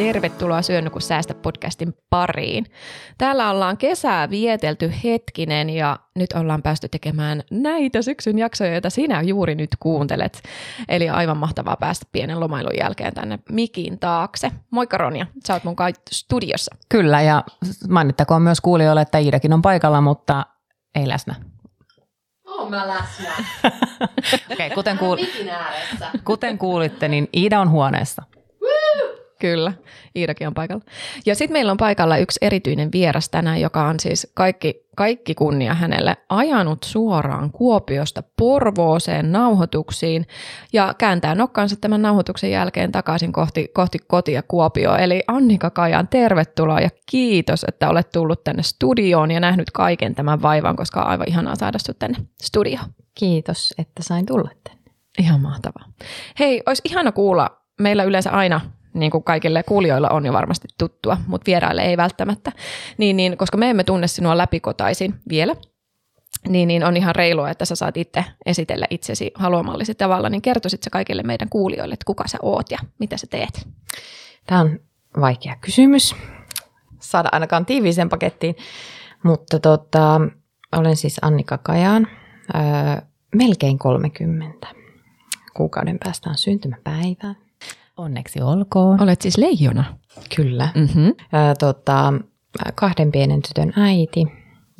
Tervetuloa 0.00 0.62
Syönyt 0.62 0.92
kun 0.92 1.02
säästä 1.02 1.34
podcastin 1.34 1.94
pariin. 2.10 2.66
Täällä 3.18 3.50
ollaan 3.50 3.76
kesää 3.76 4.30
vietelty 4.30 4.92
hetkinen 5.04 5.70
ja 5.70 5.98
nyt 6.16 6.32
ollaan 6.32 6.62
päästy 6.62 6.88
tekemään 6.88 7.42
näitä 7.50 8.02
syksyn 8.02 8.38
jaksoja, 8.38 8.72
joita 8.72 8.90
sinä 8.90 9.22
juuri 9.22 9.54
nyt 9.54 9.70
kuuntelet. 9.80 10.42
Eli 10.88 11.08
aivan 11.08 11.36
mahtavaa 11.36 11.76
päästä 11.76 12.06
pienen 12.12 12.40
lomailun 12.40 12.76
jälkeen 12.78 13.14
tänne 13.14 13.38
mikin 13.50 13.98
taakse. 13.98 14.52
Moikka 14.70 14.98
Ronja, 14.98 15.26
sä 15.46 15.54
oot 15.54 15.64
mun 15.64 15.76
kai 15.76 15.92
studiossa. 16.10 16.76
Kyllä 16.88 17.22
ja 17.22 17.44
mainittakoon 17.88 18.42
myös 18.42 18.60
kuulijoille, 18.60 19.02
että 19.02 19.18
Iidakin 19.18 19.52
on 19.52 19.62
paikalla, 19.62 20.00
mutta 20.00 20.46
ei 20.94 21.08
läsnä. 21.08 21.34
Oon 22.46 22.70
mä 22.70 22.88
läsnä. 22.88 23.32
Okei, 24.52 24.66
okay, 24.66 24.70
kuten, 24.74 24.98
kuul- 24.98 25.26
kuten 26.24 26.58
kuulitte, 26.58 27.08
niin 27.08 27.28
Iida 27.36 27.60
on 27.60 27.70
huoneessa. 27.70 28.22
Kyllä, 29.40 29.72
Iidakin 30.16 30.46
on 30.46 30.54
paikalla. 30.54 30.84
Ja 31.26 31.34
sitten 31.34 31.52
meillä 31.52 31.72
on 31.72 31.76
paikalla 31.76 32.16
yksi 32.16 32.38
erityinen 32.42 32.92
vieras 32.92 33.28
tänään, 33.28 33.60
joka 33.60 33.86
on 33.86 34.00
siis 34.00 34.32
kaikki, 34.34 34.86
kaikki 34.96 35.34
kunnia 35.34 35.74
hänelle 35.74 36.16
ajanut 36.28 36.78
suoraan 36.84 37.50
Kuopiosta 37.50 38.22
Porvooseen 38.36 39.32
nauhoituksiin 39.32 40.26
ja 40.72 40.94
kääntää 40.98 41.34
nokkansa 41.34 41.76
tämän 41.76 42.02
nauhoituksen 42.02 42.50
jälkeen 42.50 42.92
takaisin 42.92 43.32
kohti, 43.32 43.68
kohti 43.68 43.98
kotia 43.98 44.42
Kuopioa. 44.42 44.98
Eli 44.98 45.22
Annika 45.26 45.70
Kajan, 45.70 46.08
tervetuloa 46.08 46.80
ja 46.80 46.88
kiitos, 47.10 47.64
että 47.68 47.88
olet 47.88 48.10
tullut 48.12 48.44
tänne 48.44 48.62
studioon 48.62 49.30
ja 49.30 49.40
nähnyt 49.40 49.70
kaiken 49.70 50.14
tämän 50.14 50.42
vaivan, 50.42 50.76
koska 50.76 51.02
on 51.02 51.08
aivan 51.08 51.28
ihanaa 51.28 51.54
saada 51.54 51.78
sinut 51.78 51.98
tänne 51.98 52.18
studioon. 52.42 52.86
Kiitos, 53.14 53.74
että 53.78 54.02
sain 54.02 54.26
tulla 54.26 54.50
tänne. 54.64 54.80
Ihan 55.18 55.40
mahtavaa. 55.40 55.84
Hei, 56.38 56.62
olisi 56.66 56.82
ihana 56.84 57.12
kuulla, 57.12 57.60
meillä 57.80 58.04
yleensä 58.04 58.30
aina 58.30 58.60
niin 58.94 59.10
kuin 59.10 59.24
kaikille 59.24 59.62
kuulijoilla 59.62 60.08
on 60.08 60.26
jo 60.26 60.32
varmasti 60.32 60.68
tuttua, 60.78 61.16
mutta 61.26 61.46
vieraille 61.46 61.82
ei 61.82 61.96
välttämättä, 61.96 62.52
niin, 62.98 63.16
niin, 63.16 63.36
koska 63.36 63.56
me 63.56 63.70
emme 63.70 63.84
tunne 63.84 64.06
sinua 64.06 64.38
läpikotaisin 64.38 65.14
vielä, 65.28 65.56
niin, 66.48 66.68
niin 66.68 66.84
on 66.84 66.96
ihan 66.96 67.14
reilua, 67.14 67.50
että 67.50 67.64
sä 67.64 67.74
saat 67.74 67.96
itse 67.96 68.24
esitellä 68.46 68.86
itsesi 68.90 69.30
haluamallisi 69.34 69.94
tavalla, 69.94 70.28
niin 70.28 70.42
kertoisit 70.42 70.82
sä 70.82 70.90
kaikille 70.90 71.22
meidän 71.22 71.48
kuulijoille, 71.48 71.92
että 71.92 72.06
kuka 72.06 72.28
sä 72.28 72.38
oot 72.42 72.70
ja 72.70 72.78
mitä 72.98 73.16
sä 73.16 73.26
teet? 73.26 73.68
Tämä 74.46 74.60
on 74.60 74.80
vaikea 75.20 75.56
kysymys 75.60 76.14
saada 76.98 77.28
ainakaan 77.32 77.66
tiiviiseen 77.66 78.08
pakettiin, 78.08 78.56
mutta 79.22 79.58
tota, 79.58 80.20
olen 80.72 80.96
siis 80.96 81.18
Annika 81.22 81.58
Kajaan, 81.58 82.06
öö, 82.54 83.02
melkein 83.34 83.78
30. 83.78 84.66
Kuukauden 85.54 85.98
päästä 86.04 86.30
on 86.30 86.38
syntymäpäivää. 86.38 87.34
Onneksi 88.00 88.40
olkoon. 88.42 89.02
Olet 89.02 89.22
siis 89.22 89.38
leijona. 89.38 89.84
Kyllä. 90.36 90.68
Mm-hmm. 90.74 91.14
Ää, 91.32 91.54
tota, 91.54 92.12
kahden 92.74 93.12
pienen 93.12 93.42
tytön 93.42 93.72
äiti 93.76 94.26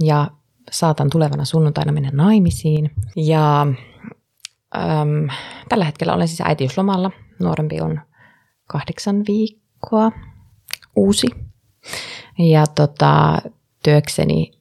ja 0.03 0.31
saatan 0.71 1.11
tulevana 1.11 1.45
sunnuntaina 1.45 1.93
mennä 1.93 2.11
naimisiin. 2.13 2.91
Ja 3.17 3.61
äm, 3.61 5.29
tällä 5.69 5.85
hetkellä 5.85 6.15
olen 6.15 6.29
siis 6.29 6.41
äitiyslomalla. 6.41 7.11
Nuorempi 7.39 7.81
on 7.81 8.01
kahdeksan 8.67 9.25
viikkoa, 9.29 10.13
uusi. 10.97 11.27
Ja 12.39 12.67
tota, 12.67 13.39
työkseni 13.83 14.53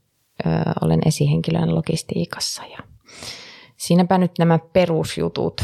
ö, 0.46 0.50
olen 0.82 1.00
esihenkilön 1.06 1.76
logistiikassa 1.76 2.64
ja 2.66 2.78
siinäpä 3.78 4.18
nyt 4.18 4.32
nämä 4.40 4.60
perusjutut. 4.74 5.62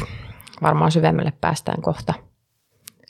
Varmaan 0.62 0.91
syvemmälle 0.91 1.34
päästään 1.41 1.81
kohta 1.81 2.14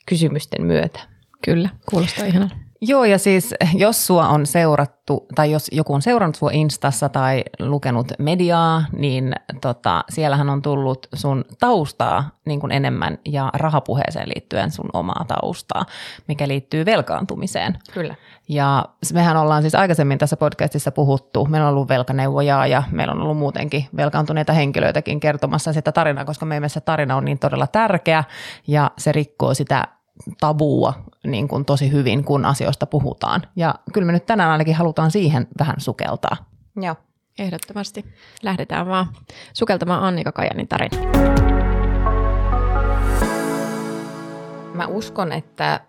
kysymysten 0.06 0.66
myötä. 0.66 1.00
Kyllä, 1.46 1.70
kuulostaa 1.90 2.26
ihanaa. 2.26 2.65
Joo, 2.88 3.06
ja 3.06 3.18
siis 3.18 3.54
jos 3.74 4.08
sua 4.08 4.28
on 4.28 4.46
seurattu, 4.46 5.26
tai 5.36 5.52
jos 5.52 5.68
joku 5.72 5.94
on 5.94 6.02
seurannut 6.02 6.36
sua 6.36 6.50
Instassa 6.54 7.10
tai 7.10 7.44
lukenut 7.60 8.08
mediaa, 8.20 8.84
niin 8.92 9.34
tota, 9.62 10.04
siellähän 10.10 10.50
on 10.50 10.62
tullut 10.62 11.08
sun 11.14 11.46
taustaa 11.60 12.30
niin 12.46 12.60
kuin 12.60 12.72
enemmän 12.72 13.18
ja 13.26 13.50
rahapuheeseen 13.54 14.30
liittyen 14.30 14.72
sun 14.72 14.90
omaa 14.94 15.26
taustaa, 15.28 15.86
mikä 16.28 16.48
liittyy 16.48 16.86
velkaantumiseen. 16.86 17.78
Kyllä. 17.94 18.16
Ja 18.50 18.86
mehän 19.14 19.38
ollaan 19.38 19.62
siis 19.62 19.76
aikaisemmin 19.76 20.18
tässä 20.18 20.38
podcastissa 20.38 20.92
puhuttu, 20.92 21.46
meillä 21.46 21.68
on 21.68 21.74
ollut 21.74 21.90
velkaneuvojaa 21.90 22.68
ja 22.68 22.84
meillä 22.92 23.14
on 23.14 23.22
ollut 23.22 23.38
muutenkin 23.38 23.86
velkaantuneita 23.98 24.54
henkilöitäkin 24.54 25.20
kertomassa 25.20 25.74
sitä 25.74 25.92
tarinaa, 25.92 26.26
koska 26.26 26.46
meidän 26.46 26.70
se 26.70 26.82
tarina 26.82 27.16
on 27.16 27.26
niin 27.26 27.40
todella 27.40 27.68
tärkeä 27.68 28.24
ja 28.68 28.92
se 28.98 29.12
rikkoo 29.12 29.54
sitä 29.54 29.88
tabua 30.40 30.94
niin 31.24 31.48
kuin 31.48 31.66
tosi 31.66 31.92
hyvin, 31.92 32.24
kun 32.24 32.46
asioista 32.46 32.86
puhutaan. 32.86 33.42
Ja 33.56 33.76
kyllä 33.94 34.06
me 34.06 34.14
nyt 34.14 34.26
tänään 34.26 34.52
ainakin 34.52 34.76
halutaan 34.76 35.12
siihen 35.12 35.48
vähän 35.60 35.76
sukeltaa. 35.78 36.38
Joo. 36.82 36.96
Ehdottomasti. 37.40 38.06
Lähdetään 38.44 38.88
vaan 38.88 39.08
sukeltamaan 39.54 40.04
Annika 40.04 40.32
Kajanin 40.32 40.68
tarina. 40.68 40.98
Mä 44.74 44.88
uskon, 44.88 45.32
että 45.32 45.80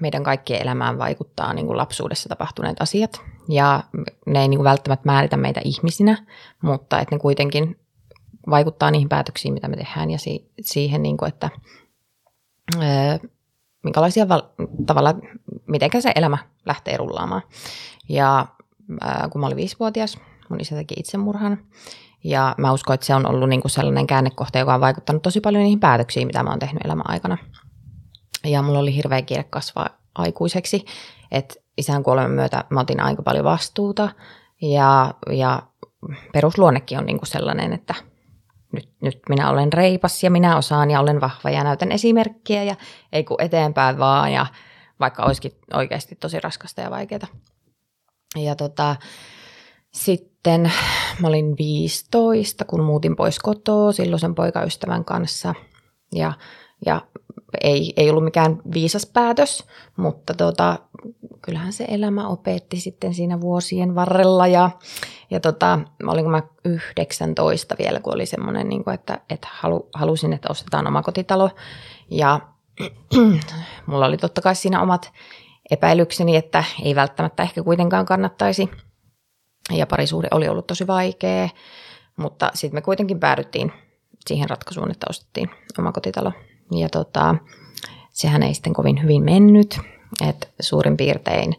meidän 0.00 0.22
kaikkien 0.24 0.62
elämään 0.62 0.98
vaikuttaa 0.98 1.52
niin 1.52 1.66
kuin 1.66 1.76
lapsuudessa 1.76 2.28
tapahtuneet 2.28 2.82
asiat. 2.82 3.20
Ja 3.48 3.84
ne 4.26 4.40
ei 4.40 4.48
niin 4.48 4.58
kuin 4.58 4.64
välttämättä 4.64 5.06
määritä 5.06 5.36
meitä 5.36 5.60
ihmisinä, 5.64 6.26
mutta 6.62 7.00
että 7.00 7.14
ne 7.14 7.18
kuitenkin 7.18 7.80
vaikuttaa 8.50 8.90
niihin 8.90 9.08
päätöksiin, 9.08 9.54
mitä 9.54 9.68
me 9.68 9.76
tehdään 9.76 10.10
ja 10.10 10.18
si- 10.18 10.50
siihen, 10.60 11.02
niin 11.02 11.16
kuin, 11.16 11.28
että 11.28 11.50
minkälaisia 13.84 14.28
val- 14.28 14.42
tavalla, 14.86 15.14
miten 15.66 16.02
se 16.02 16.12
elämä 16.14 16.38
lähtee 16.66 16.96
rullaamaan. 16.96 17.42
Ja 18.08 18.46
ää, 19.00 19.28
kun 19.32 19.40
mä 19.40 19.46
olin 19.46 19.56
viisivuotias, 19.56 20.18
mun 20.48 20.60
isä 20.60 20.76
teki 20.76 20.94
itsemurhan. 20.98 21.58
Ja 22.24 22.54
mä 22.58 22.72
uskon, 22.72 22.94
että 22.94 23.06
se 23.06 23.14
on 23.14 23.30
ollut 23.30 23.48
niin 23.48 23.60
kuin 23.60 23.70
sellainen 23.70 24.06
käännekohta, 24.06 24.58
joka 24.58 24.74
on 24.74 24.80
vaikuttanut 24.80 25.22
tosi 25.22 25.40
paljon 25.40 25.62
niihin 25.62 25.80
päätöksiin, 25.80 26.26
mitä 26.26 26.42
mä 26.42 26.50
oon 26.50 26.58
tehnyt 26.58 26.84
elämän 26.84 27.10
aikana. 27.10 27.38
Ja 28.44 28.62
mulla 28.62 28.78
oli 28.78 28.94
hirveä 28.94 29.22
kiire 29.22 29.44
kasvaa 29.44 29.88
aikuiseksi, 30.14 30.84
että 31.30 31.54
isän 31.76 32.02
kuoleman 32.02 32.30
myötä 32.30 32.64
mä 32.70 32.80
otin 32.80 33.00
aika 33.00 33.22
paljon 33.22 33.44
vastuuta. 33.44 34.08
Ja, 34.62 35.14
ja 35.30 35.62
perusluonnekin 36.32 36.98
on 36.98 37.06
niin 37.06 37.18
kuin 37.18 37.28
sellainen, 37.28 37.72
että 37.72 37.94
nyt, 38.72 38.88
nyt 39.02 39.20
minä 39.28 39.50
olen 39.50 39.72
reipas 39.72 40.22
ja 40.22 40.30
minä 40.30 40.56
osaan 40.56 40.90
ja 40.90 41.00
olen 41.00 41.20
vahva 41.20 41.50
ja 41.50 41.64
näytän 41.64 41.92
esimerkkiä 41.92 42.62
ja 42.62 42.74
ei 43.12 43.24
kun 43.24 43.42
eteenpäin 43.42 43.98
vaan 43.98 44.32
ja 44.32 44.46
vaikka 45.00 45.24
olisikin 45.24 45.52
oikeasti 45.74 46.16
tosi 46.16 46.40
raskasta 46.40 46.80
ja 46.80 46.90
vaikeaa. 46.90 47.26
Ja 48.36 48.56
tota, 48.56 48.96
sitten 49.92 50.72
mä 51.20 51.28
olin 51.28 51.56
15, 51.58 52.64
kun 52.64 52.84
muutin 52.84 53.16
pois 53.16 53.38
kotoa 53.38 53.92
silloisen 53.92 54.34
poikaystävän 54.34 55.04
kanssa 55.04 55.54
ja, 56.12 56.32
ja 56.86 57.00
ei, 57.62 57.92
ei 57.96 58.10
ollut 58.10 58.24
mikään 58.24 58.62
viisas 58.74 59.06
päätös, 59.06 59.64
mutta 59.96 60.34
tota, 60.34 60.78
kyllähän 61.42 61.72
se 61.72 61.84
elämä 61.88 62.28
opetti 62.28 62.80
sitten 62.80 63.14
siinä 63.14 63.40
vuosien 63.40 63.94
varrella. 63.94 64.46
Ja, 64.46 64.70
ja 65.30 65.40
tota, 65.40 65.78
olinko 66.06 66.30
mä 66.30 66.42
19 66.64 67.76
vielä, 67.78 68.00
kun 68.00 68.14
oli 68.14 68.26
semmoinen, 68.26 68.68
niin 68.68 68.84
kuin, 68.84 68.94
että, 68.94 69.20
että 69.30 69.48
halu, 69.50 69.88
halusin, 69.94 70.32
että 70.32 70.48
ostetaan 70.50 70.86
oma 70.86 71.02
kotitalo 71.02 71.50
ja 72.10 72.40
mulla 73.86 74.06
oli 74.06 74.16
totta 74.16 74.40
kai 74.40 74.54
siinä 74.54 74.82
omat 74.82 75.12
epäilykseni, 75.70 76.36
että 76.36 76.64
ei 76.82 76.94
välttämättä 76.94 77.42
ehkä 77.42 77.62
kuitenkaan 77.62 78.06
kannattaisi. 78.06 78.70
Ja 79.72 79.86
parisuhde 79.86 80.28
oli 80.30 80.48
ollut 80.48 80.66
tosi 80.66 80.86
vaikea, 80.86 81.48
mutta 82.16 82.50
sitten 82.54 82.76
me 82.76 82.82
kuitenkin 82.82 83.20
päädyttiin 83.20 83.72
siihen 84.26 84.50
ratkaisuun, 84.50 84.90
että 84.90 85.06
ostettiin 85.10 85.50
oma 85.78 85.92
kotitalo. 85.92 86.32
Ja 86.70 86.88
tota, 86.88 87.34
sehän 88.10 88.42
ei 88.42 88.54
sitten 88.54 88.72
kovin 88.72 89.02
hyvin 89.02 89.24
mennyt, 89.24 89.80
että 90.28 90.46
suurin 90.60 90.96
piirtein 90.96 91.56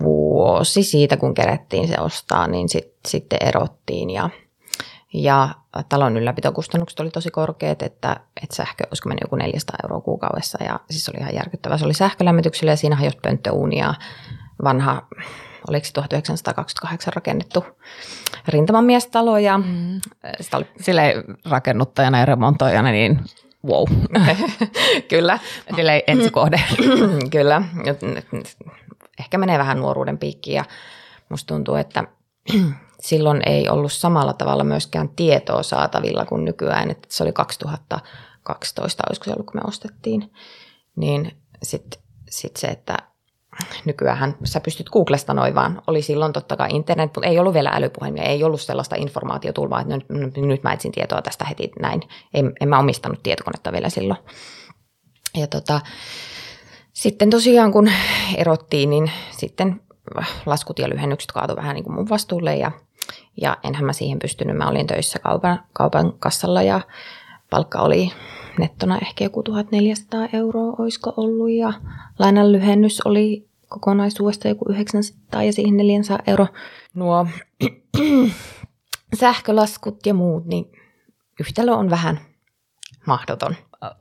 vuosi 0.00 0.82
siitä, 0.82 1.16
kun 1.16 1.34
kerettiin 1.34 1.88
se 1.88 2.00
ostaa, 2.00 2.46
niin 2.46 2.68
sit, 2.68 2.94
sitten 3.08 3.38
erottiin 3.42 4.10
ja, 4.10 4.30
ja 5.12 5.48
talon 5.88 6.16
ylläpitokustannukset 6.16 7.00
oli 7.00 7.10
tosi 7.10 7.30
korkeat, 7.30 7.82
että, 7.82 8.20
että 8.42 8.56
sähkö 8.56 8.84
olisiko 8.90 9.08
mennyt 9.08 9.22
joku 9.22 9.36
400 9.36 9.76
euroa 9.82 10.00
kuukaudessa 10.00 10.64
ja 10.64 10.80
siis 10.90 11.08
oli 11.08 11.18
ihan 11.18 11.34
järkyttävä. 11.34 11.78
Se 11.78 11.84
oli 11.84 11.94
sähkölämmityksellä 11.94 12.72
ja 12.72 12.76
siinä 12.76 12.96
hajosi 12.96 13.18
pönttöuuni 13.22 13.78
ja 13.78 13.94
vanha 14.64 15.06
oliko 15.68 15.84
se 15.84 15.92
1928 15.92 17.12
rakennettu 17.12 17.64
rintamamiestalo 18.48 19.38
ja 19.38 19.58
mm. 19.58 20.00
sitä 20.40 20.56
oli... 20.56 20.66
Sille 20.80 21.14
rakennuttajana 21.44 22.18
ja 22.18 22.26
remontoijana, 22.26 22.90
niin 22.90 23.20
wow. 23.66 23.86
Kyllä. 25.10 25.38
Sille 25.76 26.04
ensikohde. 26.06 26.60
Kyllä. 27.30 27.62
Ehkä 29.18 29.38
menee 29.38 29.58
vähän 29.58 29.80
nuoruuden 29.80 30.18
piikkiin 30.18 30.56
ja 30.56 30.64
musta 31.28 31.54
tuntuu, 31.54 31.74
että 31.74 32.04
silloin 33.00 33.42
ei 33.46 33.68
ollut 33.68 33.92
samalla 33.92 34.32
tavalla 34.32 34.64
myöskään 34.64 35.08
tietoa 35.08 35.62
saatavilla 35.62 36.26
kuin 36.26 36.44
nykyään. 36.44 36.90
Että 36.90 37.08
se 37.10 37.22
oli 37.22 37.32
2012, 37.32 39.02
olisiko 39.08 39.24
se 39.24 39.30
ollut, 39.30 39.46
kun 39.46 39.60
me 39.60 39.68
ostettiin. 39.68 40.32
Niin 40.96 41.36
sitten 41.62 42.00
sit 42.30 42.56
se, 42.56 42.66
että 42.66 42.96
nykyään 43.84 44.36
sä 44.44 44.60
pystyt 44.60 44.90
Googlesta 44.90 45.34
noin 45.34 45.54
vaan. 45.54 45.82
Oli 45.86 46.02
silloin 46.02 46.32
totta 46.32 46.56
kai 46.56 46.68
internet, 46.72 47.10
mutta 47.14 47.28
ei 47.28 47.38
ollut 47.38 47.54
vielä 47.54 47.70
älypuhelimia, 47.74 48.22
ei 48.22 48.44
ollut 48.44 48.60
sellaista 48.60 48.96
informaatiotulvaa, 48.96 49.80
että 49.80 49.94
nyt, 50.08 50.36
nyt 50.36 50.62
mä 50.62 50.72
etsin 50.72 50.92
tietoa 50.92 51.22
tästä 51.22 51.44
heti 51.44 51.70
näin. 51.80 52.02
En, 52.34 52.52
en 52.60 52.68
mä 52.68 52.78
omistanut 52.78 53.22
tietokonetta 53.22 53.72
vielä 53.72 53.88
silloin. 53.88 54.20
Ja 55.36 55.46
tota, 55.46 55.80
sitten 56.92 57.30
tosiaan 57.30 57.72
kun 57.72 57.90
erottiin, 58.36 58.90
niin 58.90 59.10
sitten 59.30 59.80
laskut 60.46 60.78
ja 60.78 60.88
lyhennykset 60.88 61.32
kaatui 61.32 61.56
vähän 61.56 61.74
niin 61.74 61.84
kuin 61.84 61.94
mun 61.94 62.08
vastuulle 62.08 62.56
ja, 62.56 62.70
ja 63.40 63.56
enhän 63.62 63.84
mä 63.84 63.92
siihen 63.92 64.18
pystynyt. 64.18 64.56
Mä 64.56 64.68
olin 64.68 64.86
töissä 64.86 65.18
kaupan, 65.18 65.62
kaupan 65.72 66.12
kassalla 66.18 66.62
ja 66.62 66.80
palkka 67.50 67.78
oli 67.78 68.12
nettona 68.58 68.98
ehkä 68.98 69.24
joku 69.24 69.42
1400 69.42 70.28
euroa 70.32 70.74
olisiko 70.78 71.14
ollut 71.16 71.50
ja 71.50 71.72
lainan 72.18 72.52
lyhennys 72.52 73.00
oli 73.00 73.48
kokonaisuudesta 73.68 74.48
joku 74.48 74.64
900 74.68 75.42
ja 75.42 75.52
siihen 75.52 75.76
400 75.76 76.18
euro. 76.26 76.46
Nuo 76.94 77.26
sähkölaskut 79.20 80.06
ja 80.06 80.14
muut, 80.14 80.44
niin 80.44 80.72
yhtälö 81.40 81.72
on 81.72 81.90
vähän 81.90 82.20
mahdoton. 83.06 83.54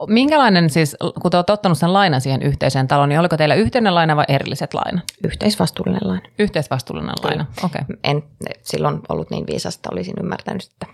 Minkälainen 0.08 0.70
siis, 0.70 0.96
kun 1.22 1.32
te 1.32 1.38
olette 1.38 1.54
ottanut 1.54 1.78
sen 1.78 1.94
lainan 1.94 2.22
siihen 2.22 2.42
yhteiseen 2.42 2.88
taloon, 2.88 3.10
niin 3.10 3.20
oliko 3.20 3.38
teillä 3.38 3.56
yhteinen 3.56 3.96
laina 3.96 4.16
vai 4.16 4.26
erilliset 4.28 4.74
laina? 4.74 5.02
Yhteisvastuullinen 5.24 6.08
laina. 6.08 6.30
Yhteisvastuullinen 6.40 7.16
laina, 7.24 7.46
okei. 7.64 7.82
Okay. 7.82 7.98
En 8.04 8.24
silloin 8.62 9.00
ollut 9.10 9.30
niin 9.30 9.48
viisasta, 9.48 9.90
olisin 9.92 10.16
ymmärtänyt, 10.20 10.64
että 10.64 10.88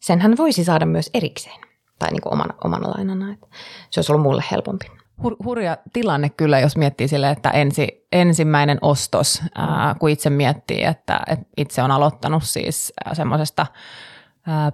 senhän 0.00 0.36
voisi 0.36 0.64
saada 0.64 0.86
myös 0.86 1.10
erikseen 1.14 1.71
tai 2.02 2.10
niin 2.10 2.22
kuin 2.22 2.32
omana, 2.32 2.54
omana 2.64 2.90
lainana. 2.90 3.32
Että 3.32 3.46
se 3.90 4.00
olisi 4.00 4.12
ollut 4.12 4.22
mulle 4.22 4.44
helpompi. 4.50 4.86
Hur, 5.22 5.36
hurja 5.44 5.76
tilanne 5.92 6.30
kyllä, 6.30 6.58
jos 6.58 6.76
miettii 6.76 7.08
sille, 7.08 7.30
että 7.30 7.50
ensi, 7.50 8.06
ensimmäinen 8.12 8.78
ostos, 8.80 9.42
ää, 9.54 9.94
kun 10.00 10.10
itse 10.10 10.30
miettii, 10.30 10.84
että, 10.84 11.20
että 11.26 11.46
itse 11.56 11.82
on 11.82 11.90
aloittanut 11.90 12.42
siis 12.42 12.92
semmoisesta 13.12 13.66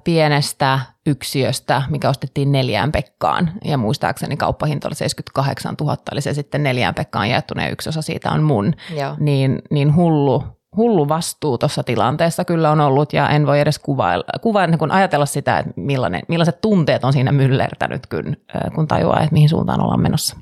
pienestä 0.04 0.80
yksiöstä, 1.06 1.82
mikä 1.90 2.08
ostettiin 2.08 2.52
neljään 2.52 2.92
Pekkaan. 2.92 3.52
Ja 3.64 3.78
muistaakseni 3.78 4.36
kauppahinta 4.36 4.88
oli 4.88 4.94
78 4.94 5.75
000, 5.80 5.96
eli 6.12 6.20
se 6.20 6.34
sitten 6.34 6.62
neljään 6.62 6.94
Pekkaan 6.94 7.30
jaettu 7.30 7.54
ne 7.54 7.70
yksi 7.70 7.88
osa 7.88 8.02
siitä 8.02 8.30
on 8.30 8.42
mun. 8.42 8.75
Joo. 8.96 9.16
Niin, 9.19 9.62
niin 9.70 9.96
hullu, 9.96 10.44
hullu 10.76 11.09
vastuu 11.09 11.59
tuossa 11.59 11.82
tilanteessa 11.82 12.44
kyllä 12.44 12.70
on 12.70 12.81
ollut 12.81 13.12
ja 13.12 13.29
en 13.29 13.47
voi 13.47 13.61
edes 13.61 13.79
kuvailla, 13.79 14.25
kuvailla 14.41 14.76
kun 14.76 14.91
ajatella 14.91 15.26
sitä, 15.26 15.59
että 15.59 15.73
millainen, 15.76 16.23
millaiset 16.29 16.61
tunteet 16.61 17.05
on 17.05 17.12
siinä 17.12 17.32
myllertänyt, 17.32 18.06
kun, 18.06 18.37
kun 18.75 18.88
tajuaa, 18.88 19.20
että 19.20 19.32
mihin 19.32 19.49
suuntaan 19.49 19.81
ollaan 19.81 20.00
menossa. 20.00 20.37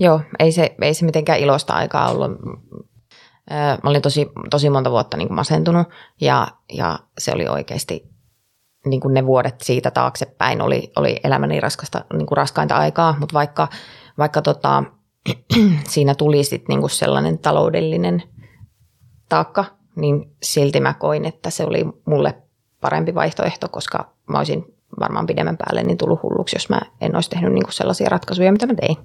Joo, 0.00 0.20
ei 0.38 0.52
se, 0.52 0.74
ei 0.82 0.94
se 0.94 1.04
mitenkään 1.04 1.38
iloista 1.38 1.74
aikaa 1.74 2.10
ollut. 2.10 2.30
Mä 3.82 3.90
olin 3.90 4.02
tosi, 4.02 4.28
tosi 4.50 4.70
monta 4.70 4.90
vuotta 4.90 5.16
niin 5.16 5.34
masentunut 5.34 5.88
ja, 6.20 6.48
ja 6.72 6.98
se 7.18 7.32
oli 7.34 7.48
oikeasti 7.48 8.10
niin 8.86 9.00
ne 9.08 9.26
vuodet 9.26 9.60
siitä 9.60 9.90
taaksepäin 9.90 10.62
oli, 10.62 10.92
oli 10.96 11.20
elämäni 11.24 11.60
raskasta, 11.60 12.04
niin 12.12 12.26
raskainta 12.30 12.76
aikaa, 12.76 13.16
mutta 13.20 13.34
vaikka, 13.34 13.68
vaikka 14.18 14.42
tota, 14.42 14.84
siinä 15.88 16.14
tuli 16.14 16.44
sitten 16.44 16.78
niin 16.78 16.90
sellainen 16.90 17.38
taloudellinen 17.38 18.22
taakka, 19.30 19.64
niin 19.96 20.32
silti 20.42 20.80
mä 20.80 20.94
koin, 20.94 21.24
että 21.24 21.50
se 21.50 21.64
oli 21.64 21.84
mulle 22.04 22.34
parempi 22.80 23.14
vaihtoehto, 23.14 23.68
koska 23.68 24.12
mä 24.26 24.38
olisin 24.38 24.74
varmaan 25.00 25.26
pidemmän 25.26 25.56
päälle 25.56 25.82
niin 25.82 25.98
tullut 25.98 26.22
hulluksi, 26.22 26.56
jos 26.56 26.68
mä 26.68 26.80
en 27.00 27.14
olisi 27.14 27.30
tehnyt 27.30 27.52
niin 27.52 27.64
kuin 27.64 27.72
sellaisia 27.72 28.08
ratkaisuja, 28.08 28.52
mitä 28.52 28.66
mä 28.66 28.74
tein. 28.74 28.96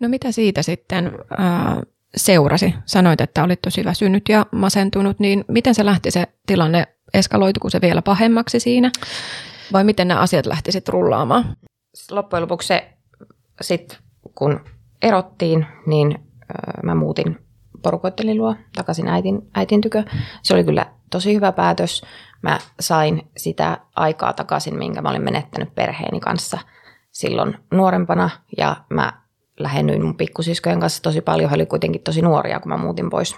No 0.00 0.08
mitä 0.08 0.32
siitä 0.32 0.62
sitten 0.62 1.06
äh, 1.40 1.78
seurasi? 2.16 2.74
Sanoit, 2.86 3.20
että 3.20 3.44
olit 3.44 3.62
tosi 3.62 3.84
väsynyt 3.84 4.28
ja 4.28 4.46
masentunut, 4.52 5.18
niin 5.20 5.44
miten 5.48 5.74
se 5.74 5.84
lähti 5.84 6.10
se 6.10 6.26
tilanne 6.46 6.86
eskaloituko 7.14 7.70
se 7.70 7.80
vielä 7.80 8.02
pahemmaksi 8.02 8.60
siinä? 8.60 8.90
Vai 9.72 9.84
miten 9.84 10.08
nämä 10.08 10.20
asiat 10.20 10.46
lähti 10.46 10.72
sitten 10.72 10.92
rullaamaan? 10.92 11.56
Loppujen 12.10 12.42
lopuksi 12.42 12.68
se, 12.68 12.92
sit, 13.60 13.98
kun 14.34 14.60
erottiin, 15.02 15.66
niin 15.86 16.18
mä 16.82 16.94
muutin 16.94 17.43
porukoittelin 17.84 18.38
luo 18.38 18.56
takaisin 18.76 19.08
äitin, 19.08 19.50
äitin 19.54 19.80
tykö. 19.80 20.04
Se 20.42 20.54
oli 20.54 20.64
kyllä 20.64 20.86
tosi 21.10 21.34
hyvä 21.34 21.52
päätös. 21.52 22.02
Mä 22.42 22.58
sain 22.80 23.30
sitä 23.36 23.78
aikaa 23.96 24.32
takaisin, 24.32 24.78
minkä 24.78 25.02
mä 25.02 25.10
olin 25.10 25.24
menettänyt 25.24 25.74
perheeni 25.74 26.20
kanssa 26.20 26.58
silloin 27.12 27.56
nuorempana. 27.70 28.30
Ja 28.58 28.76
mä 28.90 29.12
lähennyin 29.60 30.04
mun 30.04 30.16
pikkusiskojen 30.16 30.80
kanssa 30.80 31.02
tosi 31.02 31.20
paljon. 31.20 31.50
He 31.50 31.56
oli 31.56 31.66
kuitenkin 31.66 32.02
tosi 32.02 32.22
nuoria, 32.22 32.60
kun 32.60 32.68
mä 32.68 32.76
muutin 32.76 33.10
pois. 33.10 33.36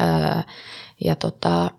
Öö, 0.00 0.42
ja 1.04 1.16
tota, 1.16 1.70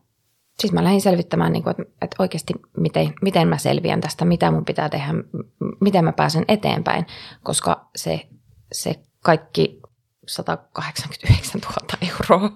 siis 0.60 0.74
mä 0.74 0.84
lähdin 0.84 1.02
selvittämään, 1.02 1.54
niin 1.54 1.64
kuin, 1.64 1.72
että, 1.72 1.84
että 2.02 2.16
oikeasti 2.20 2.54
miten, 2.78 3.14
miten 3.22 3.48
mä 3.48 3.58
selviän 3.58 4.02
tästä, 4.02 4.26
mitä 4.26 4.52
mun 4.52 4.66
pitää 4.66 4.90
tehdä, 4.90 5.14
miten 5.82 6.04
mä 6.06 6.12
pääsen 6.12 6.46
eteenpäin, 6.48 7.06
koska 7.44 7.90
se, 7.96 8.28
se 8.72 8.96
kaikki 9.24 9.82
189 10.28 11.62
000 11.62 12.12
euroa, 12.12 12.52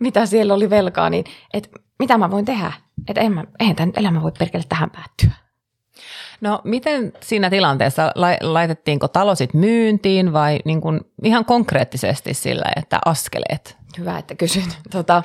mitä 0.00 0.26
siellä 0.26 0.54
oli 0.54 0.70
velkaa, 0.70 1.10
niin 1.10 1.24
että 1.54 1.68
mitä 1.98 2.18
mä 2.18 2.30
voin 2.30 2.44
tehdä, 2.44 2.72
että 3.08 3.20
en 3.20 3.32
mä, 3.32 3.44
eihän 3.60 3.76
tämä 3.76 3.92
elämä 3.96 4.22
voi 4.22 4.32
perkele 4.38 4.64
tähän 4.68 4.90
päättyä. 4.90 5.30
No 6.40 6.60
miten 6.64 7.12
siinä 7.20 7.50
tilanteessa, 7.50 8.12
laitettiinko 8.40 9.08
talosit 9.08 9.54
myyntiin 9.54 10.32
vai 10.32 10.58
niin 10.64 10.80
kuin 10.80 11.00
ihan 11.22 11.44
konkreettisesti 11.44 12.34
sillä, 12.34 12.66
että 12.76 12.98
askeleet? 13.04 13.76
Hyvä, 13.98 14.18
että 14.18 14.34
kysyt. 14.34 14.78
Tota, 14.90 15.22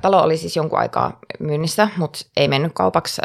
Talo 0.00 0.22
oli 0.22 0.36
siis 0.36 0.56
jonkun 0.56 0.78
aikaa 0.78 1.18
myynnissä, 1.40 1.88
mutta 1.96 2.18
ei 2.36 2.48
mennyt 2.48 2.72
kaupaksi. 2.74 3.22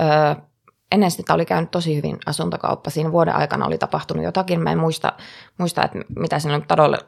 Ennen 0.92 1.12
sitä 1.12 1.34
oli 1.34 1.46
käynyt 1.46 1.72
tosi 1.72 1.96
hyvin 1.96 2.18
asuntokauppa. 2.26 2.90
Siinä 2.90 3.12
vuoden 3.12 3.36
aikana 3.36 3.66
oli 3.66 3.78
tapahtunut 3.78 4.24
jotakin. 4.24 4.62
Mä 4.62 4.72
en 4.72 4.80
muista, 4.80 5.14
muista 5.58 5.84
että 5.84 6.00
mitä 6.20 6.40
siinä 6.40 6.62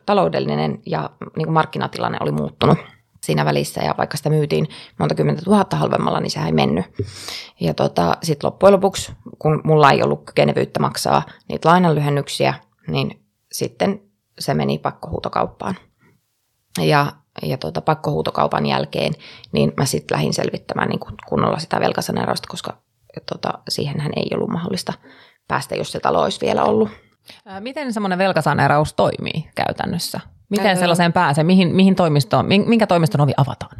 taloudellinen 0.05 0.79
ja 0.85 1.09
niin 1.19 1.45
kuin 1.45 1.53
markkinatilanne 1.53 2.17
oli 2.21 2.31
muuttunut 2.31 2.77
siinä 3.23 3.45
välissä. 3.45 3.81
Ja 3.81 3.95
vaikka 3.97 4.17
sitä 4.17 4.29
myytiin 4.29 4.67
monta 4.99 5.15
kymmentä 5.15 5.41
tuhatta 5.41 5.77
halvemmalla, 5.77 6.19
niin 6.19 6.31
sehän 6.31 6.47
ei 6.47 6.53
mennyt. 6.53 6.85
Ja 7.59 7.73
tota, 7.73 8.17
sitten 8.23 8.47
loppujen 8.47 8.73
lopuksi, 8.73 9.11
kun 9.39 9.61
mulla 9.63 9.91
ei 9.91 10.03
ollut 10.03 10.25
kykenevyyttä 10.25 10.79
maksaa 10.79 11.23
niitä 11.49 11.69
lainanlyhennyksiä, 11.69 12.53
niin 12.87 13.25
sitten 13.51 14.01
se 14.39 14.53
meni 14.53 14.77
pakkohuutokauppaan. 14.77 15.75
Ja 16.79 17.11
ja 17.41 17.57
tuota, 17.57 17.81
pakkohuutokaupan 17.81 18.65
jälkeen, 18.65 19.13
niin 19.51 19.73
mä 19.77 19.85
sitten 19.85 20.15
lähdin 20.15 20.33
selvittämään 20.33 20.89
niin 20.89 20.99
kunnolla 21.25 21.59
sitä 21.59 21.79
velkasaneerausta, 21.79 22.47
koska 22.51 22.77
tuota, 23.31 23.59
siihenhän 23.69 24.11
ei 24.15 24.27
ollut 24.33 24.49
mahdollista 24.49 24.93
päästä, 25.47 25.75
jos 25.75 25.91
se 25.91 25.99
talo 25.99 26.21
olisi 26.23 26.41
vielä 26.41 26.63
ollut. 26.63 26.89
Miten 27.59 27.93
semmoinen 27.93 28.17
velkasaneeraus 28.17 28.93
toimii 28.93 29.49
käytännössä? 29.55 30.19
Miten 30.49 30.77
sellaiseen 30.77 31.13
pääsee? 31.13 31.43
Mihin, 31.43 31.75
mihin 31.75 31.95
toimistoon, 31.95 32.45
minkä 32.45 32.87
toimiston 32.87 33.21
ovi 33.21 33.31
avataan? 33.37 33.77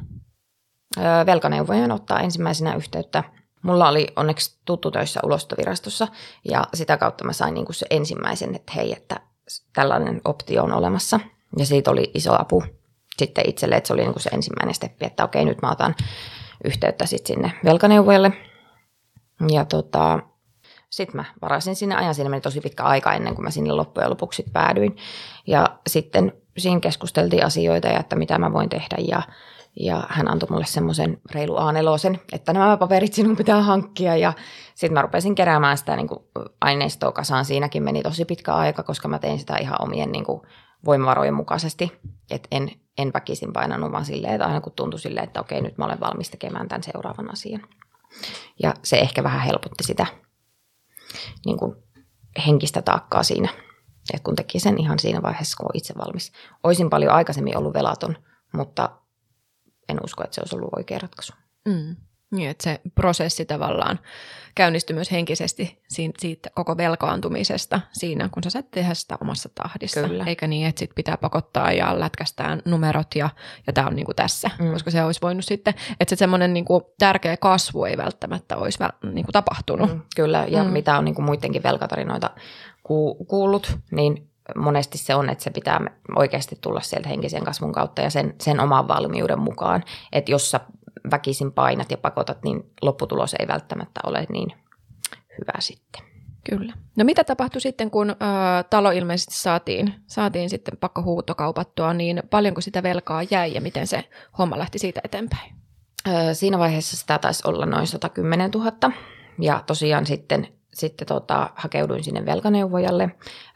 Velkaneuvojen 1.25 1.91
ottaa 1.91 2.19
ensimmäisenä 2.19 2.75
yhteyttä. 2.75 3.23
Mulla 3.63 3.89
oli 3.89 4.07
onneksi 4.15 4.59
tuttu 4.65 4.91
töissä 4.91 5.19
ulostovirastossa 5.23 6.07
ja 6.49 6.63
sitä 6.73 6.97
kautta 6.97 7.23
mä 7.23 7.33
sain 7.33 7.53
niin 7.53 7.65
kuin 7.65 7.75
se 7.75 7.85
ensimmäisen, 7.89 8.55
että 8.55 8.71
hei, 8.75 8.93
että 8.93 9.19
tällainen 9.73 10.21
optio 10.25 10.63
on 10.63 10.73
olemassa. 10.73 11.19
Ja 11.57 11.65
siitä 11.65 11.91
oli 11.91 12.11
iso 12.13 12.41
apu 12.41 12.63
sitten 13.17 13.49
itselle, 13.49 13.75
että 13.75 13.87
se 13.87 13.93
oli 13.93 14.01
niin 14.01 14.13
kuin 14.13 14.23
se 14.23 14.29
ensimmäinen 14.29 14.75
steppi, 14.75 15.05
että 15.05 15.23
okei, 15.23 15.45
nyt 15.45 15.61
mä 15.61 15.71
otan 15.71 15.95
yhteyttä 16.65 17.05
sitten 17.05 17.35
sinne 17.35 17.51
velkaneuvojalle. 17.65 18.31
Ja 19.49 19.65
tota, 19.65 20.19
sitten 20.89 21.15
mä 21.15 21.25
varasin 21.41 21.75
sinne 21.75 21.95
ajan, 21.95 22.15
siinä 22.15 22.29
meni 22.29 22.41
tosi 22.41 22.61
pitkä 22.61 22.83
aika 22.83 23.13
ennen 23.13 23.35
kuin 23.35 23.43
mä 23.43 23.51
sinne 23.51 23.73
loppujen 23.73 24.09
lopuksi 24.09 24.45
päädyin. 24.53 24.95
Ja 25.47 25.79
sitten 25.87 26.33
siinä 26.57 26.79
keskusteltiin 26.79 27.45
asioita 27.45 27.87
ja 27.87 27.99
että 27.99 28.15
mitä 28.15 28.37
mä 28.37 28.53
voin 28.53 28.69
tehdä 28.69 28.97
ja, 29.07 29.21
ja 29.79 30.03
hän 30.09 30.31
antoi 30.31 30.49
mulle 30.49 30.65
semmoisen 30.65 31.21
reilu 31.31 31.57
a 31.57 31.73
että 32.33 32.53
nämä 32.53 32.77
paperit 32.77 33.13
sinun 33.13 33.37
pitää 33.37 33.61
hankkia 33.61 34.15
ja 34.15 34.33
sitten 34.75 34.93
mä 34.93 35.01
rupesin 35.01 35.35
keräämään 35.35 35.77
sitä 35.77 35.95
niin 35.95 36.07
kuin 36.07 36.19
aineistoa 36.61 37.11
kasaan. 37.11 37.45
Siinäkin 37.45 37.83
meni 37.83 38.01
tosi 38.01 38.25
pitkä 38.25 38.53
aika, 38.53 38.83
koska 38.83 39.07
mä 39.07 39.19
tein 39.19 39.39
sitä 39.39 39.57
ihan 39.57 39.81
omien 39.81 40.11
niin 40.11 40.25
kuin 40.25 40.41
voimavarojen 40.85 41.33
mukaisesti, 41.33 41.91
että 42.31 42.47
en 42.51 42.71
en 42.97 43.11
väkisin 43.13 43.53
painanut, 43.53 43.91
vaan 43.91 44.05
silleen, 44.05 44.33
että 44.33 44.45
aina 44.45 44.61
kun 44.61 44.73
tuntui 44.75 44.99
silleen, 44.99 45.23
että 45.23 45.41
okei, 45.41 45.61
nyt 45.61 45.77
mä 45.77 45.85
olen 45.85 45.99
valmis 45.99 46.29
tekemään 46.29 46.67
tämän 46.67 46.83
seuraavan 46.83 47.31
asian. 47.31 47.61
Ja 48.63 48.73
se 48.83 48.97
ehkä 48.97 49.23
vähän 49.23 49.41
helpotti 49.41 49.83
sitä 49.83 50.05
niin 51.45 51.57
kuin 51.57 51.75
henkistä 52.47 52.81
taakkaa 52.81 53.23
siinä, 53.23 53.49
että 54.13 54.23
kun 54.23 54.35
teki 54.35 54.59
sen 54.59 54.79
ihan 54.79 54.99
siinä 54.99 55.21
vaiheessa, 55.21 55.57
kun 55.57 55.69
itse 55.73 55.93
valmis. 55.97 56.31
Oisin 56.63 56.89
paljon 56.89 57.13
aikaisemmin 57.13 57.57
ollut 57.57 57.73
velaton, 57.73 58.17
mutta 58.53 59.01
en 59.89 59.97
usko, 60.03 60.23
että 60.23 60.35
se 60.35 60.41
olisi 60.41 60.55
ollut 60.55 60.73
oikea 60.75 60.99
ratkaisu. 60.99 61.33
Mm. 61.65 61.95
Niin, 62.31 62.49
että 62.49 62.63
se 62.63 62.81
prosessi 62.95 63.45
tavallaan 63.45 63.99
käynnistyi 64.55 64.93
myös 64.93 65.11
henkisesti 65.11 65.81
siitä 66.19 66.49
koko 66.55 66.77
velkaantumisesta 66.77 67.81
siinä, 67.91 68.29
kun 68.31 68.43
sä 68.43 68.49
saat 68.49 68.71
tehdä 68.71 68.93
sitä 68.93 69.17
omassa 69.21 69.49
tahdissa. 69.55 70.03
Kyllä. 70.03 70.23
Eikä 70.27 70.47
niin, 70.47 70.67
että 70.67 70.79
sit 70.79 70.91
pitää 70.95 71.17
pakottaa 71.17 71.71
ja 71.71 71.99
lätkästään 71.99 72.61
numerot 72.65 73.15
ja, 73.15 73.29
ja 73.67 73.73
tämä 73.73 73.87
on 73.87 73.95
niinku 73.95 74.13
tässä, 74.13 74.49
mm. 74.59 74.71
koska 74.71 74.91
se 74.91 75.03
olisi 75.03 75.21
voinut 75.21 75.45
sitten, 75.45 75.73
että 75.99 76.15
se 76.15 76.19
semmoinen 76.19 76.53
niinku 76.53 76.93
tärkeä 76.99 77.37
kasvu 77.37 77.83
ei 77.83 77.97
välttämättä 77.97 78.57
olisi 78.57 78.79
väl, 78.79 79.11
niinku 79.13 79.31
tapahtunut. 79.31 79.89
Mm, 79.89 80.01
kyllä, 80.15 80.45
ja 80.47 80.63
mm. 80.63 80.69
mitä 80.69 80.97
on 80.97 81.05
niinku 81.05 81.21
muidenkin 81.21 81.63
velkatarinoita 81.63 82.29
ku, 82.83 83.25
kuullut, 83.25 83.77
niin 83.91 84.27
monesti 84.55 84.97
se 84.97 85.15
on, 85.15 85.29
että 85.29 85.43
se 85.43 85.49
pitää 85.49 85.79
oikeasti 86.15 86.57
tulla 86.61 86.81
sieltä 86.81 87.09
henkisen 87.09 87.43
kasvun 87.43 87.71
kautta 87.71 88.01
ja 88.01 88.09
sen, 88.09 88.35
sen 88.41 88.59
oman 88.59 88.87
valmiuden 88.87 89.39
mukaan. 89.39 89.83
Että 90.11 90.31
jos 90.31 90.51
sä 90.51 90.59
väkisin 91.11 91.51
painat 91.51 91.91
ja 91.91 91.97
pakotat, 91.97 92.43
niin 92.43 92.71
lopputulos 92.81 93.35
ei 93.39 93.47
välttämättä 93.47 93.99
ole 94.03 94.25
niin 94.29 94.53
hyvä 95.39 95.59
sitten. 95.59 96.01
Kyllä. 96.49 96.73
No 96.95 97.03
mitä 97.03 97.23
tapahtui 97.23 97.61
sitten, 97.61 97.91
kun 97.91 98.09
ö, 98.09 98.15
talo 98.69 98.91
ilmeisesti 98.91 99.35
saatiin, 99.35 99.93
saatiin 100.07 100.49
sitten 100.49 100.77
pakkohuuto 100.77 101.35
kaupattua, 101.35 101.93
niin 101.93 102.23
paljonko 102.29 102.61
sitä 102.61 102.83
velkaa 102.83 103.23
jäi 103.31 103.53
ja 103.53 103.61
miten 103.61 103.87
se 103.87 104.03
homma 104.37 104.57
lähti 104.57 104.79
siitä 104.79 105.01
eteenpäin? 105.03 105.55
Ö, 106.07 106.33
siinä 106.33 106.59
vaiheessa 106.59 106.97
sitä 106.97 107.19
taisi 107.19 107.43
olla 107.47 107.65
noin 107.65 107.87
110 107.87 108.51
000 108.51 108.71
ja 109.39 109.63
tosiaan 109.67 110.05
sitten 110.05 110.47
sitten 110.73 111.07
tota, 111.07 111.49
hakeuduin 111.55 112.03
sinne 112.03 112.25
velkaneuvojalle. 112.25 113.03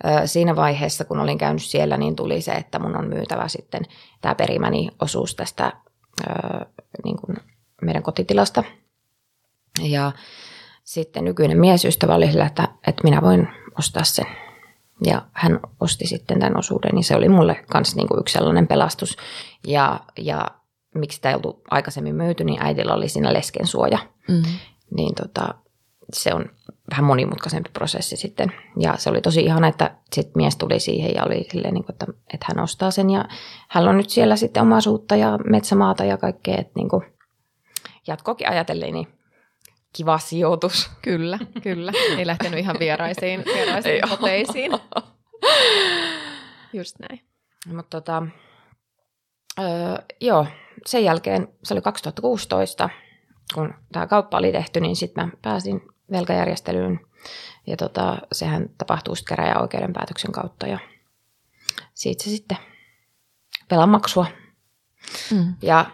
Ö, 0.05 0.27
siinä 0.27 0.55
vaiheessa, 0.55 1.05
kun 1.05 1.19
olin 1.19 1.37
käynyt 1.37 1.63
siellä, 1.63 1.97
niin 1.97 2.15
tuli 2.15 2.41
se, 2.41 2.51
että 2.51 2.79
mun 2.79 2.97
on 2.97 3.07
myytävä 3.07 3.47
sitten 3.47 3.81
tämä 4.21 4.35
perimäni 4.35 4.89
osuus 5.01 5.35
tästä 5.35 5.73
ö, 6.21 6.65
niin 7.03 7.17
kuin 7.17 7.37
meidän 7.81 8.03
kotitilasta. 8.03 8.63
Ja 9.83 10.11
sitten 10.83 11.23
nykyinen 11.23 11.59
miesystävä 11.59 12.15
oli 12.15 12.31
sillä, 12.31 12.45
että, 12.45 12.67
että 12.87 13.03
minä 13.03 13.21
voin 13.21 13.47
ostaa 13.79 14.03
sen. 14.03 14.25
Ja 15.05 15.21
hän 15.33 15.59
osti 15.79 16.07
sitten 16.07 16.39
tämän 16.39 16.57
osuuden, 16.57 16.91
niin 16.93 17.03
se 17.03 17.15
oli 17.15 17.29
mulle 17.29 17.65
myös 17.73 17.95
niin 17.95 18.07
kuin 18.07 18.19
yksi 18.19 18.33
sellainen 18.33 18.67
pelastus. 18.67 19.17
Ja, 19.67 19.99
ja 20.17 20.45
miksi 20.95 21.21
tämä 21.21 21.31
ei 21.31 21.35
ollut 21.43 21.61
aikaisemmin 21.71 22.15
myyty, 22.15 22.43
niin 22.43 22.63
äidillä 22.63 22.93
oli 22.93 23.09
siinä 23.09 23.33
lesken 23.33 23.67
suoja. 23.67 23.99
Mm-hmm. 24.27 24.53
Niin 24.95 25.15
tota, 25.15 25.53
se 26.13 26.33
on 26.33 26.45
vähän 26.89 27.05
monimutkaisempi 27.05 27.69
prosessi 27.73 28.15
sitten. 28.15 28.51
Ja 28.79 28.97
se 28.97 29.09
oli 29.09 29.21
tosi 29.21 29.41
ihana, 29.41 29.67
että 29.67 29.95
sit 30.13 30.35
mies 30.35 30.55
tuli 30.55 30.79
siihen 30.79 31.13
ja 31.15 31.23
oli 31.23 31.47
silleen, 31.51 31.73
niin 31.73 31.83
kuin, 31.83 31.93
että, 31.93 32.05
että 32.33 32.45
hän 32.49 32.63
ostaa 32.63 32.91
sen. 32.91 33.09
Ja 33.09 33.25
hän 33.69 33.87
on 33.87 33.97
nyt 33.97 34.09
siellä 34.09 34.35
sitten 34.35 34.63
omaisuutta 34.63 35.15
ja 35.15 35.37
metsämaata 35.37 36.05
ja 36.05 36.17
kaikkea, 36.17 36.57
että 36.57 36.73
niin 36.75 36.89
kuin 36.89 37.03
jatkokin 38.07 38.49
ajatellen, 38.49 38.93
niin 38.93 39.07
kiva 39.93 40.17
sijoitus. 40.17 40.91
Kyllä, 41.01 41.39
kyllä. 41.63 41.91
Ei 42.17 42.27
lähtenyt 42.27 42.59
ihan 42.59 42.75
vieraisiin, 42.79 43.43
vieraisiin 43.45 44.01
koteisiin. 44.09 44.71
Just 46.73 46.99
näin. 46.99 47.21
Mutta 47.67 48.01
tota, 48.01 48.23
öö, 49.59 49.95
joo, 50.21 50.45
sen 50.85 51.03
jälkeen, 51.03 51.47
se 51.63 51.73
oli 51.73 51.81
2016, 51.81 52.89
kun 53.53 53.73
tämä 53.91 54.07
kauppa 54.07 54.37
oli 54.37 54.51
tehty, 54.51 54.79
niin 54.79 54.95
sitten 54.95 55.25
mä 55.25 55.31
pääsin 55.41 55.81
velkajärjestelyyn. 56.11 56.99
Ja 57.67 57.77
tota, 57.77 58.17
sehän 58.31 58.69
tapahtuu 58.77 59.15
sitten 59.15 59.37
käräjäoikeuden 59.37 59.93
päätöksen 59.93 60.31
kautta 60.31 60.67
ja 60.67 60.79
siitä 61.93 62.23
se 62.23 62.29
sitten 62.29 62.57
maksua. 63.87 64.25
Mm. 65.31 65.53
Ja 65.61 65.85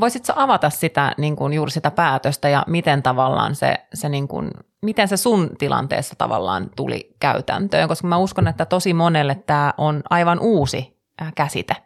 Voisitko 0.00 0.32
avata 0.36 0.70
sitä, 0.70 1.14
niin 1.18 1.36
kuin 1.36 1.52
juuri 1.52 1.70
sitä 1.70 1.90
päätöstä 1.90 2.48
ja 2.48 2.64
miten 2.66 3.02
tavallaan 3.02 3.54
se, 3.54 3.74
se 3.94 4.08
niin 4.08 4.28
kuin, 4.28 4.50
miten 4.82 5.08
se 5.08 5.16
sun 5.16 5.50
tilanteessa 5.58 6.14
tavallaan 6.18 6.70
tuli 6.76 7.16
käytäntöön? 7.20 7.88
Koska 7.88 8.08
mä 8.08 8.16
uskon, 8.16 8.48
että 8.48 8.64
tosi 8.64 8.94
monelle 8.94 9.34
tämä 9.46 9.74
on 9.78 10.02
aivan 10.10 10.40
uusi 10.40 10.91
käsite, 11.34 11.76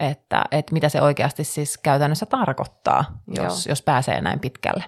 että, 0.00 0.44
että 0.50 0.72
mitä 0.72 0.88
se 0.88 1.02
oikeasti 1.02 1.44
siis 1.44 1.78
käytännössä 1.78 2.26
tarkoittaa, 2.26 3.04
jos, 3.28 3.66
jos 3.66 3.82
pääsee 3.82 4.20
näin 4.20 4.40
pitkälle. 4.40 4.84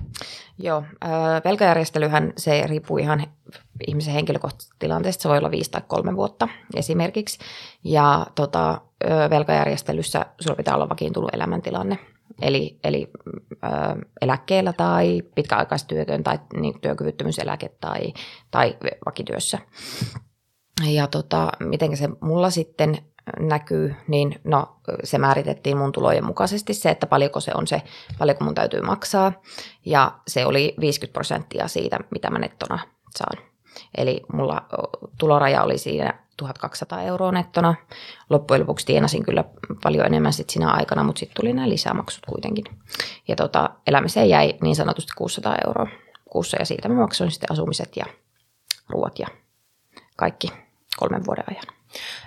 Joo, 0.59 0.85
äh, 1.05 1.11
velkajärjestelyhän 1.45 2.33
se 2.37 2.63
riippuu 2.67 2.99
ihan 2.99 3.27
ihmisen 3.87 4.15
henkilökohtaisesta 4.15 4.77
tilanteesta, 4.79 5.23
se 5.23 5.29
voi 5.29 5.39
olla 5.39 5.51
viisi 5.51 5.71
tai 5.71 5.83
kolme 5.87 6.17
vuotta 6.17 6.49
esimerkiksi, 6.77 7.39
ja 7.85 8.27
tota, 8.35 8.81
velkajärjestelyssä 9.31 10.27
sulla 10.41 10.57
pitää 10.57 10.75
olla 10.75 10.89
vakiintunut 10.89 11.35
elämäntilanne, 11.35 11.99
eli, 12.43 12.79
eli 12.85 13.11
ö, 13.53 13.67
eläkkeellä 14.21 14.73
tai 14.73 15.23
pitkäaikaistyötön 15.35 16.23
tai 16.23 16.39
niin, 16.55 16.81
työkyvyttömyyseläke 16.81 17.69
tai, 17.81 18.13
tai 18.51 18.77
vakityössä. 19.07 19.59
Ja 20.87 21.07
tota, 21.07 21.53
miten 21.61 21.97
se 21.97 22.09
mulla 22.21 22.51
sitten 22.51 22.99
näkyy, 23.39 23.95
niin 24.09 24.41
no, 24.45 24.77
se 25.05 25.19
määritettiin 25.19 25.77
mun 25.77 25.93
tulojen 25.93 26.27
mukaisesti 26.27 26.75
se, 26.75 26.91
että 26.91 27.07
paljonko 27.07 27.41
se 27.41 27.51
on 27.55 27.67
se, 27.67 27.83
paljonko 28.19 28.45
mun 28.45 28.55
täytyy 28.55 28.81
maksaa. 28.81 29.33
Ja 29.87 30.13
se 30.29 30.47
oli 30.47 30.75
50 30.81 31.13
prosenttia 31.13 31.69
siitä, 31.69 31.99
mitä 32.11 32.31
mä 32.31 32.39
nettona 32.39 32.79
saan. 33.19 33.39
Eli 33.97 34.23
mulla 34.33 34.67
tuloraja 35.19 35.63
oli 35.63 35.79
siinä 35.79 36.15
1200 36.37 37.03
euroa 37.03 37.33
nettona. 37.33 37.75
Loppujen 38.31 38.61
lopuksi 38.61 38.87
tienasin 38.87 39.25
kyllä 39.25 39.45
paljon 39.83 40.07
enemmän 40.07 40.33
sit 40.33 40.51
siinä 40.51 40.71
aikana, 40.71 41.03
mutta 41.03 41.19
sitten 41.21 41.37
tuli 41.37 41.53
nämä 41.53 41.69
lisämaksut 41.69 42.27
kuitenkin. 42.27 42.65
Ja 43.29 43.37
tota, 43.37 43.71
elämiseen 43.87 44.29
jäi 44.29 44.55
niin 44.63 44.77
sanotusti 44.77 45.13
600 45.17 45.57
euroa 45.67 45.87
kuussa 46.31 46.57
ja 46.61 46.65
siitä 46.65 46.89
mä 46.89 46.95
maksoin 46.95 47.31
sitten 47.31 47.53
asumiset 47.53 47.97
ja 47.97 48.05
ruoat 48.89 49.19
ja 49.19 49.27
kaikki 50.17 50.49
kolmen 50.97 51.27
vuoden 51.27 51.45
ajan. 51.51 51.82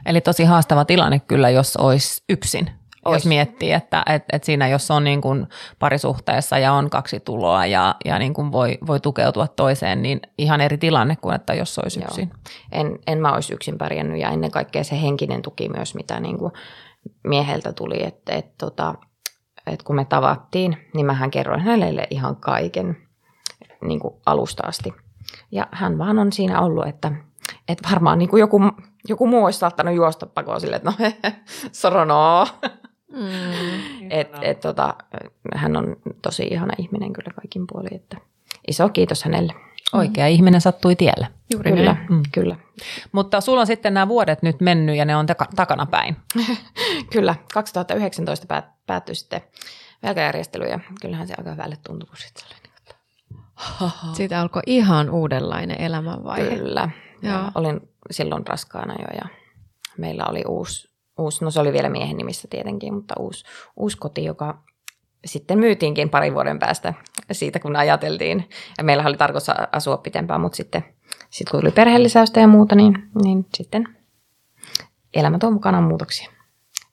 Eli 0.05 0.21
tosi 0.21 0.43
haastava 0.43 0.85
tilanne 0.85 1.19
kyllä, 1.19 1.49
jos 1.49 1.77
olisi 1.77 2.23
yksin. 2.29 2.69
Ois. 3.05 3.15
Jos 3.15 3.25
miettii, 3.25 3.71
että 3.71 4.03
et, 4.09 4.23
et 4.33 4.43
siinä 4.43 4.67
jos 4.67 4.91
on 4.91 5.03
niin 5.03 5.21
kuin 5.21 5.47
parisuhteessa 5.79 6.57
ja 6.57 6.73
on 6.73 6.89
kaksi 6.89 7.19
tuloa 7.19 7.65
ja, 7.65 7.95
ja 8.05 8.19
niin 8.19 8.33
kuin 8.33 8.51
voi, 8.51 8.77
voi 8.87 8.99
tukeutua 8.99 9.47
toiseen, 9.47 10.01
niin 10.01 10.19
ihan 10.37 10.61
eri 10.61 10.77
tilanne 10.77 11.15
kuin 11.15 11.35
että 11.35 11.53
jos 11.53 11.79
olisi 11.79 11.99
Joo. 11.99 12.07
yksin. 12.07 12.31
En, 12.71 12.99
en 13.07 13.21
mä 13.21 13.33
olisi 13.33 13.53
yksin 13.53 13.77
pärjännyt 13.77 14.19
ja 14.19 14.29
ennen 14.29 14.51
kaikkea 14.51 14.83
se 14.83 15.01
henkinen 15.01 15.41
tuki 15.41 15.69
myös, 15.69 15.95
mitä 15.95 16.19
niin 16.19 16.37
kuin 16.37 16.51
mieheltä 17.23 17.73
tuli, 17.73 18.03
että 18.03 18.33
et, 18.33 18.57
tota, 18.57 18.95
et 19.67 19.83
kun 19.83 19.95
me 19.95 20.05
tavattiin, 20.05 20.77
niin 20.93 21.05
mähän 21.05 21.31
kerroin 21.31 21.61
hänelle 21.61 22.07
ihan 22.09 22.35
kaiken 22.35 22.97
niin 23.81 23.99
kuin 23.99 24.13
alusta 24.25 24.67
asti. 24.67 24.93
Ja 25.51 25.67
hän 25.71 25.97
vaan 25.97 26.19
on 26.19 26.31
siinä 26.31 26.61
ollut, 26.61 26.87
että, 26.87 27.11
että 27.67 27.89
varmaan 27.91 28.17
niin 28.17 28.29
kuin 28.29 28.39
joku 28.39 28.61
joku 29.07 29.27
muu 29.27 29.45
olisi 29.45 29.59
saattanut 29.59 29.95
juosta 29.95 30.25
pakoon 30.25 30.61
silleen, 30.61 30.81
että 30.87 30.93
no 30.99 31.11
soronoo. 31.71 32.47
Mm, 33.11 34.11
et, 34.11 34.29
et, 34.41 34.59
tota, 34.59 34.95
hän 35.55 35.77
on 35.77 35.95
tosi 36.21 36.43
ihana 36.43 36.73
ihminen 36.77 37.13
kyllä 37.13 37.31
kaikin 37.35 37.67
puolin, 37.67 37.95
että 37.95 38.17
iso 38.67 38.89
kiitos 38.89 39.23
hänelle. 39.23 39.53
Oikea 39.93 40.25
mm. 40.25 40.31
ihminen 40.31 40.61
sattui 40.61 40.95
tielle. 40.95 41.27
Juuri 41.53 41.71
kyllä, 41.71 41.93
näin. 41.93 42.07
Mm. 42.09 42.23
kyllä. 42.31 42.55
Mutta 43.11 43.41
sulla 43.41 43.61
on 43.61 43.67
sitten 43.67 43.93
nämä 43.93 44.07
vuodet 44.07 44.41
nyt 44.41 44.61
mennyt 44.61 44.95
ja 44.95 45.05
ne 45.05 45.15
on 45.15 45.25
taka- 45.25 45.49
takana 45.55 45.85
päin. 45.85 46.15
kyllä, 47.13 47.35
2019 47.53 48.47
päät- 48.47 48.71
päättyi 48.87 49.15
sitten 49.15 49.41
velkajärjestely 50.03 50.65
ja 50.65 50.79
kyllähän 51.01 51.27
se 51.27 51.33
aika 51.37 51.51
hyvälle 51.51 51.77
tuntui, 51.87 52.07
kun 52.07 52.17
sitten. 52.17 52.43
Siitä 54.13 54.41
alkoi 54.41 54.61
ihan 54.65 55.09
uudenlainen 55.09 55.81
elämänvaihe. 55.81 56.55
Kyllä. 56.55 56.89
Ja 57.25 57.51
olin 57.55 57.89
silloin 58.11 58.47
raskaana 58.47 58.93
jo 58.93 59.17
ja 59.17 59.27
meillä 59.97 60.25
oli 60.29 60.43
uusi, 60.47 60.91
uusi, 61.19 61.43
no 61.43 61.51
se 61.51 61.59
oli 61.59 61.73
vielä 61.73 61.89
miehen 61.89 62.17
nimissä 62.17 62.47
tietenkin, 62.51 62.93
mutta 62.93 63.15
uusi, 63.19 63.45
uusi 63.75 63.97
koti, 63.97 64.23
joka 64.23 64.63
sitten 65.25 65.59
myytiinkin 65.59 66.09
parin 66.09 66.33
vuoden 66.33 66.59
päästä 66.59 66.93
siitä, 67.31 67.59
kun 67.59 67.75
ajateltiin. 67.75 68.49
Ja 68.77 68.83
meillä 68.83 69.03
oli 69.03 69.17
tarkoitus 69.17 69.49
asua 69.71 69.97
pitempään, 69.97 70.41
mutta 70.41 70.55
sitten, 70.55 70.83
sitten 71.29 71.51
kun 71.51 71.59
tuli 71.59 71.71
perheellisäystä 71.71 72.39
ja 72.39 72.47
muuta, 72.47 72.75
niin, 72.75 73.09
niin 73.23 73.45
sitten 73.57 73.97
elämä 75.13 75.39
tuo 75.39 75.51
mukanaan 75.51 75.83
muutoksia. 75.83 76.31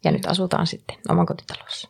Ja 0.04 0.12
nyt 0.12 0.26
asutaan 0.26 0.66
sitten 0.66 0.96
oman 1.08 1.26
kotitalossa. 1.26 1.88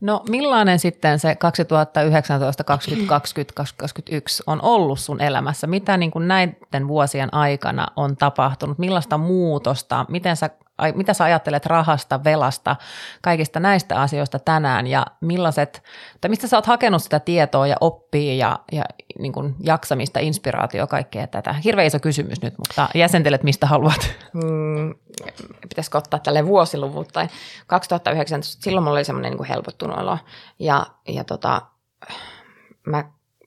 No 0.00 0.22
millainen 0.28 0.78
sitten 0.78 1.18
se 1.18 1.34
2019, 1.34 2.64
2020, 2.64 3.54
2021 3.54 4.42
on 4.46 4.62
ollut 4.62 5.00
sun 5.00 5.20
elämässä? 5.20 5.66
Mitä 5.66 5.96
niin 5.96 6.10
kuin 6.10 6.28
näiden 6.28 6.88
vuosien 6.88 7.34
aikana 7.34 7.86
on 7.96 8.16
tapahtunut? 8.16 8.78
Millaista 8.78 9.18
muutosta? 9.18 10.06
Miten 10.08 10.36
sä 10.36 10.50
mitä 10.94 11.14
sä 11.14 11.24
ajattelet 11.24 11.66
rahasta, 11.66 12.24
velasta, 12.24 12.76
kaikista 13.22 13.60
näistä 13.60 14.00
asioista 14.00 14.38
tänään 14.38 14.86
ja 14.86 15.06
millaiset, 15.20 15.82
tai 16.20 16.28
mistä 16.28 16.46
sä 16.46 16.56
oot 16.56 16.66
hakenut 16.66 17.02
sitä 17.02 17.20
tietoa 17.20 17.66
ja 17.66 17.76
oppia 17.80 18.34
ja, 18.34 18.58
ja 18.72 18.84
niin 19.18 19.32
kuin 19.32 19.54
jaksamista, 19.60 20.20
inspiraatio, 20.20 20.86
kaikkea 20.86 21.26
tätä. 21.26 21.52
Hirveän 21.52 21.86
iso 21.86 21.98
kysymys 22.00 22.42
nyt, 22.42 22.54
mutta 22.58 22.88
jäsentelet 22.94 23.42
mistä 23.42 23.66
haluat. 23.66 24.14
Mm, 24.32 24.94
pitäisikö 25.68 25.98
ottaa 25.98 26.20
tälle 26.20 26.46
vuosiluvut 26.46 27.08
tai 27.12 27.28
2019, 27.66 28.62
silloin 28.62 28.84
mulla 28.84 28.96
oli 28.96 29.04
semmoinen 29.04 29.32
niin 29.32 29.44
helpottunut 29.44 29.98
olo 29.98 30.18
ja, 30.58 30.86
ja 31.08 31.24
tota, 31.24 31.62
mä 32.86 33.04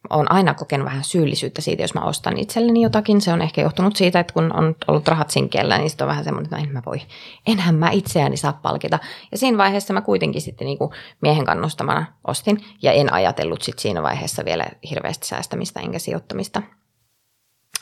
olen 0.10 0.32
aina 0.32 0.54
kokenut 0.54 0.86
vähän 0.86 1.04
syyllisyyttä 1.04 1.62
siitä, 1.62 1.84
jos 1.84 1.94
mä 1.94 2.02
ostan 2.02 2.38
itselleni 2.38 2.82
jotakin. 2.82 3.22
Se 3.22 3.34
on 3.34 3.42
ehkä 3.42 3.62
johtunut 3.62 3.96
siitä, 3.96 4.20
että 4.20 4.34
kun 4.34 4.56
on 4.56 4.76
ollut 4.88 5.08
rahat 5.08 5.30
sinkellä, 5.30 5.78
niin 5.78 5.90
sitten 5.90 6.06
on 6.06 6.10
vähän 6.10 6.24
semmoinen, 6.24 6.46
että 6.46 6.58
no 6.58 6.64
en 6.64 6.74
mä 6.74 6.82
voi, 6.86 7.02
enhän 7.48 7.76
mä 7.76 7.92
itseäni 7.92 8.38
saa 8.38 8.54
palkita. 8.54 9.00
Ja 9.32 9.38
siinä 9.38 9.58
vaiheessa 9.58 9.94
mä 9.94 10.02
kuitenkin 10.02 10.42
sitten 10.42 10.66
niin 10.66 10.78
kuin 10.78 10.92
miehen 11.22 11.46
kannustamana 11.46 12.06
ostin 12.28 12.66
ja 12.82 12.92
en 12.92 13.14
ajatellut 13.14 13.62
sitten 13.62 13.82
siinä 13.82 14.04
vaiheessa 14.04 14.46
vielä 14.46 14.66
hirveästi 14.90 15.28
säästämistä 15.28 15.80
enkä 15.80 16.00
sijoittamista. 16.00 16.62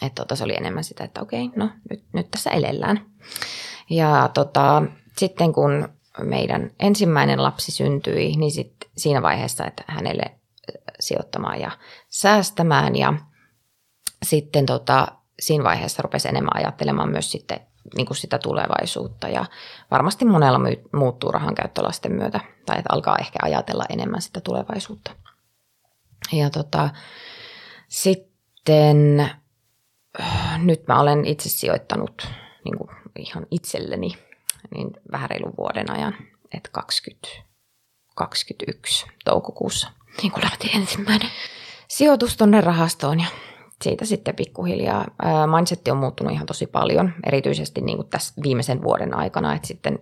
Että 0.01 0.21
tota, 0.21 0.35
se 0.35 0.43
oli 0.43 0.55
enemmän 0.57 0.83
sitä, 0.83 1.03
että 1.03 1.21
okei, 1.21 1.49
no 1.55 1.69
nyt, 1.89 2.03
nyt 2.13 2.31
tässä 2.31 2.49
elellään. 2.49 3.05
Ja 3.89 4.29
tota, 4.33 4.83
sitten 5.17 5.53
kun 5.53 5.89
meidän 6.23 6.71
ensimmäinen 6.79 7.43
lapsi 7.43 7.71
syntyi, 7.71 8.35
niin 8.35 8.51
sit 8.51 8.75
siinä 8.97 9.21
vaiheessa, 9.21 9.65
että 9.65 9.83
hänelle 9.87 10.23
sijoittamaan 10.99 11.61
ja 11.61 11.71
säästämään 12.11 12.95
ja 12.95 13.13
sitten 14.23 14.65
tota, 14.65 15.07
siinä 15.39 15.63
vaiheessa 15.63 16.01
rupesi 16.01 16.27
enemmän 16.27 16.55
ajattelemaan 16.55 17.11
myös 17.11 17.31
sitten 17.31 17.59
niin 17.95 18.05
kuin 18.05 18.17
sitä 18.17 18.39
tulevaisuutta. 18.39 19.27
Ja 19.27 19.45
varmasti 19.91 20.25
monella 20.25 20.59
muuttuu 20.93 21.31
rahan 21.31 21.55
käyttö 21.55 21.83
lasten 21.83 22.11
myötä 22.11 22.39
tai 22.65 22.79
että 22.79 22.93
alkaa 22.93 23.17
ehkä 23.17 23.39
ajatella 23.41 23.85
enemmän 23.89 24.21
sitä 24.21 24.41
tulevaisuutta. 24.41 25.11
Ja 26.31 26.49
tota, 26.49 26.89
sitten 27.87 29.31
äh, 30.21 30.59
nyt 30.59 30.87
mä 30.87 30.99
olen 30.99 31.25
itse 31.25 31.49
sijoittanut 31.49 32.27
niin 32.65 32.77
kuin 32.77 32.89
ihan 33.19 33.47
itselleni 33.51 34.11
niin 34.75 34.91
vähän 35.11 35.29
reilun 35.29 35.53
vuoden 35.57 35.91
ajan, 35.91 36.13
että 36.53 36.69
2021 36.71 39.05
toukokuussa. 39.25 39.91
Niin 40.21 40.31
kuin 40.31 40.43
lähti 40.43 40.71
ensimmäinen 40.75 41.29
sijoitus 41.91 42.37
tuonne 42.37 42.61
rahastoon 42.61 43.19
ja 43.19 43.25
siitä 43.83 44.05
sitten 44.05 44.35
pikkuhiljaa. 44.35 45.05
Mindset 45.55 45.87
on 45.87 45.97
muuttunut 45.97 46.33
ihan 46.33 46.45
tosi 46.45 46.67
paljon, 46.67 47.13
erityisesti 47.27 47.81
niin 47.81 47.97
kuin 47.97 48.09
tässä 48.09 48.33
viimeisen 48.43 48.83
vuoden 48.83 49.17
aikana, 49.17 49.55
että 49.55 49.67
sitten 49.67 49.99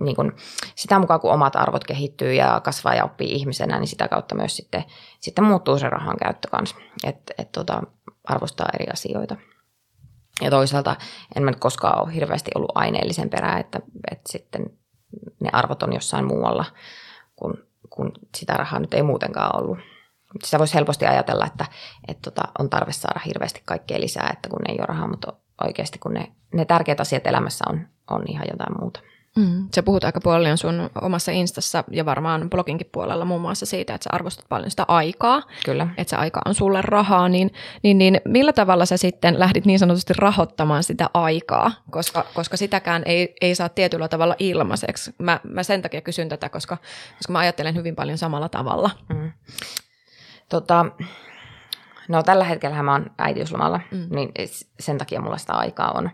niin 0.00 0.16
kuin 0.16 0.32
sitä 0.74 0.98
mukaan 0.98 1.20
kun 1.20 1.32
omat 1.32 1.56
arvot 1.56 1.84
kehittyy 1.84 2.34
ja 2.34 2.60
kasvaa 2.64 2.94
ja 2.94 3.04
oppii 3.04 3.32
ihmisenä, 3.32 3.78
niin 3.78 3.88
sitä 3.88 4.08
kautta 4.08 4.34
myös 4.34 4.56
sitten, 4.56 4.84
sitten 5.20 5.44
muuttuu 5.44 5.78
se 5.78 5.88
rahan 5.88 6.16
käyttö 6.16 6.48
kanssa, 6.50 6.76
että 7.04 7.34
et 7.38 7.52
tota, 7.52 7.82
arvostaa 8.24 8.68
eri 8.74 8.86
asioita. 8.92 9.36
Ja 10.42 10.50
toisaalta 10.50 10.96
en 11.36 11.42
mä 11.42 11.50
nyt 11.50 11.60
koskaan 11.60 12.02
ole 12.02 12.14
hirveästi 12.14 12.50
ollut 12.54 12.72
aineellisen 12.74 13.30
perää, 13.30 13.58
että, 13.58 13.80
että 14.10 14.32
sitten 14.32 14.70
ne 15.40 15.50
arvot 15.52 15.82
on 15.82 15.92
jossain 15.92 16.24
muualla 16.24 16.64
kuin 17.36 17.54
kun 17.90 18.12
sitä 18.36 18.52
rahaa 18.52 18.80
nyt 18.80 18.94
ei 18.94 19.02
muutenkaan 19.02 19.62
ollut. 19.62 19.78
Sitä 20.44 20.58
voisi 20.58 20.74
helposti 20.74 21.06
ajatella, 21.06 21.46
että, 21.46 21.66
että 22.08 22.30
tota, 22.30 22.42
on 22.58 22.70
tarve 22.70 22.92
saada 22.92 23.20
hirveästi 23.26 23.62
kaikkea 23.64 24.00
lisää, 24.00 24.30
että 24.32 24.48
kun 24.48 24.60
ei 24.68 24.76
ole 24.78 24.86
rahaa, 24.86 25.08
mutta 25.08 25.32
oikeasti 25.64 25.98
kun 25.98 26.14
ne, 26.14 26.32
ne 26.54 26.64
tärkeät 26.64 27.00
asiat 27.00 27.26
elämässä 27.26 27.64
on, 27.68 27.80
on 28.10 28.22
ihan 28.28 28.46
jotain 28.50 28.80
muuta. 28.80 29.00
Mm. 29.36 29.68
Sä 29.74 29.82
puhut 29.82 30.04
aika 30.04 30.20
paljon 30.20 30.58
sun 30.58 30.90
omassa 31.02 31.32
instassa 31.32 31.84
ja 31.90 32.04
varmaan 32.04 32.50
bloginkin 32.50 32.88
puolella 32.92 33.24
muun 33.24 33.40
muassa 33.40 33.66
siitä, 33.66 33.94
että 33.94 34.04
sä 34.04 34.10
arvostat 34.12 34.44
paljon 34.48 34.70
sitä 34.70 34.84
aikaa. 34.88 35.42
Kyllä. 35.64 35.88
Että 35.96 36.10
se 36.10 36.16
aika 36.16 36.40
on 36.44 36.54
sulle 36.54 36.82
rahaa, 36.82 37.28
niin, 37.28 37.50
niin, 37.82 37.98
niin 37.98 38.20
millä 38.24 38.52
tavalla 38.52 38.86
sä 38.86 38.96
sitten 38.96 39.38
lähdit 39.38 39.64
niin 39.64 39.78
sanotusti 39.78 40.12
rahoittamaan 40.18 40.82
sitä 40.82 41.10
aikaa, 41.14 41.72
koska, 41.90 42.26
koska 42.34 42.56
sitäkään 42.56 43.02
ei, 43.06 43.34
ei 43.40 43.54
saa 43.54 43.68
tietyllä 43.68 44.08
tavalla 44.08 44.36
ilmaiseksi. 44.38 45.14
Mä, 45.18 45.40
mä 45.44 45.62
sen 45.62 45.82
takia 45.82 46.00
kysyn 46.00 46.28
tätä, 46.28 46.48
koska, 46.48 46.76
koska 47.16 47.32
mä 47.32 47.38
ajattelen 47.38 47.74
hyvin 47.74 47.96
paljon 47.96 48.18
samalla 48.18 48.48
tavalla. 48.48 48.90
Mm. 49.08 49.32
Tota, 50.48 50.86
no 52.08 52.22
tällä 52.22 52.44
hetkellä 52.44 52.82
mä 52.82 52.92
oon 52.92 53.10
äitiyslomalla, 53.18 53.80
mm. 53.90 54.06
niin 54.10 54.32
sen 54.80 54.98
takia 54.98 55.20
mulla 55.20 55.38
sitä 55.38 55.52
aikaa 55.52 55.92
on. 55.92 56.10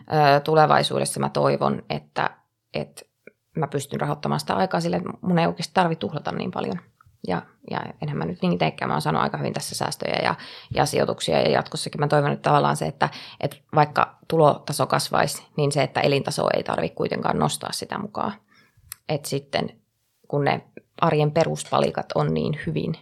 Ö, 0.00 0.40
tulevaisuudessa 0.40 1.20
mä 1.20 1.28
toivon, 1.28 1.82
että 1.90 2.30
että 2.74 3.02
mä 3.56 3.66
pystyn 3.66 4.00
rahoittamaan 4.00 4.40
sitä 4.40 4.56
aikaa 4.56 4.80
sille, 4.80 4.96
että 4.96 5.10
mun 5.20 5.38
ei 5.38 5.46
oikeasti 5.46 5.74
tarvitse 5.74 6.00
tuhlata 6.00 6.32
niin 6.32 6.50
paljon. 6.50 6.78
Ja, 7.28 7.42
ja 7.70 7.80
enhän 8.02 8.18
mä 8.18 8.24
nyt 8.24 8.42
niin 8.42 8.58
teekään, 8.58 8.88
mä 8.88 8.94
oon 8.94 9.02
saanut 9.02 9.22
aika 9.22 9.38
hyvin 9.38 9.52
tässä 9.52 9.74
säästöjä 9.74 10.18
ja, 10.22 10.34
ja 10.74 10.86
sijoituksia 10.86 11.40
ja 11.40 11.50
jatkossakin 11.50 12.00
mä 12.00 12.08
toivon 12.08 12.32
että 12.32 12.42
tavallaan 12.42 12.76
se, 12.76 12.86
että, 12.86 13.08
että 13.40 13.56
vaikka 13.74 14.18
tulotaso 14.28 14.86
kasvaisi, 14.86 15.46
niin 15.56 15.72
se, 15.72 15.82
että 15.82 16.00
elintaso 16.00 16.48
ei 16.56 16.62
tarvitse 16.62 16.94
kuitenkaan 16.94 17.38
nostaa 17.38 17.72
sitä 17.72 17.98
mukaan. 17.98 18.32
Että 19.08 19.28
sitten 19.28 19.70
kun 20.28 20.44
ne 20.44 20.64
arjen 21.00 21.30
peruspalikat 21.30 22.06
on 22.14 22.34
niin 22.34 22.60
hyvin, 22.66 22.96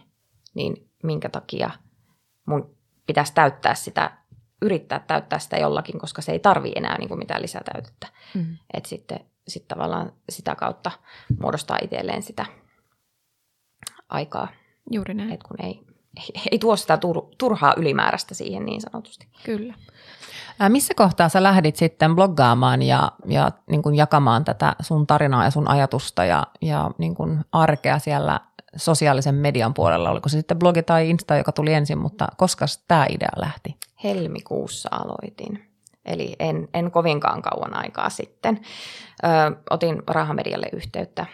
niin 0.53 0.89
minkä 1.03 1.29
takia 1.29 1.69
mun 2.47 2.75
pitäisi 3.07 3.33
täyttää 3.33 3.75
sitä, 3.75 4.17
yrittää 4.61 4.99
täyttää 4.99 5.39
sitä 5.39 5.57
jollakin, 5.57 5.99
koska 5.99 6.21
se 6.21 6.31
ei 6.31 6.39
tarvi 6.39 6.71
enää 6.75 6.97
niin 6.97 7.07
kuin 7.07 7.19
mitään 7.19 7.41
lisätäytettä. 7.41 8.07
Mm. 8.35 8.57
Että 8.73 8.89
sitten 8.89 9.19
sitten 9.47 9.77
tavallaan 9.77 10.13
sitä 10.29 10.55
kautta 10.55 10.91
muodostaa 11.41 11.77
itselleen 11.81 12.23
sitä 12.23 12.45
aikaa. 14.09 14.47
Juuri 14.91 15.13
näin. 15.13 15.31
Et 15.31 15.43
kun 15.43 15.65
ei, 15.65 15.81
ei, 16.17 16.41
ei 16.51 16.59
tuo 16.59 16.75
sitä 16.75 16.97
tur, 16.97 17.25
turhaa 17.37 17.73
ylimääräistä 17.77 18.33
siihen 18.33 18.65
niin 18.65 18.81
sanotusti. 18.81 19.27
Kyllä. 19.43 19.73
Ää, 20.59 20.69
missä 20.69 20.93
kohtaa 20.93 21.29
sä 21.29 21.43
lähdit 21.43 21.75
sitten 21.75 22.15
bloggaamaan 22.15 22.81
ja, 22.81 23.11
ja 23.25 23.51
niin 23.69 23.81
kuin 23.81 23.95
jakamaan 23.95 24.45
tätä 24.45 24.75
sun 24.79 25.07
tarinaa 25.07 25.43
ja 25.43 25.51
sun 25.51 25.67
ajatusta 25.67 26.25
ja, 26.25 26.47
ja 26.61 26.91
niin 26.97 27.15
kuin 27.15 27.39
arkea 27.51 27.99
siellä 27.99 28.39
sosiaalisen 28.75 29.35
median 29.35 29.73
puolella? 29.73 30.09
Oliko 30.09 30.29
se 30.29 30.37
sitten 30.37 30.59
blogi 30.59 30.83
tai 30.83 31.09
Insta, 31.09 31.35
joka 31.35 31.51
tuli 31.51 31.73
ensin, 31.73 31.97
mutta 31.97 32.27
koska 32.37 32.65
tämä 32.87 33.05
idea 33.09 33.29
lähti? 33.35 33.75
Helmikuussa 34.03 34.89
aloitin. 34.91 35.67
Eli 36.05 36.35
en, 36.39 36.67
en 36.73 36.91
kovinkaan 36.91 37.41
kauan 37.41 37.73
aikaa 37.73 38.09
sitten. 38.09 38.59
Ö, 39.23 39.27
otin 39.69 40.03
Rahamedialle 40.07 40.67
yhteyttä 40.73 41.25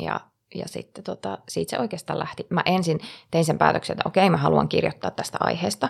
ja, 0.00 0.20
ja 0.54 0.68
sitten 0.68 1.04
tota, 1.04 1.38
siitä 1.48 1.70
se 1.70 1.78
oikeastaan 1.78 2.18
lähti. 2.18 2.46
Mä 2.50 2.62
ensin 2.66 3.00
tein 3.30 3.44
sen 3.44 3.58
päätöksen, 3.58 3.94
että 3.94 4.08
okei, 4.08 4.30
mä 4.30 4.36
haluan 4.36 4.68
kirjoittaa 4.68 5.10
tästä 5.10 5.38
aiheesta. 5.40 5.88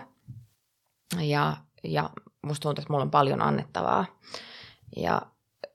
Ja, 1.21 1.57
ja 1.85 2.11
musta 2.43 2.63
tuntuu, 2.63 2.83
että 2.83 2.93
mulla 2.93 3.05
on 3.05 3.11
paljon 3.11 3.43
annettavaa. 3.43 4.05
Ja 4.97 5.23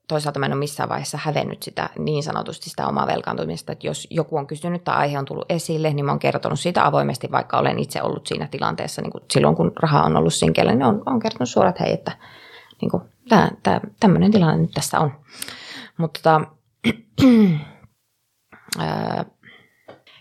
toisaalta 0.08 0.40
mä 0.40 0.46
en 0.46 0.52
ole 0.52 0.60
missään 0.60 0.90
vaiheessa 0.90 1.20
hävennyt 1.22 1.64
sitä 1.64 1.90
niin 2.00 2.24
sanotusti 2.24 2.70
sitä 2.70 2.88
omaa 2.88 3.08
velkaantumista, 3.08 3.72
että 3.72 3.88
jos 3.88 4.08
joku 4.10 4.38
on 4.38 4.48
kysynyt 4.48 4.84
tai 4.84 4.96
aihe 4.96 5.20
on 5.20 5.26
tullut 5.26 5.52
esille, 5.52 5.94
niin 5.94 6.06
mä 6.06 6.12
oon 6.12 6.20
kertonut 6.20 6.60
siitä 6.60 6.86
avoimesti, 6.86 7.32
vaikka 7.32 7.58
olen 7.58 7.80
itse 7.80 8.02
ollut 8.02 8.28
siinä 8.28 8.48
tilanteessa, 8.48 9.02
niin 9.02 9.12
kuin 9.12 9.24
silloin 9.32 9.56
kun 9.56 9.72
raha 9.76 10.04
on 10.04 10.18
ollut 10.18 10.34
sinkellä, 10.34 10.72
niin 10.72 10.84
on, 10.84 11.04
on 11.06 11.20
kertonut 11.20 11.50
suoraan, 11.50 11.70
että 11.70 11.84
hei, 11.84 11.94
että 11.94 12.12
niin 12.82 12.92
kuin, 12.92 13.04
tää, 13.30 13.52
tää, 13.64 13.82
tämmöinen 14.00 14.32
tilanne 14.32 14.58
nyt 14.58 14.72
tässä 14.72 15.00
on. 15.00 15.12
Mutta 15.98 16.20
tota, 16.24 16.42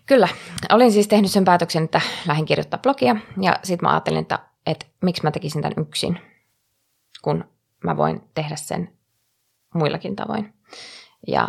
kyllä, 0.07 0.29
olin 0.73 0.93
siis 0.93 1.09
tehnyt 1.09 1.31
sen 1.31 1.45
päätöksen, 1.45 1.85
että 1.85 2.01
lähdin 2.27 2.47
kirjoittaa 2.47 2.79
blogia 2.79 3.17
ja 3.43 3.59
sitten 3.63 3.87
mä 3.87 3.93
ajattelin, 3.93 4.21
että, 4.21 4.39
että 4.67 4.87
miksi 5.03 5.23
mä 5.23 5.31
tekisin 5.31 5.63
tämän 5.63 5.87
yksin, 5.87 6.19
kun 7.23 7.45
mä 7.85 7.97
voin 7.97 8.23
tehdä 8.35 8.57
sen 8.57 8.96
muillakin 9.75 10.17
tavoin. 10.17 10.55
Ja 11.27 11.49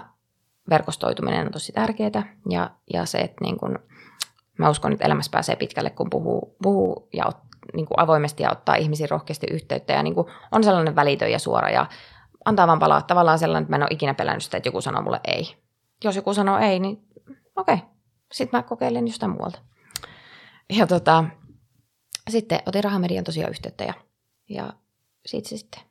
verkostoituminen 0.69 1.45
on 1.45 1.51
tosi 1.51 1.71
tärkeää 1.71 2.36
ja, 2.49 2.69
ja 2.93 3.06
se, 3.06 3.17
että 3.17 3.38
niin 3.41 3.58
kun, 3.58 3.80
mä 4.58 4.69
uskon, 4.69 4.93
että 4.93 5.06
elämässä 5.06 5.32
pääsee 5.32 5.56
pitkälle, 5.56 5.89
kun 5.89 6.10
puhuu, 6.10 6.56
puhuu 6.63 7.10
ja 7.13 7.25
ot, 7.27 7.38
niin 7.73 7.86
kuin 7.86 7.99
avoimesti 7.99 8.43
ja 8.43 8.51
ottaa 8.51 8.75
ihmisiin 8.75 9.10
rohkeasti 9.10 9.47
yhteyttä 9.51 9.93
ja 9.93 10.03
niin 10.03 10.15
kuin 10.15 10.27
on 10.51 10.63
sellainen 10.63 10.95
välitön 10.95 11.32
ja 11.32 11.39
suora 11.39 11.69
ja 11.69 11.86
antaa 12.45 12.67
vaan 12.67 12.80
palaa 12.80 13.01
tavallaan 13.01 13.39
sellainen, 13.39 13.63
että 13.63 13.71
mä 13.71 13.75
en 13.75 13.84
ole 13.84 13.89
ikinä 13.91 14.13
pelännyt 14.13 14.43
sitä, 14.43 14.58
että 14.58 14.67
joku 14.67 14.82
sanoo 14.82 15.01
mulle 15.01 15.19
ei. 15.23 15.56
Jos 16.03 16.15
joku 16.15 16.34
sanoo 16.34 16.58
ei, 16.58 16.80
niin 16.80 17.08
okei, 17.56 17.75
okay. 17.75 17.88
sitten 18.32 18.58
mä 18.58 18.63
kokeilen 18.63 19.08
jostain 19.08 19.32
muualta. 19.32 19.60
Ja 20.69 20.88
tota, 20.88 21.23
sitten 22.30 22.60
otin 22.65 22.84
Rahamedian 22.84 23.23
tosiaan 23.23 23.49
yhteyttä 23.49 23.84
ja, 23.84 23.93
ja 24.49 24.73
siitä 25.25 25.49
se 25.49 25.58
sitten 25.58 25.82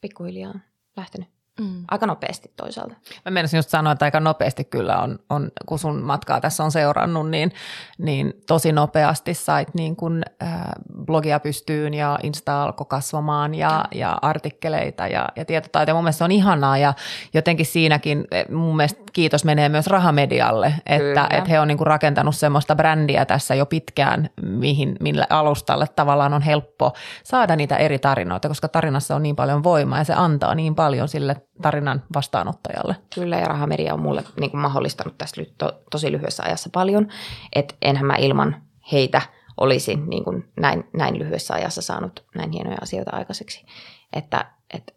pikkuhiljaa 0.00 0.54
blættinu 0.94 1.26
Mm. 1.62 1.84
Aika 1.90 2.06
nopeasti 2.06 2.52
toisaalta. 2.56 2.94
Mä 3.24 3.30
menisin 3.30 3.58
just 3.58 3.70
sanoa, 3.70 3.92
että 3.92 4.04
aika 4.04 4.20
nopeasti 4.20 4.64
kyllä 4.64 4.98
on, 4.98 5.18
on 5.30 5.50
kun 5.66 5.78
sun 5.78 6.02
matkaa 6.02 6.40
tässä 6.40 6.64
on 6.64 6.72
seurannut, 6.72 7.30
niin, 7.30 7.52
niin 7.98 8.32
tosi 8.46 8.72
nopeasti 8.72 9.34
sait 9.34 9.74
niin 9.74 9.96
kun, 9.96 10.22
äh, 10.42 10.60
blogia 11.04 11.40
pystyyn 11.40 11.94
ja 11.94 12.18
Insta 12.22 12.62
alkoi 12.62 12.86
kasvamaan 12.88 13.54
ja, 13.54 13.84
ja 13.94 14.18
artikkeleita 14.22 15.06
ja, 15.06 15.28
ja 15.36 15.44
tietotaitoja. 15.44 15.94
Mun 15.94 16.04
mielestä 16.04 16.18
se 16.18 16.24
on 16.24 16.32
ihanaa 16.32 16.78
ja 16.78 16.94
jotenkin 17.34 17.66
siinäkin 17.66 18.24
eh, 18.30 18.48
mun 18.48 18.76
mielestä 18.76 19.02
kiitos 19.12 19.44
menee 19.44 19.68
myös 19.68 19.86
rahamedialle, 19.86 20.74
että, 20.86 21.26
että 21.30 21.50
he 21.50 21.60
on 21.60 21.68
niin 21.68 21.78
rakentanut 21.80 22.36
semmoista 22.36 22.74
brändiä 22.74 23.24
tässä 23.24 23.54
jo 23.54 23.66
pitkään, 23.66 24.30
mihin, 24.42 24.96
millä 25.00 25.26
alustalle 25.30 25.86
tavallaan 25.86 26.34
on 26.34 26.42
helppo 26.42 26.92
saada 27.24 27.56
niitä 27.56 27.76
eri 27.76 27.98
tarinoita, 27.98 28.48
koska 28.48 28.68
tarinassa 28.68 29.16
on 29.16 29.22
niin 29.22 29.36
paljon 29.36 29.62
voimaa 29.62 29.98
ja 29.98 30.04
se 30.04 30.14
antaa 30.16 30.54
niin 30.54 30.74
paljon 30.74 31.08
sille 31.08 31.36
tarinan 31.62 32.02
vastaanottajalle. 32.14 32.96
Kyllä, 33.14 33.38
ja 33.38 33.46
rahamedia 33.46 33.94
on 33.94 34.00
mulle 34.00 34.24
niin 34.40 34.50
kuin 34.50 34.60
mahdollistanut 34.60 35.18
tässä 35.18 35.42
to, 35.58 35.82
tosi 35.90 36.12
lyhyessä 36.12 36.42
ajassa 36.42 36.70
paljon, 36.72 37.08
että 37.52 37.74
enhän 37.82 38.06
mä 38.06 38.16
ilman 38.16 38.62
heitä 38.92 39.22
olisi 39.60 39.96
niin 39.96 40.24
kuin 40.24 40.52
näin, 40.60 40.88
näin 40.92 41.18
lyhyessä 41.18 41.54
ajassa 41.54 41.82
saanut 41.82 42.24
näin 42.34 42.50
hienoja 42.50 42.76
asioita 42.80 43.16
aikaiseksi. 43.16 43.66
Että, 44.12 44.50
että 44.74 44.92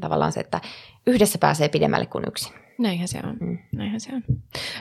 tavallaan 0.00 0.32
se, 0.32 0.40
että 0.40 0.60
yhdessä 1.06 1.38
pääsee 1.38 1.68
pidemmälle 1.68 2.06
kuin 2.06 2.24
yksin. 2.28 2.67
Näinhän 2.78 3.08
se 3.08 3.20
on. 3.24 3.36
Mm. 3.40 3.58
Näinhän 3.72 4.00
se 4.00 4.10
on. 4.14 4.22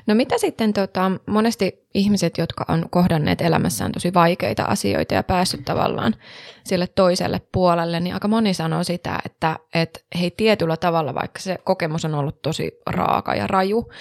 No 0.07 0.15
mitä 0.15 0.37
sitten 0.37 0.73
tota, 0.73 1.11
monesti 1.25 1.87
ihmiset, 1.93 2.37
jotka 2.37 2.65
on 2.67 2.85
kohdanneet 2.89 3.41
elämässään 3.41 3.91
tosi 3.91 4.13
vaikeita 4.13 4.63
asioita 4.63 5.13
ja 5.13 5.23
päässyt 5.23 5.65
tavallaan 5.65 6.15
sille 6.63 6.87
toiselle 6.87 7.41
puolelle, 7.51 7.99
niin 7.99 8.13
aika 8.13 8.27
moni 8.27 8.53
sanoo 8.53 8.83
sitä, 8.83 9.19
että, 9.25 9.59
että 9.73 9.99
he 10.21 10.29
tietyllä 10.29 10.77
tavalla, 10.77 11.15
vaikka 11.15 11.39
se 11.39 11.57
kokemus 11.63 12.05
on 12.05 12.15
ollut 12.15 12.41
tosi 12.41 12.71
raaka 12.87 13.35
ja 13.35 13.47
raju, 13.47 13.91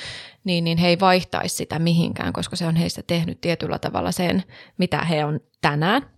niin, 0.44 0.64
niin 0.64 0.78
he 0.78 0.88
ei 0.88 1.00
vaihtaisi 1.00 1.56
sitä 1.56 1.78
mihinkään, 1.78 2.32
koska 2.32 2.56
se 2.56 2.66
on 2.66 2.76
heistä 2.76 3.02
tehnyt 3.06 3.40
tietyllä 3.40 3.78
tavalla 3.78 4.12
sen, 4.12 4.42
mitä 4.78 5.04
he 5.04 5.24
on 5.24 5.40
tänään. 5.60 6.15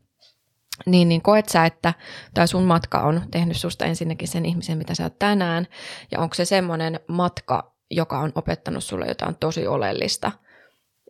Niin, 0.87 1.09
niin 1.09 1.23
koet 1.23 1.49
sä, 1.49 1.67
että 1.67 1.95
tai 2.35 2.49
sun 2.49 2.65
matka 2.65 3.01
on 3.01 3.23
tehnyt 3.31 3.57
susta 3.57 3.85
ensinnäkin 3.85 4.29
sen 4.29 4.47
ihmisen, 4.47 4.79
mitä 4.79 4.95
sä 4.95 5.03
oot 5.03 5.19
tänään, 5.19 5.67
ja 6.11 6.19
onko 6.19 6.35
se 6.35 6.45
semmoinen 6.45 7.01
matka, 7.09 7.73
joka 7.91 8.19
on 8.19 8.33
opettanut 8.35 8.85
sulle 8.85 9.07
jotain 9.07 9.37
tosi 9.41 9.67
oleellista 9.67 10.33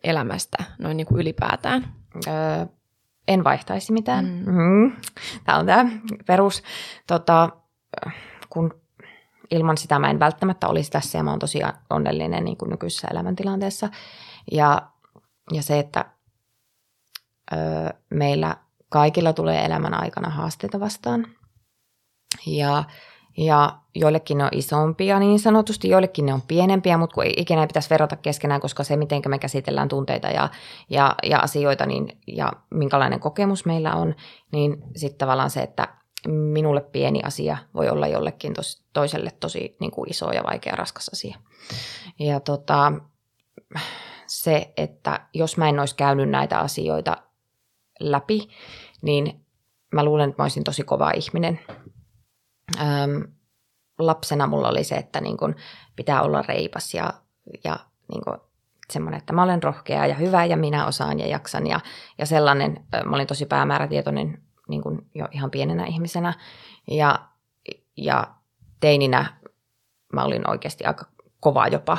elämästä, 0.03 0.63
noin 0.79 0.97
niin 0.97 1.07
kuin 1.07 1.21
ylipäätään? 1.21 1.93
Öö, 2.27 2.65
en 3.27 3.43
vaihtaisi 3.43 3.93
mitään. 3.93 4.25
Mm. 4.25 4.51
Mm. 4.51 4.91
Tämä 5.43 5.57
on 5.57 5.65
tämä 5.65 5.89
perus. 6.27 6.63
Tota, 7.07 7.49
kun 8.49 8.81
ilman 9.51 9.77
sitä 9.77 9.99
mä 9.99 10.09
en 10.09 10.19
välttämättä 10.19 10.67
olisi 10.67 10.91
tässä 10.91 11.17
ja 11.17 11.23
mä 11.23 11.29
oon 11.29 11.39
tosi 11.39 11.59
onnellinen 11.89 12.45
niin 12.45 12.57
kuin 12.57 12.69
nykyisessä 12.69 13.07
elämäntilanteessa. 13.11 13.89
Ja, 14.51 14.81
ja 15.53 15.63
se, 15.63 15.79
että 15.79 16.05
öö, 17.53 17.89
meillä– 18.09 18.55
Kaikilla 18.89 19.33
tulee 19.33 19.65
elämän 19.65 19.93
aikana 19.93 20.29
haasteita 20.29 20.79
vastaan. 20.79 21.27
Ja, 22.47 22.83
ja 23.37 23.79
joillekin 23.95 24.37
ne 24.37 24.43
on 24.43 24.49
isompia 24.53 25.19
niin 25.19 25.39
sanotusti, 25.39 25.89
joillekin 25.89 26.25
ne 26.25 26.33
on 26.33 26.41
pienempiä, 26.41 26.97
mutta 26.97 27.13
kun 27.13 27.23
ikinä 27.37 27.61
ei 27.61 27.67
pitäisi 27.67 27.89
verrata 27.89 28.15
keskenään, 28.15 28.61
koska 28.61 28.83
se, 28.83 28.95
miten 28.95 29.21
me 29.27 29.39
käsitellään 29.39 29.87
tunteita 29.87 30.27
ja, 30.27 30.49
ja, 30.89 31.15
ja 31.23 31.39
asioita 31.39 31.85
niin, 31.85 32.17
ja 32.27 32.53
minkälainen 32.69 33.19
kokemus 33.19 33.65
meillä 33.65 33.93
on, 33.93 34.15
niin 34.51 34.83
sitten 34.95 35.17
tavallaan 35.17 35.49
se, 35.49 35.61
että 35.61 35.87
minulle 36.27 36.81
pieni 36.81 37.21
asia 37.23 37.57
voi 37.73 37.89
olla 37.89 38.07
jollekin 38.07 38.53
tos, 38.53 38.83
toiselle 38.93 39.31
tosi 39.39 39.77
niin 39.79 39.91
kuin 39.91 40.09
iso 40.09 40.31
ja 40.31 40.43
vaikea 40.43 40.75
raskas 40.75 41.09
asia. 41.09 41.37
Ja 42.19 42.39
tota, 42.39 42.93
se, 44.27 44.73
että 44.77 45.27
jos 45.33 45.57
mä 45.57 45.69
en 45.69 45.79
olisi 45.79 45.95
käynyt 45.95 46.29
näitä 46.29 46.59
asioita 46.59 47.17
läpi, 47.99 48.49
niin 49.01 49.45
mä 49.93 50.03
luulen, 50.03 50.29
että 50.29 50.41
mä 50.41 50.43
olisin 50.43 50.63
tosi 50.63 50.83
kova 50.83 51.11
ihminen. 51.11 51.59
Öm, 52.81 53.23
lapsena 53.99 54.47
mulla 54.47 54.69
oli 54.69 54.83
se, 54.83 54.95
että 54.95 55.21
niin 55.21 55.37
kun 55.37 55.55
pitää 55.95 56.21
olla 56.21 56.41
reipas 56.41 56.93
ja, 56.93 57.13
ja 57.63 57.79
niin 58.11 58.23
kun 58.23 58.41
semmoinen, 58.93 59.17
että 59.17 59.33
mä 59.33 59.43
olen 59.43 59.63
rohkea 59.63 60.05
ja 60.05 60.15
hyvä 60.15 60.45
ja 60.45 60.57
minä 60.57 60.87
osaan 60.87 61.19
ja 61.19 61.27
jaksan 61.27 61.67
ja, 61.67 61.79
ja 62.17 62.25
sellainen. 62.25 62.85
Mä 63.05 63.15
olin 63.15 63.27
tosi 63.27 63.45
päämäärätietoinen 63.45 64.43
niin 64.69 64.81
kun 64.81 65.05
jo 65.15 65.27
ihan 65.31 65.51
pienenä 65.51 65.85
ihmisenä 65.85 66.33
ja, 66.91 67.27
ja 67.97 68.27
teininä 68.79 69.33
mä 70.13 70.23
olin 70.23 70.49
oikeasti 70.49 70.85
aika 70.85 71.05
kova 71.39 71.67
jopa, 71.67 71.97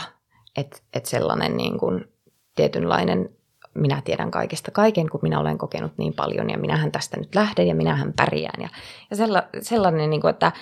että 0.57 0.79
et 0.93 1.07
sellainen 1.07 1.57
niin 1.57 1.79
kun 1.79 2.09
tietynlainen 2.55 3.37
minä 3.75 4.03
tiedän 4.05 4.31
kaikesta 4.31 4.71
kaiken, 4.71 5.09
kun 5.09 5.21
minä 5.23 5.41
olen 5.41 5.59
kokenut 5.59 5.93
niin 5.99 6.15
paljon 6.15 6.51
ja 6.51 6.59
minähän 6.59 6.93
tästä 6.93 7.17
nyt 7.17 7.35
lähden 7.35 7.69
ja 7.69 7.75
minähän 7.75 8.13
pärjään. 8.13 8.63
Ja, 8.63 8.69
ja 9.11 9.17
sella, 9.17 9.43
sellainen, 9.61 10.11
niin 10.11 10.21
kuin, 10.21 10.31
että, 10.31 10.53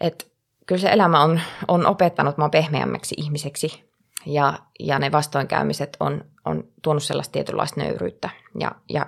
että 0.00 0.24
kyllä 0.66 0.80
se 0.80 0.88
elämä 0.88 1.22
on, 1.22 1.40
on 1.68 1.86
opettanut 1.86 2.36
minua 2.36 2.48
pehmeämmäksi 2.48 3.14
ihmiseksi 3.18 3.86
ja, 4.26 4.58
ja 4.80 4.98
ne 4.98 5.12
vastoinkäymiset 5.12 5.96
on, 6.00 6.24
on 6.44 6.64
tuonut 6.82 7.02
sellaista 7.02 7.32
tietynlaista 7.32 7.80
nöyryyttä 7.80 8.30
ja, 8.60 8.72
ja 8.88 9.06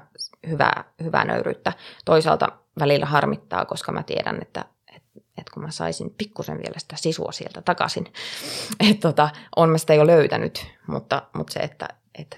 hyvää, 0.48 0.84
hyvää 1.02 1.24
nöyryyttä. 1.24 1.72
Toisaalta 2.04 2.48
välillä 2.78 3.06
harmittaa, 3.06 3.64
koska 3.64 3.92
mä 3.92 4.02
tiedän, 4.02 4.38
että, 4.42 4.64
että, 4.96 5.08
että 5.38 5.52
kun 5.54 5.62
mä 5.62 5.70
saisin 5.70 6.14
pikkusen 6.18 6.58
vielä 6.58 6.78
sitä 6.78 6.96
sisua 6.96 7.32
sieltä 7.32 7.62
takaisin, 7.62 8.12
että 8.90 9.08
tota, 9.08 9.30
on 9.56 9.70
mä 9.70 9.78
sitä 9.78 9.94
jo 9.94 10.06
löytänyt, 10.06 10.66
mutta, 10.86 11.22
mutta 11.32 11.52
se, 11.52 11.60
että, 11.60 11.88
että 12.18 12.36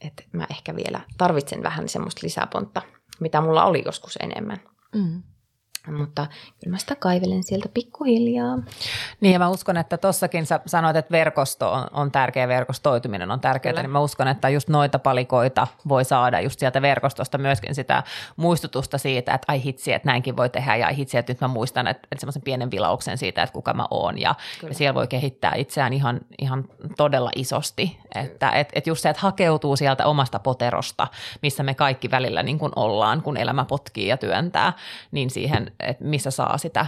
että 0.00 0.22
mä 0.32 0.46
ehkä 0.50 0.76
vielä 0.76 1.00
tarvitsen 1.18 1.62
vähän 1.62 1.88
semmoista 1.88 2.20
lisäpontta, 2.22 2.82
mitä 3.20 3.40
mulla 3.40 3.64
oli 3.64 3.82
joskus 3.86 4.18
enemmän. 4.20 4.60
Mm. 4.94 5.22
Mutta 5.86 6.26
kyllä 6.60 6.74
mä 6.74 6.78
sitä 6.78 6.94
kaivelen 6.96 7.42
sieltä 7.42 7.68
pikkuhiljaa. 7.74 8.58
Niin 9.20 9.32
ja 9.32 9.38
mä 9.38 9.48
uskon, 9.48 9.76
että 9.76 9.98
tossakin 9.98 10.46
sä 10.46 10.60
sanoit, 10.66 10.96
että 10.96 11.12
verkosto 11.12 11.72
on, 11.72 11.86
on 11.92 12.12
tärkeä, 12.12 12.48
verkostoituminen 12.48 13.30
on 13.30 13.40
tärkeää, 13.40 13.72
kyllä. 13.72 13.82
niin 13.82 13.90
mä 13.90 14.00
uskon, 14.00 14.28
että 14.28 14.48
just 14.48 14.68
noita 14.68 14.98
palikoita 14.98 15.66
voi 15.88 16.04
saada 16.04 16.40
just 16.40 16.60
sieltä 16.60 16.82
verkostosta 16.82 17.38
myöskin 17.38 17.74
sitä 17.74 18.02
muistutusta 18.36 18.98
siitä, 18.98 19.34
että 19.34 19.44
ai 19.48 19.64
hitsi, 19.64 19.92
että 19.92 20.08
näinkin 20.08 20.36
voi 20.36 20.50
tehdä 20.50 20.76
ja 20.76 20.86
ai 20.86 20.96
hitsi, 20.96 21.18
että 21.18 21.32
nyt 21.32 21.40
mä 21.40 21.48
muistan, 21.48 21.86
että, 21.86 22.08
että 22.12 22.20
semmoisen 22.20 22.42
pienen 22.42 22.70
vilauksen 22.70 23.18
siitä, 23.18 23.42
että 23.42 23.52
kuka 23.52 23.74
mä 23.74 23.86
oon 23.90 24.20
ja, 24.20 24.34
ja 24.68 24.74
siellä 24.74 24.94
voi 24.94 25.08
kehittää 25.08 25.52
itseään 25.54 25.92
ihan, 25.92 26.20
ihan 26.38 26.64
todella 26.96 27.30
isosti, 27.36 27.98
että 28.14 28.50
et, 28.50 28.68
et 28.72 28.86
just 28.86 29.02
se, 29.02 29.08
että 29.08 29.22
hakeutuu 29.22 29.76
sieltä 29.76 30.06
omasta 30.06 30.38
poterosta, 30.38 31.06
missä 31.42 31.62
me 31.62 31.74
kaikki 31.74 32.10
välillä 32.10 32.42
niin 32.42 32.58
kuin 32.58 32.72
ollaan, 32.76 33.22
kun 33.22 33.36
elämä 33.36 33.64
potkii 33.64 34.06
ja 34.06 34.16
työntää, 34.16 34.72
niin 35.10 35.30
siihen 35.30 35.69
että 35.80 36.04
missä 36.04 36.30
saa 36.30 36.58
sitä 36.58 36.86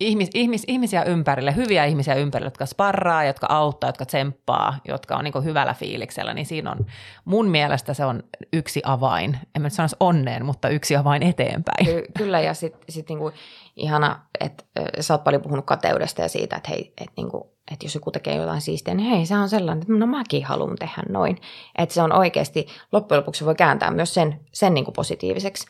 ihmis, 0.00 0.30
ihmis, 0.34 0.64
ihmisiä 0.66 1.02
ympärille, 1.02 1.56
hyviä 1.56 1.84
ihmisiä 1.84 2.14
ympärille, 2.14 2.46
jotka 2.46 2.66
sparraa, 2.66 3.24
jotka 3.24 3.46
auttaa, 3.50 3.88
jotka 3.88 4.06
tsemppaa, 4.06 4.78
jotka 4.88 5.16
on 5.16 5.24
niin 5.24 5.44
hyvällä 5.44 5.74
fiiliksellä, 5.74 6.34
niin 6.34 6.46
siinä 6.46 6.72
on 6.72 6.86
mun 7.24 7.48
mielestä 7.48 7.94
se 7.94 8.04
on 8.04 8.22
yksi 8.52 8.82
avain, 8.84 9.38
en 9.54 9.62
mä 9.62 9.66
nyt 9.66 9.72
sanoisi 9.72 9.96
onneen, 10.00 10.44
mutta 10.44 10.68
yksi 10.68 10.96
avain 10.96 11.22
eteenpäin. 11.22 11.86
Ky- 11.86 12.04
kyllä 12.18 12.40
ja 12.40 12.54
sitten 12.54 12.80
sit 12.88 13.08
niinku 13.08 13.32
ihana, 13.76 14.20
että 14.40 14.64
sä 15.00 15.14
oot 15.14 15.24
paljon 15.24 15.42
puhunut 15.42 15.66
kateudesta 15.66 16.22
ja 16.22 16.28
siitä, 16.28 16.56
että 16.56 16.68
hei, 16.70 16.92
että 16.98 17.12
niinku, 17.16 17.56
että 17.72 17.86
jos 17.86 17.94
joku 17.94 18.10
tekee 18.10 18.36
jotain 18.36 18.60
siistiä, 18.60 18.94
niin 18.94 19.10
hei, 19.10 19.26
se 19.26 19.36
on 19.36 19.48
sellainen, 19.48 19.82
että 19.82 19.92
no 19.92 20.06
mäkin 20.06 20.44
haluan 20.44 20.76
tehdä 20.76 21.02
noin. 21.08 21.38
Että 21.78 21.94
se 21.94 22.02
on 22.02 22.12
oikeasti, 22.12 22.66
loppujen 22.92 23.18
lopuksi 23.18 23.44
voi 23.44 23.54
kääntää 23.54 23.90
myös 23.90 24.14
sen, 24.14 24.40
sen 24.52 24.74
niinku 24.74 24.92
positiiviseksi. 24.92 25.66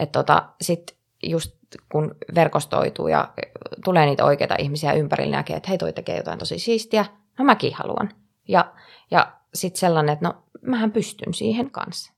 Että 0.00 0.18
tota, 0.18 0.48
sitten 0.60 0.96
just 1.22 1.57
kun 1.92 2.14
verkostoituu 2.34 3.08
ja 3.08 3.28
tulee 3.84 4.06
niitä 4.06 4.24
oikeita 4.24 4.54
ihmisiä 4.58 4.92
ympärille, 4.92 5.36
näkee, 5.36 5.56
että 5.56 5.68
hei 5.68 5.78
toi 5.78 5.92
tekee 5.92 6.16
jotain 6.16 6.38
tosi 6.38 6.58
siistiä, 6.58 7.04
no 7.38 7.44
mäkin 7.44 7.74
haluan. 7.74 8.10
Ja, 8.48 8.72
ja 9.10 9.32
sitten 9.54 9.80
sellainen, 9.80 10.12
että 10.12 10.28
no 10.28 10.42
mähän 10.62 10.92
pystyn 10.92 11.34
siihen 11.34 11.70
kanssa. 11.70 12.12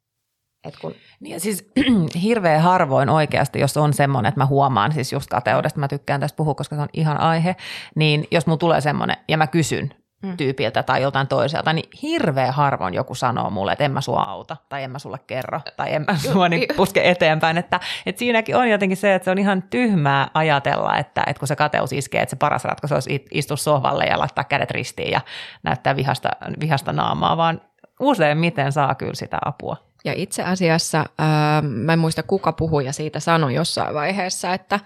Et 0.65 0.75
kun... 0.81 0.95
Niin 1.21 1.33
ja 1.33 1.41
siis 1.41 1.71
hirveän 2.23 2.63
harvoin 2.63 3.09
oikeasti, 3.09 3.61
jos 3.61 3.77
on 3.77 3.93
semmoinen, 3.93 4.29
että 4.29 4.41
mä 4.41 4.47
huomaan 4.47 4.93
siis 4.93 5.13
just 5.13 5.31
kateudesta, 5.31 5.81
mä 5.81 5.89
tykkään 5.89 6.21
tästä 6.21 6.37
puhua, 6.37 6.55
koska 6.55 6.77
se 6.77 6.83
on 6.83 6.89
ihan 6.93 7.21
aihe, 7.21 7.57
niin 7.95 8.29
jos 8.31 8.47
mulla 8.47 8.59
tulee 8.59 8.81
semmoinen 8.81 9.17
ja 9.29 9.37
mä 9.37 9.47
kysyn, 9.47 9.95
mm. 10.23 10.37
tyypiltä 10.37 10.83
tai 10.83 11.03
joltain 11.03 11.29
toiselta, 11.29 11.73
niin 11.73 11.89
hirveän 12.03 12.55
harvoin 12.55 12.95
joku 12.95 13.15
sanoo 13.15 13.51
mulle, 13.51 13.73
että 13.73 13.85
en 13.85 13.93
mä 13.93 14.01
sua 14.01 14.23
auta 14.23 14.57
tai 14.69 14.83
en 14.83 14.91
mä 14.91 14.99
sulle 14.99 15.19
kerro 15.27 15.61
tai 15.77 15.95
en 15.95 16.05
mä 16.09 16.17
sua 16.33 16.49
niin 16.49 16.69
puske 16.77 17.11
eteenpäin. 17.11 17.59
Että, 17.59 17.81
että 18.07 18.19
siinäkin 18.19 18.57
on 18.57 18.71
jotenkin 18.71 18.97
se, 18.97 19.15
että 19.15 19.25
se 19.25 19.31
on 19.31 19.39
ihan 19.39 19.63
tyhmää 19.63 20.29
ajatella, 20.35 20.97
että, 20.97 21.25
että 21.27 21.39
kun 21.39 21.49
se 21.49 21.57
kateus 21.57 21.93
iskee, 21.93 22.23
että 22.23 22.31
se 22.31 22.37
paras 22.37 22.65
ratkaisu 22.65 22.95
olisi 22.95 23.25
istua 23.31 23.57
sohvalle 23.57 24.05
ja 24.05 24.19
laittaa 24.19 24.45
kädet 24.45 24.71
ristiin 24.71 25.11
ja 25.11 25.21
näyttää 25.63 25.97
vihasta, 25.97 26.29
vihasta 26.61 26.93
naamaa, 26.93 27.37
vaan 27.37 27.61
useimmiten 28.01 28.73
saa 28.73 28.95
kyllä 28.95 29.15
sitä 29.15 29.39
apua. 29.45 29.77
Ja 30.05 30.13
itse 30.17 30.43
asiassa, 30.43 31.05
ää, 31.19 31.63
mä 31.63 31.93
en 31.93 31.99
muista 31.99 32.23
kuka 32.23 32.53
puhuja 32.53 32.93
siitä 32.93 33.21
sanoi 33.21 33.55
jossain 33.55 33.95
vaiheessa, 33.95 34.55
että, 34.55 34.81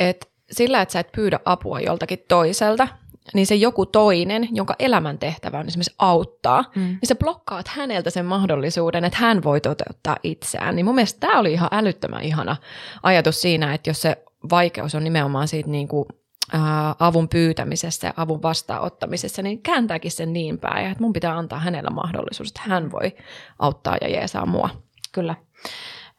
että 0.00 0.26
sillä, 0.50 0.82
että 0.82 0.92
sä 0.92 1.00
et 1.00 1.12
pyydä 1.12 1.40
apua 1.44 1.80
joltakin 1.80 2.24
toiselta, 2.28 2.88
niin 3.34 3.46
se 3.46 3.54
joku 3.54 3.86
toinen, 3.86 4.48
jonka 4.52 4.74
elämäntehtävä 4.78 5.58
on 5.58 5.66
esimerkiksi 5.66 5.94
auttaa, 5.98 6.64
mm. 6.74 6.82
niin 6.82 7.06
sä 7.08 7.14
blokkaat 7.14 7.68
häneltä 7.68 8.10
sen 8.10 8.26
mahdollisuuden, 8.26 9.04
että 9.04 9.18
hän 9.18 9.42
voi 9.42 9.60
toteuttaa 9.60 10.16
itseään. 10.22 10.76
Niin 10.76 10.86
mun 10.86 10.94
mielestä 10.94 11.20
tämä 11.20 11.40
oli 11.40 11.52
ihan 11.52 11.68
älyttömän 11.72 12.22
ihana 12.22 12.56
ajatus 13.02 13.40
siinä, 13.40 13.74
että 13.74 13.90
jos 13.90 14.02
se 14.02 14.24
vaikeus 14.50 14.94
on 14.94 15.04
nimenomaan 15.04 15.48
siitä 15.48 15.70
niin 15.70 15.88
kuin, 15.88 16.04
ää, 16.52 16.94
avun 16.98 17.28
pyytämisessä 17.28 18.06
ja 18.06 18.14
avun 18.16 18.42
vastaanottamisessa, 18.42 19.42
niin 19.42 19.62
kääntääkin 19.62 20.10
sen 20.10 20.32
niin 20.32 20.58
päin, 20.58 20.86
että 20.86 21.02
mun 21.02 21.12
pitää 21.12 21.38
antaa 21.38 21.58
hänellä 21.58 21.90
mahdollisuus, 21.90 22.48
että 22.48 22.62
hän 22.66 22.92
voi 22.92 23.16
auttaa 23.58 23.96
ja 24.00 24.08
jeesaa 24.08 24.46
mua. 24.46 24.70
Kyllä. 25.12 25.34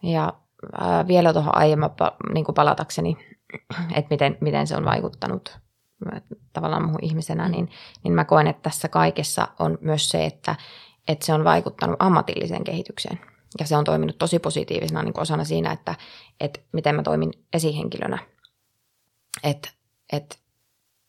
Ja 0.03 0.33
ää, 0.79 1.07
vielä 1.07 1.33
tuohon 1.33 1.57
aiemmin 1.57 1.89
niin 2.33 2.45
palatakseni, 2.55 3.17
että 3.95 4.07
miten, 4.09 4.37
miten 4.41 4.67
se 4.67 4.75
on 4.75 4.85
vaikuttanut 4.85 5.59
tavallaan 6.53 6.83
muuhun 6.83 7.03
ihmisenä, 7.03 7.49
niin, 7.49 7.69
niin 8.03 8.13
mä 8.13 8.25
koen, 8.25 8.47
että 8.47 8.61
tässä 8.61 8.87
kaikessa 8.87 9.47
on 9.59 9.77
myös 9.81 10.09
se, 10.09 10.25
että, 10.25 10.55
että 11.07 11.25
se 11.25 11.33
on 11.33 11.43
vaikuttanut 11.43 11.95
ammatilliseen 11.99 12.63
kehitykseen. 12.63 13.19
Ja 13.59 13.67
se 13.67 13.77
on 13.77 13.83
toiminut 13.83 14.17
tosi 14.17 14.39
positiivisena 14.39 15.03
niin 15.03 15.19
osana 15.19 15.43
siinä, 15.43 15.71
että, 15.71 15.95
että 16.39 16.59
miten 16.73 16.95
mä 16.95 17.03
toimin 17.03 17.31
esihenkilönä. 17.53 18.17
Että, 19.43 19.69
että 20.13 20.35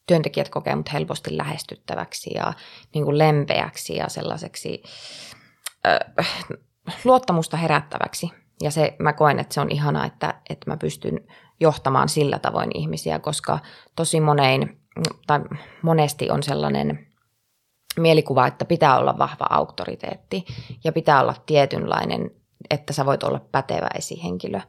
työntekijät 0.07 0.48
kokee 0.48 0.76
mut 0.76 0.92
helposti 0.92 1.37
lähestyttäväksi 1.37 2.31
ja 2.35 2.52
niin 2.94 3.05
kuin 3.05 3.18
lempeäksi 3.18 3.96
ja 3.96 4.09
sellaiseksi 4.09 4.83
äh, 5.87 6.46
luottamusta 7.05 7.57
herättäväksi. 7.57 8.31
Ja 8.62 8.70
se, 8.70 8.96
mä 8.98 9.12
koen, 9.12 9.38
että 9.38 9.55
se 9.55 9.61
on 9.61 9.70
ihanaa, 9.70 10.07
että, 10.07 10.35
että 10.50 10.70
mä 10.70 10.76
pystyn 10.76 11.20
johtamaan 11.61 12.09
sillä 12.09 12.38
tavoin 12.38 12.70
ihmisiä, 12.74 13.18
koska 13.18 13.59
tosi 13.96 14.20
monein 14.20 14.82
tai 15.26 15.40
monesti 15.83 16.31
on 16.31 16.42
sellainen 16.42 17.07
mielikuva, 17.98 18.46
että 18.46 18.64
pitää 18.64 18.98
olla 18.98 19.18
vahva 19.18 19.46
auktoriteetti 19.50 20.44
ja 20.85 20.92
pitää 20.92 21.20
olla 21.20 21.35
tietynlainen, 21.46 22.31
että 22.70 22.92
sä 22.92 23.07
voit 23.07 23.22
olla 23.22 23.40
pätevä 23.52 23.88
esihenkilö 23.94 24.61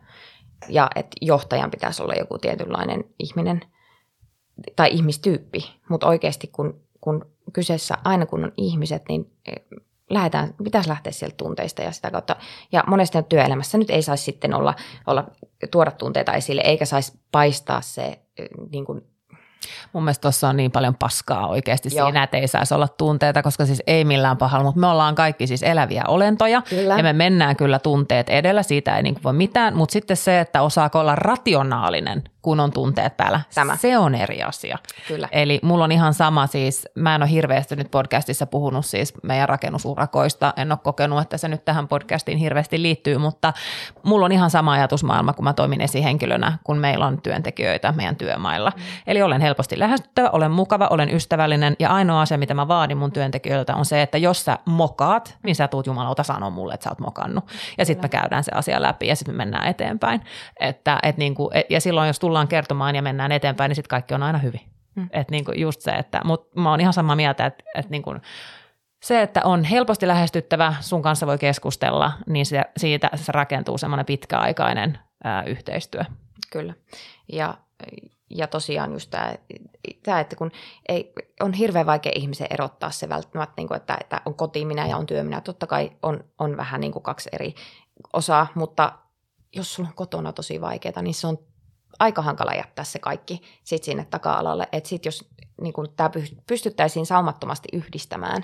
ja 0.69 0.89
että 0.95 1.17
johtajan 1.21 1.71
pitäisi 1.71 2.03
olla 2.03 2.13
joku 2.13 2.37
tietynlainen 2.37 3.03
ihminen 3.19 3.61
tai 4.75 4.89
ihmistyyppi, 4.91 5.71
mutta 5.89 6.07
oikeasti 6.07 6.47
kun, 6.47 6.81
kun 7.01 7.25
kyseessä 7.53 7.95
aina 8.03 8.25
kun 8.25 8.43
on 8.43 8.51
ihmiset, 8.57 9.03
niin 9.09 9.31
eh, 9.47 9.55
lähdetään, 10.09 10.53
pitäisi 10.63 10.89
lähteä 10.89 11.11
sieltä 11.11 11.35
tunteista 11.37 11.81
ja 11.81 11.91
sitä 11.91 12.11
kautta. 12.11 12.35
Ja 12.71 12.83
monesti 12.87 13.17
työelämässä 13.29 13.77
nyt 13.77 13.89
ei 13.89 14.01
saisi 14.01 14.23
sitten 14.23 14.53
olla, 14.53 14.73
olla 15.07 15.23
tuoda 15.71 15.91
tunteita 15.91 16.33
esille, 16.33 16.61
eikä 16.61 16.85
saisi 16.85 17.19
paistaa 17.31 17.81
se 17.81 18.03
eh, 18.37 18.47
niin 18.71 18.85
kuin 18.85 19.12
Mun 19.93 20.03
mielestä 20.03 20.21
tuossa 20.21 20.49
on 20.49 20.57
niin 20.57 20.71
paljon 20.71 20.95
paskaa 20.95 21.47
oikeasti 21.47 21.89
Joo. 21.95 22.07
siinä, 22.07 22.23
että 22.23 22.37
ei 22.37 22.47
saisi 22.47 22.73
olla 22.73 22.87
tunteita, 22.87 23.43
koska 23.43 23.65
siis 23.65 23.83
ei 23.87 24.05
millään 24.05 24.37
pahalla, 24.37 24.65
mutta 24.65 24.79
me 24.79 24.87
ollaan 24.87 25.15
kaikki 25.15 25.47
siis 25.47 25.63
eläviä 25.63 26.03
olentoja 26.07 26.61
kyllä. 26.61 26.97
ja 26.97 27.03
me 27.03 27.13
mennään 27.13 27.55
kyllä 27.55 27.79
tunteet 27.79 28.29
edellä, 28.29 28.63
siitä 28.63 28.97
ei 28.97 29.03
niin 29.03 29.15
voi 29.23 29.33
mitään, 29.33 29.77
mutta 29.77 29.93
sitten 29.93 30.17
se, 30.17 30.39
että 30.39 30.61
osaako 30.61 30.99
olla 30.99 31.15
rationaalinen 31.15 32.23
kun 32.43 32.59
on 32.59 32.71
tunteet 32.71 33.17
päällä. 33.17 33.41
Tämä. 33.55 33.77
Se 33.77 33.97
on 33.97 34.15
eri 34.15 34.43
asia. 34.43 34.77
Kyllä. 35.07 35.29
Eli 35.31 35.59
mulla 35.63 35.83
on 35.83 35.91
ihan 35.91 36.13
sama 36.13 36.47
siis, 36.47 36.87
mä 36.95 37.15
en 37.15 37.21
ole 37.21 37.29
hirveästi 37.29 37.75
nyt 37.75 37.91
podcastissa 37.91 38.45
puhunut 38.45 38.85
siis 38.85 39.13
meidän 39.23 39.49
rakennusurakoista, 39.49 40.53
en 40.57 40.71
ole 40.71 40.79
kokenut, 40.83 41.21
että 41.21 41.37
se 41.37 41.47
nyt 41.47 41.65
tähän 41.65 41.87
podcastiin 41.87 42.37
hirveästi 42.37 42.81
liittyy, 42.81 43.17
mutta 43.17 43.53
mulla 44.03 44.25
on 44.25 44.31
ihan 44.31 44.49
sama 44.49 44.71
ajatusmaailma, 44.71 45.33
kun 45.33 45.43
mä 45.43 45.53
toimin 45.53 45.81
esihenkilönä, 45.81 46.57
kun 46.63 46.77
meillä 46.77 47.05
on 47.05 47.21
työntekijöitä 47.21 47.91
meidän 47.91 48.15
työmailla. 48.15 48.71
Mm. 48.75 48.81
Eli 49.07 49.21
olen 49.21 49.41
helposti 49.41 49.79
lähestyttävä, 49.79 50.29
olen 50.29 50.51
mukava, 50.51 50.87
olen 50.89 51.09
ystävällinen 51.09 51.75
ja 51.79 51.89
ainoa 51.89 52.21
asia, 52.21 52.37
mitä 52.37 52.53
mä 52.53 52.67
vaadin 52.67 52.97
mun 52.97 53.11
työntekijöiltä 53.11 53.75
on 53.75 53.85
se, 53.85 54.01
että 54.01 54.17
jos 54.17 54.45
sä 54.45 54.59
mokaat, 54.65 55.37
niin 55.43 55.55
sä 55.55 55.67
tuut 55.67 55.87
jumalauta 55.87 56.23
sanoa 56.23 56.49
mulle, 56.49 56.73
että 56.73 56.83
sä 56.83 56.89
oot 56.89 56.99
mokannut. 56.99 57.43
Ja 57.77 57.85
sitten 57.85 58.05
me 58.05 58.09
käydään 58.09 58.43
se 58.43 58.51
asia 58.55 58.81
läpi 58.81 59.07
ja 59.07 59.15
sitten 59.15 59.35
me 59.35 59.37
mennään 59.37 59.67
eteenpäin. 59.67 60.21
Että, 60.59 60.99
et 61.03 61.17
niinku, 61.17 61.51
ja 61.69 61.81
silloin, 61.81 62.07
jos 62.07 62.19
tullaan 62.33 62.47
kertomaan 62.47 62.95
ja 62.95 63.01
mennään 63.01 63.31
eteenpäin, 63.31 63.69
niin 63.69 63.75
sitten 63.75 63.89
kaikki 63.89 64.13
on 64.13 64.23
aina 64.23 64.39
hyvin. 64.39 64.61
Mm. 64.95 65.09
Että 65.11 65.31
niinku 65.31 65.51
just 65.51 65.81
se, 65.81 65.91
että, 65.91 66.21
mutta 66.23 66.59
mä 66.59 66.69
oon 66.69 66.81
ihan 66.81 66.93
samaa 66.93 67.15
mieltä, 67.15 67.45
että, 67.45 67.63
että 67.75 67.91
niinku, 67.91 68.15
se, 69.03 69.21
että 69.21 69.41
on 69.43 69.63
helposti 69.63 70.07
lähestyttävä, 70.07 70.75
sun 70.79 71.01
kanssa 71.01 71.27
voi 71.27 71.37
keskustella, 71.37 72.11
niin 72.27 72.45
se, 72.45 72.63
siitä 72.77 73.09
se 73.15 73.31
rakentuu 73.31 73.77
semmoinen 73.77 74.05
pitkäaikainen 74.05 74.99
ää, 75.23 75.43
yhteistyö. 75.43 76.01
Kyllä. 76.51 76.73
Ja, 77.31 77.57
ja 78.29 78.47
tosiaan 78.47 78.91
just 78.91 79.09
tämä, 79.11 79.35
tämä, 80.03 80.19
että 80.19 80.35
kun 80.35 80.51
ei, 80.89 81.13
on 81.39 81.53
hirveän 81.53 81.85
vaikea 81.85 82.11
ihmisen 82.15 82.47
erottaa 82.49 82.91
se 82.91 83.09
välttämättä, 83.09 83.53
niin 83.57 83.67
kuin, 83.67 83.77
että, 83.77 83.97
että 84.01 84.21
on 84.25 84.33
koti 84.33 84.65
minä 84.65 84.87
ja 84.87 84.97
on 84.97 85.05
työ 85.05 85.23
minä. 85.23 85.41
Totta 85.41 85.67
kai 85.67 85.91
on, 86.03 86.23
on 86.39 86.57
vähän 86.57 86.81
niin 86.81 86.91
kuin 86.91 87.03
kaksi 87.03 87.29
eri 87.33 87.55
osaa, 88.13 88.47
mutta 88.55 88.91
jos 89.55 89.73
sulla 89.73 89.89
on 89.89 89.95
kotona 89.95 90.33
tosi 90.33 90.61
vaikeaa, 90.61 91.01
niin 91.01 91.13
se 91.13 91.27
on 91.27 91.37
aika 91.99 92.21
hankala 92.21 92.53
jättää 92.53 92.85
se 92.85 92.99
kaikki 92.99 93.41
sit 93.63 93.83
sinne 93.83 94.05
taka-alalle. 94.05 94.67
Että 94.71 94.89
sitten 94.89 95.07
jos 95.07 95.29
niin 95.61 95.73
tämä 95.95 96.09
pystyttäisiin 96.47 97.05
saumattomasti 97.05 97.69
yhdistämään 97.73 98.43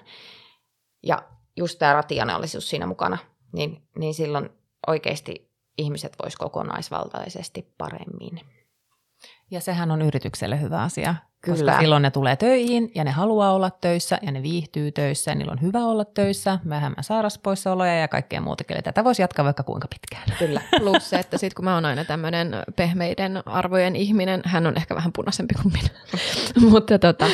ja 1.04 1.24
just 1.58 1.80
tämä 1.80 1.94
rationaalisuus 1.94 2.70
siinä 2.70 2.86
mukana, 2.86 3.18
niin, 3.54 3.88
niin 3.98 4.14
silloin 4.14 4.50
oikeasti 4.88 5.52
ihmiset 5.78 6.16
vois 6.24 6.36
kokonaisvaltaisesti 6.36 7.74
paremmin. 7.78 8.42
Ja 9.52 9.62
sehän 9.62 9.92
on 9.92 10.02
yritykselle 10.02 10.62
hyvä 10.62 10.82
asia, 10.82 11.16
Kyllä. 11.42 11.58
Koska 11.58 11.80
silloin 11.80 12.02
ne 12.02 12.12
tulee 12.12 12.36
töihin 12.36 12.92
ja 12.96 13.04
ne 13.04 13.12
haluaa 13.12 13.54
olla 13.54 13.70
töissä 13.70 14.20
ja 14.22 14.32
ne 14.32 14.44
viihtyy 14.44 14.92
töissä 14.92 15.32
ja 15.32 15.36
niillä 15.36 15.52
on 15.52 15.62
hyvä 15.62 15.80
olla 15.80 16.06
töissä, 16.06 16.60
vähemmän 16.70 17.04
sairaspoissaoloja 17.04 18.00
ja 18.00 18.08
kaikkea 18.08 18.42
muutakin. 18.42 18.76
Eli 18.76 18.82
tätä 18.82 19.04
voisi 19.04 19.22
jatkaa 19.22 19.46
vaikka 19.46 19.64
kuinka 19.64 19.88
pitkään. 19.88 20.38
Kyllä. 20.40 20.62
Plus 20.80 21.10
se, 21.10 21.20
että 21.20 21.38
sitten 21.38 21.56
kun 21.56 21.66
mä 21.66 21.76
oon 21.76 21.86
aina 21.86 22.06
tämmöinen 22.06 22.56
pehmeiden 22.76 23.48
arvojen 23.48 23.96
ihminen, 23.96 24.42
hän 24.46 24.68
on 24.68 24.78
ehkä 24.78 24.96
vähän 24.96 25.12
punaisempi 25.14 25.54
kuin 25.62 25.74
minä. 25.74 25.90
mutta, 26.72 27.00
tota, 27.00 27.26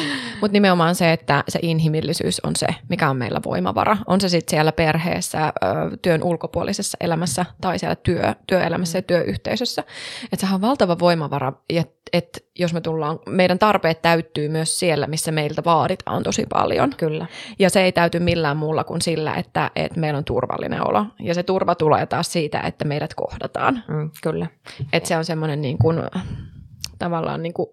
mutta 0.42 0.54
nimenomaan 0.54 0.96
se, 0.96 1.14
että 1.14 1.44
se 1.50 1.60
inhimillisyys 1.62 2.40
on 2.40 2.56
se, 2.56 2.68
mikä 2.90 3.10
on 3.10 3.18
meillä 3.18 3.42
voimavara. 3.46 3.98
On 4.08 4.22
se 4.22 4.30
sitten 4.30 4.52
siellä 4.52 4.72
perheessä, 4.72 5.54
työn 6.02 6.24
ulkopuolisessa 6.24 6.98
elämässä 7.02 7.46
tai 7.62 7.80
siellä 7.80 7.96
työ, 7.96 8.36
työelämässä 8.48 8.98
ja 8.98 9.02
työyhteisössä. 9.02 9.84
Että 10.24 10.38
sehän 10.38 10.56
on 10.56 10.62
valtava 10.62 11.00
voimavara, 11.00 11.54
että 11.70 11.96
et 12.14 12.46
jos 12.60 12.74
me 12.74 12.82
tullaan, 12.82 13.20
meidän 13.30 13.60
tarpeet 13.60 14.02
täyttyy 14.02 14.50
myös 14.50 14.80
siellä, 14.80 15.08
missä 15.08 15.32
meiltä 15.32 15.64
vaaditaan 15.66 16.24
tosi 16.24 16.46
paljon. 16.50 16.90
Kyllä. 16.98 17.26
Ja 17.60 17.70
se 17.70 17.82
ei 17.82 17.92
täyty 17.92 18.20
millään 18.20 18.58
muulla 18.58 18.84
kuin 18.84 19.02
sillä, 19.02 19.34
että, 19.34 19.72
että 19.76 20.00
meillä 20.00 20.18
on 20.18 20.26
turvallinen 20.26 20.88
olo. 20.88 21.06
Ja 21.20 21.34
se 21.34 21.44
turva 21.44 21.76
tulee 21.76 22.06
taas 22.06 22.34
siitä, 22.34 22.60
että 22.60 22.86
meidät 22.86 23.14
kohdataan. 23.14 23.84
Mm, 23.88 24.12
kyllä. 24.24 24.48
Että 24.94 25.08
se 25.08 25.18
on 25.18 25.26
semmoinen 25.26 25.62
niin 25.62 25.78
kuin, 25.78 26.02
tavallaan 27.00 27.44
niin 27.44 27.54
kuin 27.54 27.70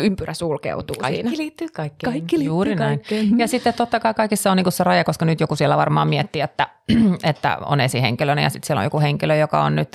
ympyrä 0.00 0.34
sulkeutuu 0.34 0.96
Kaikki 1.00 1.22
siinä. 1.22 1.36
liittyy 1.36 1.68
kaikkeen. 1.68 2.12
Kaikki 2.12 2.36
liittyy 2.36 2.46
Juuri 2.46 2.76
kaikkeen. 2.76 3.26
näin. 3.26 3.38
Ja 3.38 3.48
sitten 3.48 3.74
totta 3.74 4.00
kai 4.00 4.14
kaikissa 4.14 4.50
on 4.50 4.56
niinku 4.56 4.70
se 4.70 4.84
raja, 4.84 5.04
koska 5.04 5.24
nyt 5.24 5.40
joku 5.40 5.56
siellä 5.56 5.76
varmaan 5.76 6.08
miettii, 6.08 6.42
että, 6.42 6.68
että 7.30 7.58
on 7.66 7.80
esihenkilönä 7.80 8.42
ja 8.42 8.50
sitten 8.50 8.66
siellä 8.66 8.80
on 8.80 8.84
joku 8.84 9.00
henkilö, 9.00 9.36
joka 9.36 9.62
on 9.62 9.76
nyt 9.76 9.88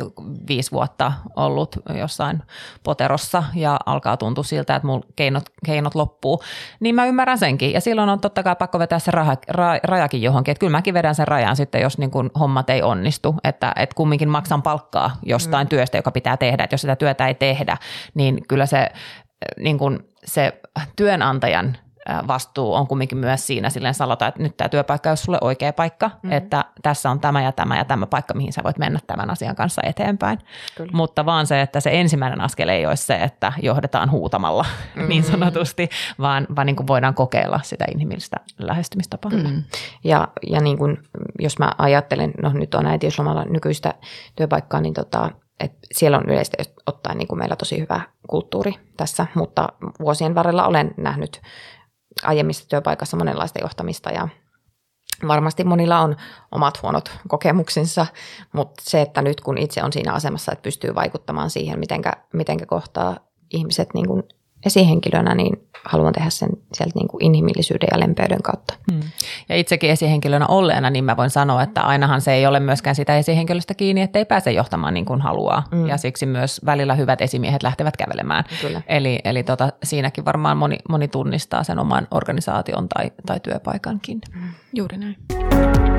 viisi 0.48 0.72
vuotta 0.72 1.12
ollut 1.36 1.76
jossain 2.00 2.44
poterossa 2.84 3.44
ja 3.56 3.80
alkaa 3.86 4.18
tuntua 4.18 4.44
siltä, 4.44 4.76
että 4.76 4.88
mulla 4.88 5.06
keinot, 5.16 5.44
keinot 5.66 5.96
loppuu. 5.96 6.44
Niin 6.80 6.96
mä 6.96 7.06
ymmärrän 7.06 7.38
senkin. 7.38 7.74
Ja 7.74 7.82
silloin 7.82 8.10
on 8.10 8.20
totta 8.20 8.44
kai 8.44 8.56
pakko 8.56 8.80
vetää 8.80 9.00
se 9.00 9.12
raha, 9.12 9.38
ra, 9.48 9.80
rajakin 9.84 10.22
johonkin. 10.22 10.52
Että 10.52 10.60
kyllä 10.60 10.72
mäkin 10.78 10.94
vedän 10.94 11.16
sen 11.16 11.28
rajan 11.28 11.56
sitten, 11.56 11.82
jos 11.82 11.98
niin 11.98 12.12
kun 12.12 12.32
hommat 12.40 12.70
ei 12.70 12.82
onnistu. 12.82 13.36
Että, 13.44 13.74
että 13.76 13.96
kumminkin 13.96 14.30
maksan 14.30 14.62
palkkaa 14.62 15.18
jostain 15.26 15.66
mm. 15.66 15.70
työstä, 15.70 15.98
joka 15.98 16.12
pitää 16.12 16.38
tehdä. 16.38 16.64
Että 16.64 16.74
jos 16.74 16.82
sitä 16.82 16.96
työtä 16.96 17.28
ei 17.28 17.36
tehdä, 17.36 17.78
niin 18.14 18.48
kyllä 18.48 18.66
se 18.66 18.90
niin 19.60 19.78
kuin 19.78 20.00
se 20.26 20.62
työnantajan 20.96 21.78
vastuu 22.28 22.74
on 22.74 22.88
kumminkin 22.88 23.18
myös 23.18 23.48
siinä 23.48 23.70
silleen 23.70 23.94
salota, 23.94 24.28
että 24.28 24.44
nyt 24.44 24.58
tämä 24.58 24.70
työpaikka 24.70 25.12
on 25.12 25.18
sulle 25.18 25.38
oikea 25.42 25.74
paikka, 25.74 26.08
mm-hmm. 26.08 26.32
että 26.32 26.66
tässä 26.82 27.10
on 27.10 27.20
tämä 27.20 27.44
ja 27.44 27.52
tämä 27.52 27.78
ja 27.78 27.86
tämä 27.86 28.06
paikka, 28.06 28.34
mihin 28.34 28.54
sä 28.54 28.64
voit 28.64 28.78
mennä 28.78 29.00
tämän 29.08 29.30
asian 29.30 29.56
kanssa 29.56 29.82
eteenpäin. 29.86 30.40
Kyllä. 30.78 30.92
Mutta 30.94 31.26
vaan 31.26 31.48
se, 31.48 31.62
että 31.62 31.80
se 31.80 31.90
ensimmäinen 31.94 32.42
askel 32.42 32.70
ei 32.70 32.86
ole 32.86 32.96
se, 32.96 33.16
että 33.16 33.54
johdetaan 33.62 34.12
huutamalla 34.12 34.64
mm-hmm. 34.64 35.10
niin 35.10 35.24
sanotusti, 35.24 35.90
vaan, 36.20 36.48
vaan 36.56 36.66
niin 36.66 36.76
kuin 36.76 36.88
voidaan 36.88 37.14
kokeilla 37.14 37.60
sitä 37.64 37.86
inhimillistä 37.94 38.38
lähestymistapaa. 38.60 39.32
Mm-hmm. 39.32 39.64
Ja, 40.04 40.28
ja 40.50 40.62
niin 40.62 40.78
kuin, 40.78 40.98
jos 41.40 41.60
mä 41.60 41.72
ajattelen, 41.78 42.32
no 42.42 42.54
nyt 42.54 42.76
on 42.76 42.86
äitiyslomalla 42.86 43.46
nykyistä 43.46 43.94
työpaikkaa, 44.36 44.82
niin 44.82 44.94
tota, 44.94 45.32
et 45.64 45.72
siellä 45.92 46.18
on 46.18 46.26
yleisesti 46.30 46.58
ottaen 46.88 47.18
niin 47.18 47.28
kuin 47.28 47.40
meillä 47.40 47.56
tosi 47.56 47.80
hyvä 47.80 48.02
kulttuuri 48.30 48.74
tässä, 48.98 49.28
mutta 49.36 49.70
vuosien 50.00 50.36
varrella 50.36 50.68
olen 50.68 50.94
nähnyt 50.98 51.42
aiemmissa 52.24 52.68
työpaikassa 52.70 53.18
monenlaista 53.18 53.60
johtamista 53.62 54.10
ja 54.10 54.28
varmasti 55.28 55.64
monilla 55.64 56.00
on 56.00 56.16
omat 56.52 56.82
huonot 56.82 57.12
kokemuksensa, 57.28 58.06
mutta 58.54 58.84
se, 58.86 59.02
että 59.02 59.22
nyt 59.22 59.42
kun 59.42 59.58
itse 59.58 59.84
on 59.84 59.94
siinä 59.94 60.14
asemassa, 60.14 60.52
että 60.52 60.64
pystyy 60.64 60.96
vaikuttamaan 60.96 61.50
siihen, 61.50 61.80
mitenkä, 61.80 62.14
mitenkä 62.34 62.66
kohtaa 62.66 63.18
ihmiset 63.54 63.94
niin 63.94 64.08
kuin 64.08 64.24
esihenkilönä, 64.66 65.36
niin 65.36 65.68
haluan 65.86 66.14
tehdä 66.14 66.30
sen 66.30 66.50
sieltä 66.74 67.00
niin 67.00 67.08
kuin 67.08 67.24
inhimillisyyden 67.24 67.88
ja 67.92 68.00
lempeyden 68.00 68.42
kautta. 68.42 68.74
Hmm. 68.92 69.02
Ja 69.50 69.56
itsekin 69.56 69.90
esihenkilönä 69.90 70.48
olleena, 70.48 70.90
niin 70.90 71.04
mä 71.04 71.18
voin 71.18 71.30
sanoa, 71.30 71.64
että 71.64 71.82
ainahan 71.82 72.22
se 72.22 72.34
ei 72.34 72.48
ole 72.48 72.60
myöskään 72.60 72.96
sitä 72.96 73.18
esihenkilöstä 73.18 73.74
kiinni, 73.74 74.02
että 74.02 74.20
ei 74.20 74.26
pääse 74.26 74.52
johtamaan 74.52 74.94
niin 74.94 75.06
kuin 75.06 75.22
haluaa. 75.22 75.64
Hmm. 75.72 75.88
Ja 75.88 75.98
siksi 75.98 76.26
myös 76.26 76.62
välillä 76.66 76.96
hyvät 76.96 77.22
esimiehet 77.22 77.64
lähtevät 77.64 77.98
kävelemään. 77.98 78.44
Kyllä. 78.62 78.82
Eli, 78.88 79.20
eli 79.24 79.44
tota, 79.44 79.70
siinäkin 79.84 80.26
varmaan 80.26 80.58
moni, 80.58 80.78
moni 80.90 81.08
tunnistaa 81.08 81.64
sen 81.64 81.80
oman 81.80 82.08
organisaation 82.12 82.90
tai, 82.90 83.12
tai 83.26 83.40
työpaikankin. 83.40 84.22
Hmm. 84.34 84.50
Juuri 84.74 84.98
näin. 84.98 85.91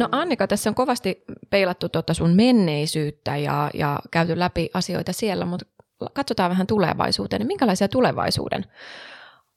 No 0.00 0.08
Annika, 0.12 0.46
tässä 0.46 0.70
on 0.70 0.74
kovasti 0.74 1.24
peilattu 1.50 1.88
tuota 1.88 2.14
sun 2.14 2.30
menneisyyttä 2.30 3.36
ja, 3.36 3.70
ja 3.74 3.98
käyty 4.10 4.38
läpi 4.38 4.70
asioita 4.74 5.12
siellä, 5.12 5.44
mutta 5.44 5.66
katsotaan 6.12 6.50
vähän 6.50 6.66
tulevaisuuteen. 6.66 7.46
Minkälaisia 7.46 7.88
tulevaisuuden 7.88 8.64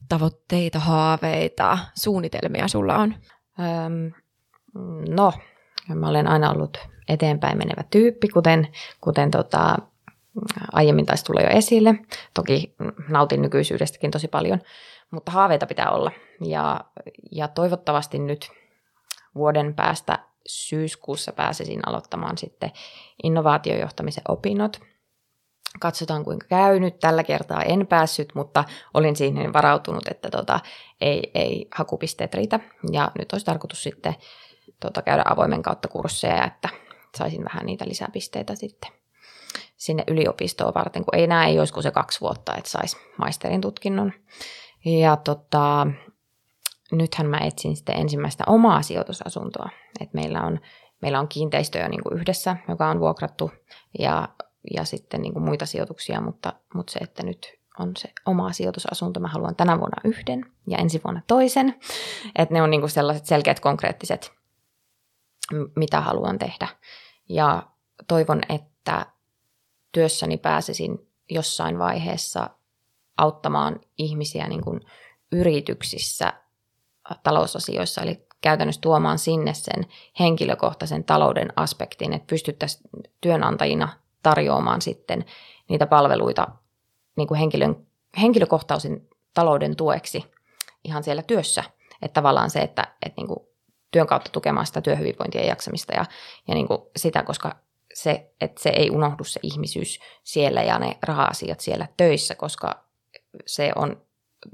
tavoitteita, 0.10 0.80
haaveita, 0.80 1.78
suunnitelmia 1.96 2.68
sulla 2.68 2.96
on? 2.96 3.16
Öm, 3.60 4.12
no, 5.10 5.34
mä 5.96 6.10
olen 6.10 6.28
aina 6.28 6.52
ollut 6.52 6.78
eteenpäin 7.08 7.58
menevä 7.58 7.84
tyyppi, 7.90 8.28
kuten, 8.28 8.68
kuten 9.02 9.32
tota, 9.32 9.78
aiemmin 10.72 11.06
taisi 11.06 11.26
tulla 11.26 11.42
jo 11.42 11.50
esille. 11.50 11.96
Toki 12.34 12.76
nautin 13.10 13.42
nykyisyydestäkin 13.42 14.12
tosi 14.12 14.28
paljon, 14.28 14.62
mutta 15.12 15.32
haaveita 15.32 15.66
pitää 15.66 15.90
olla. 15.90 16.12
Ja, 16.42 16.82
ja 17.32 17.48
toivottavasti 17.48 18.20
nyt 18.20 18.52
vuoden 19.36 19.74
päästä 19.74 20.33
syyskuussa 20.48 21.34
pääsisin 21.34 21.88
aloittamaan 21.88 22.38
sitten 22.38 22.72
innovaatiojohtamisen 23.24 24.24
opinnot. 24.28 24.80
Katsotaan 25.80 26.24
kuinka 26.24 26.48
käy. 26.48 26.80
Nyt 26.80 27.00
tällä 27.00 27.24
kertaa 27.24 27.64
en 27.64 27.88
päässyt, 27.88 28.36
mutta 28.36 28.64
olin 28.94 29.16
siihen 29.16 29.54
varautunut, 29.54 30.08
että 30.08 30.30
tota, 30.30 30.60
ei, 31.02 31.32
ei 31.36 31.68
hakupisteet 31.76 32.34
riitä. 32.34 32.60
Ja 32.92 33.12
nyt 33.20 33.32
olisi 33.32 33.46
tarkoitus 33.46 33.84
sitten 33.84 34.16
tota, 34.80 35.02
käydä 35.02 35.24
avoimen 35.26 35.64
kautta 35.64 35.88
kursseja, 35.88 36.46
että 36.46 36.70
saisin 37.18 37.46
vähän 37.46 37.66
niitä 37.66 37.86
lisäpisteitä 37.88 38.56
sitten 38.56 38.92
sinne 39.78 40.04
yliopistoon 40.08 40.74
varten, 40.74 41.06
kun 41.06 41.16
ei 41.16 41.28
näe, 41.28 41.50
ei 41.50 41.60
olisi 41.60 41.74
kuin 41.74 41.84
se 41.84 41.92
kaksi 41.92 42.22
vuotta, 42.22 42.56
että 42.56 42.70
saisi 42.70 42.98
maisterin 43.18 43.62
tutkinnon. 43.62 44.14
Ja 44.86 45.18
tota, 45.18 45.88
nythän 46.98 47.28
mä 47.28 47.38
etsin 47.38 47.76
sitten 47.76 47.96
ensimmäistä 47.96 48.44
omaa 48.48 48.82
sijoitusasuntoa. 48.82 49.70
Et 50.02 50.14
meillä, 50.14 50.42
on, 50.42 50.60
meillä 51.02 51.20
on 51.20 51.28
kiinteistöjä 51.28 51.90
niin 51.90 52.04
kuin 52.04 52.20
yhdessä, 52.20 52.58
joka 52.68 52.90
on 52.90 53.00
vuokrattu 53.00 53.52
ja, 54.00 54.30
ja 54.74 54.84
sitten 54.86 55.22
niin 55.22 55.34
kuin 55.34 55.44
muita 55.44 55.66
sijoituksia, 55.66 56.22
mutta, 56.22 56.54
mutta 56.74 56.94
se, 56.94 57.00
että 57.00 57.24
nyt 57.24 57.54
on 57.80 57.92
se 57.98 58.10
oma 58.26 58.52
sijoitusasunto. 58.52 59.20
Mä 59.20 59.28
haluan 59.28 59.56
tänä 59.56 59.80
vuonna 59.80 60.02
yhden 60.04 60.46
ja 60.68 60.78
ensi 60.78 61.02
vuonna 61.04 61.22
toisen. 61.28 61.80
Että 62.36 62.54
ne 62.54 62.62
on 62.62 62.70
niin 62.70 62.82
kuin 62.82 62.90
sellaiset 62.90 63.26
selkeät 63.26 63.60
konkreettiset, 63.60 64.32
mitä 65.76 66.02
haluan 66.02 66.40
tehdä. 66.40 66.68
Ja 67.30 67.68
toivon, 68.08 68.42
että 68.50 69.06
työssäni 69.92 70.38
pääsisin 70.38 71.10
jossain 71.30 71.80
vaiheessa 71.80 72.50
auttamaan 73.18 73.80
ihmisiä 73.98 74.48
niin 74.48 74.64
kuin 74.64 74.82
yrityksissä 75.32 76.34
talousasioissa, 77.24 78.02
eli 78.02 78.26
käytännössä 78.42 78.82
tuomaan 78.82 79.20
sinne 79.20 79.54
sen 79.54 79.86
henkilökohtaisen 80.20 81.04
talouden 81.04 81.54
aspektin, 81.56 82.14
että 82.14 82.28
pystyttäisiin 82.30 82.84
työnantajina 83.22 83.90
tarjoamaan 84.24 84.82
sitten 84.82 85.26
niitä 85.70 85.88
palveluita 85.88 86.48
niin 87.16 87.28
kuin 87.28 87.38
henkilön, 87.40 87.88
henkilökohtaisen 88.22 89.08
talouden 89.34 89.76
tueksi 89.76 90.32
ihan 90.84 91.04
siellä 91.04 91.22
työssä. 91.22 91.64
Että 92.02 92.14
tavallaan 92.14 92.50
se, 92.50 92.60
että, 92.60 92.94
että 93.06 93.22
niin 93.22 93.28
kuin 93.28 93.40
työn 93.92 94.08
kautta 94.08 94.32
tukemaan 94.32 94.66
sitä 94.66 94.82
työhyvinvointia 94.82 95.42
ja 95.42 95.48
jaksamista 95.48 95.94
ja, 95.94 96.06
ja 96.48 96.54
niin 96.54 96.68
kuin 96.68 96.82
sitä, 96.98 97.24
koska 97.24 97.56
se, 97.94 98.32
että 98.42 98.62
se 98.62 98.70
ei 98.70 98.90
unohdu 98.90 99.24
se 99.24 99.40
ihmisyys 99.44 100.00
siellä 100.24 100.64
ja 100.64 100.80
ne 100.80 100.98
raha-asiat 101.04 101.60
siellä 101.60 101.88
töissä, 101.98 102.36
koska 102.36 102.84
se 103.46 103.72
on 103.76 104.02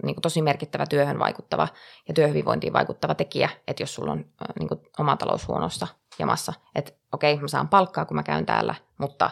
niin 0.04 0.15
kuin 0.15 0.21
tosi 0.21 0.41
merkittävä 0.41 0.86
työhön 0.86 1.19
vaikuttava 1.19 1.67
ja 2.08 2.13
työhyvinvointiin 2.13 2.73
vaikuttava 2.73 3.15
tekijä, 3.15 3.49
että 3.67 3.84
jos 3.84 3.95
sulla 3.95 4.12
on 4.12 4.25
niin 4.60 4.67
kuin 4.67 4.82
oma 4.99 5.17
talous 5.17 5.47
huonossa 5.47 5.88
jamassa, 6.19 6.54
että 6.75 6.91
okei, 7.12 7.34
okay, 7.34 7.41
mä 7.41 7.47
saan 7.47 7.69
palkkaa, 7.69 8.06
kun 8.06 8.15
mä 8.15 8.23
käyn 8.23 8.45
täällä, 8.45 8.75
mutta 8.97 9.30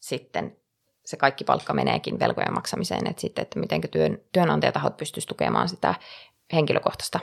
sitten 0.00 0.56
se 1.04 1.16
kaikki 1.16 1.44
palkka 1.44 1.74
meneekin 1.74 2.18
velkojen 2.18 2.54
maksamiseen, 2.54 3.06
että 3.06 3.20
sitten, 3.20 3.42
että 3.42 3.58
miten 3.58 3.80
työn, 3.90 4.18
työnantajatahot 4.32 4.96
pystyisi 4.96 5.28
tukemaan 5.28 5.68
sitä 5.68 5.94
henkilökohtaista 6.52 7.20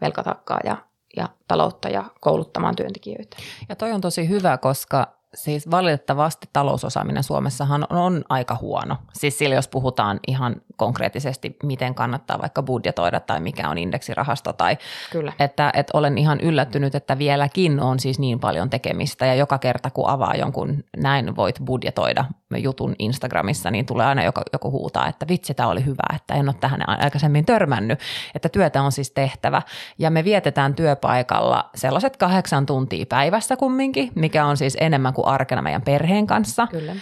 velkatakkaa 0.00 0.60
ja, 0.64 0.76
ja 1.16 1.28
taloutta 1.48 1.88
ja 1.88 2.04
kouluttamaan 2.20 2.76
työntekijöitä. 2.76 3.36
Ja 3.68 3.76
toi 3.76 3.92
on 3.92 4.00
tosi 4.00 4.28
hyvä, 4.28 4.58
koska 4.58 5.19
siis 5.34 5.70
valitettavasti 5.70 6.48
talousosaaminen 6.52 7.22
Suomessahan 7.22 7.86
on 7.90 8.24
aika 8.28 8.58
huono. 8.60 8.96
Siis 9.12 9.38
sillä 9.38 9.54
jos 9.54 9.68
puhutaan 9.68 10.20
ihan 10.28 10.56
konkreettisesti, 10.76 11.56
miten 11.62 11.94
kannattaa 11.94 12.40
vaikka 12.40 12.62
budjetoida 12.62 13.20
tai 13.20 13.40
mikä 13.40 13.68
on 13.68 13.78
indeksirahasto. 13.78 14.52
Tai 14.52 14.78
Kyllä. 15.10 15.32
Että, 15.38 15.70
että 15.74 15.98
olen 15.98 16.18
ihan 16.18 16.40
yllättynyt, 16.40 16.94
että 16.94 17.18
vieläkin 17.18 17.80
on 17.80 18.00
siis 18.00 18.18
niin 18.18 18.40
paljon 18.40 18.70
tekemistä 18.70 19.26
ja 19.26 19.34
joka 19.34 19.58
kerta 19.58 19.90
kun 19.90 20.08
avaa 20.08 20.34
jonkun 20.34 20.84
näin 20.96 21.36
voit 21.36 21.56
budjetoida 21.64 22.24
jutun 22.58 22.94
Instagramissa, 22.98 23.70
niin 23.70 23.86
tulee 23.86 24.06
aina 24.06 24.24
joku, 24.24 24.40
joku 24.52 24.70
huutaa, 24.70 25.08
että 25.08 25.28
vitsi, 25.28 25.54
tämä 25.54 25.68
oli 25.68 25.84
hyvä, 25.84 26.14
että 26.14 26.34
en 26.34 26.48
ole 26.48 26.56
tähän 26.60 26.88
aikaisemmin 26.88 27.46
törmännyt, 27.46 28.00
että 28.34 28.48
työtä 28.48 28.82
on 28.82 28.92
siis 28.92 29.10
tehtävä 29.10 29.62
ja 29.98 30.10
me 30.10 30.24
vietetään 30.24 30.74
työpaikalla 30.74 31.70
sellaiset 31.74 32.16
kahdeksan 32.16 32.66
tuntia 32.66 33.06
päivässä 33.08 33.56
kumminkin, 33.56 34.12
mikä 34.14 34.44
on 34.44 34.56
siis 34.56 34.76
enemmän 34.80 35.14
kuin 35.14 35.19
arkena 35.26 35.62
meidän 35.62 35.82
perheen 35.82 36.26
kanssa. 36.26 36.66
Kyllä 36.66 36.96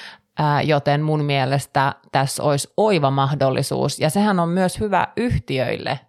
joten 0.64 1.02
mun 1.02 1.24
mielestä 1.24 1.94
tässä 2.12 2.42
olisi 2.42 2.72
oiva 2.76 3.11
mahdollisuus, 3.11 4.00
ja 4.00 4.11
sehän 4.11 4.40
on 4.40 4.48
myös 4.48 4.81
hyvä 4.81 5.07
yhtiöille 5.16 6.00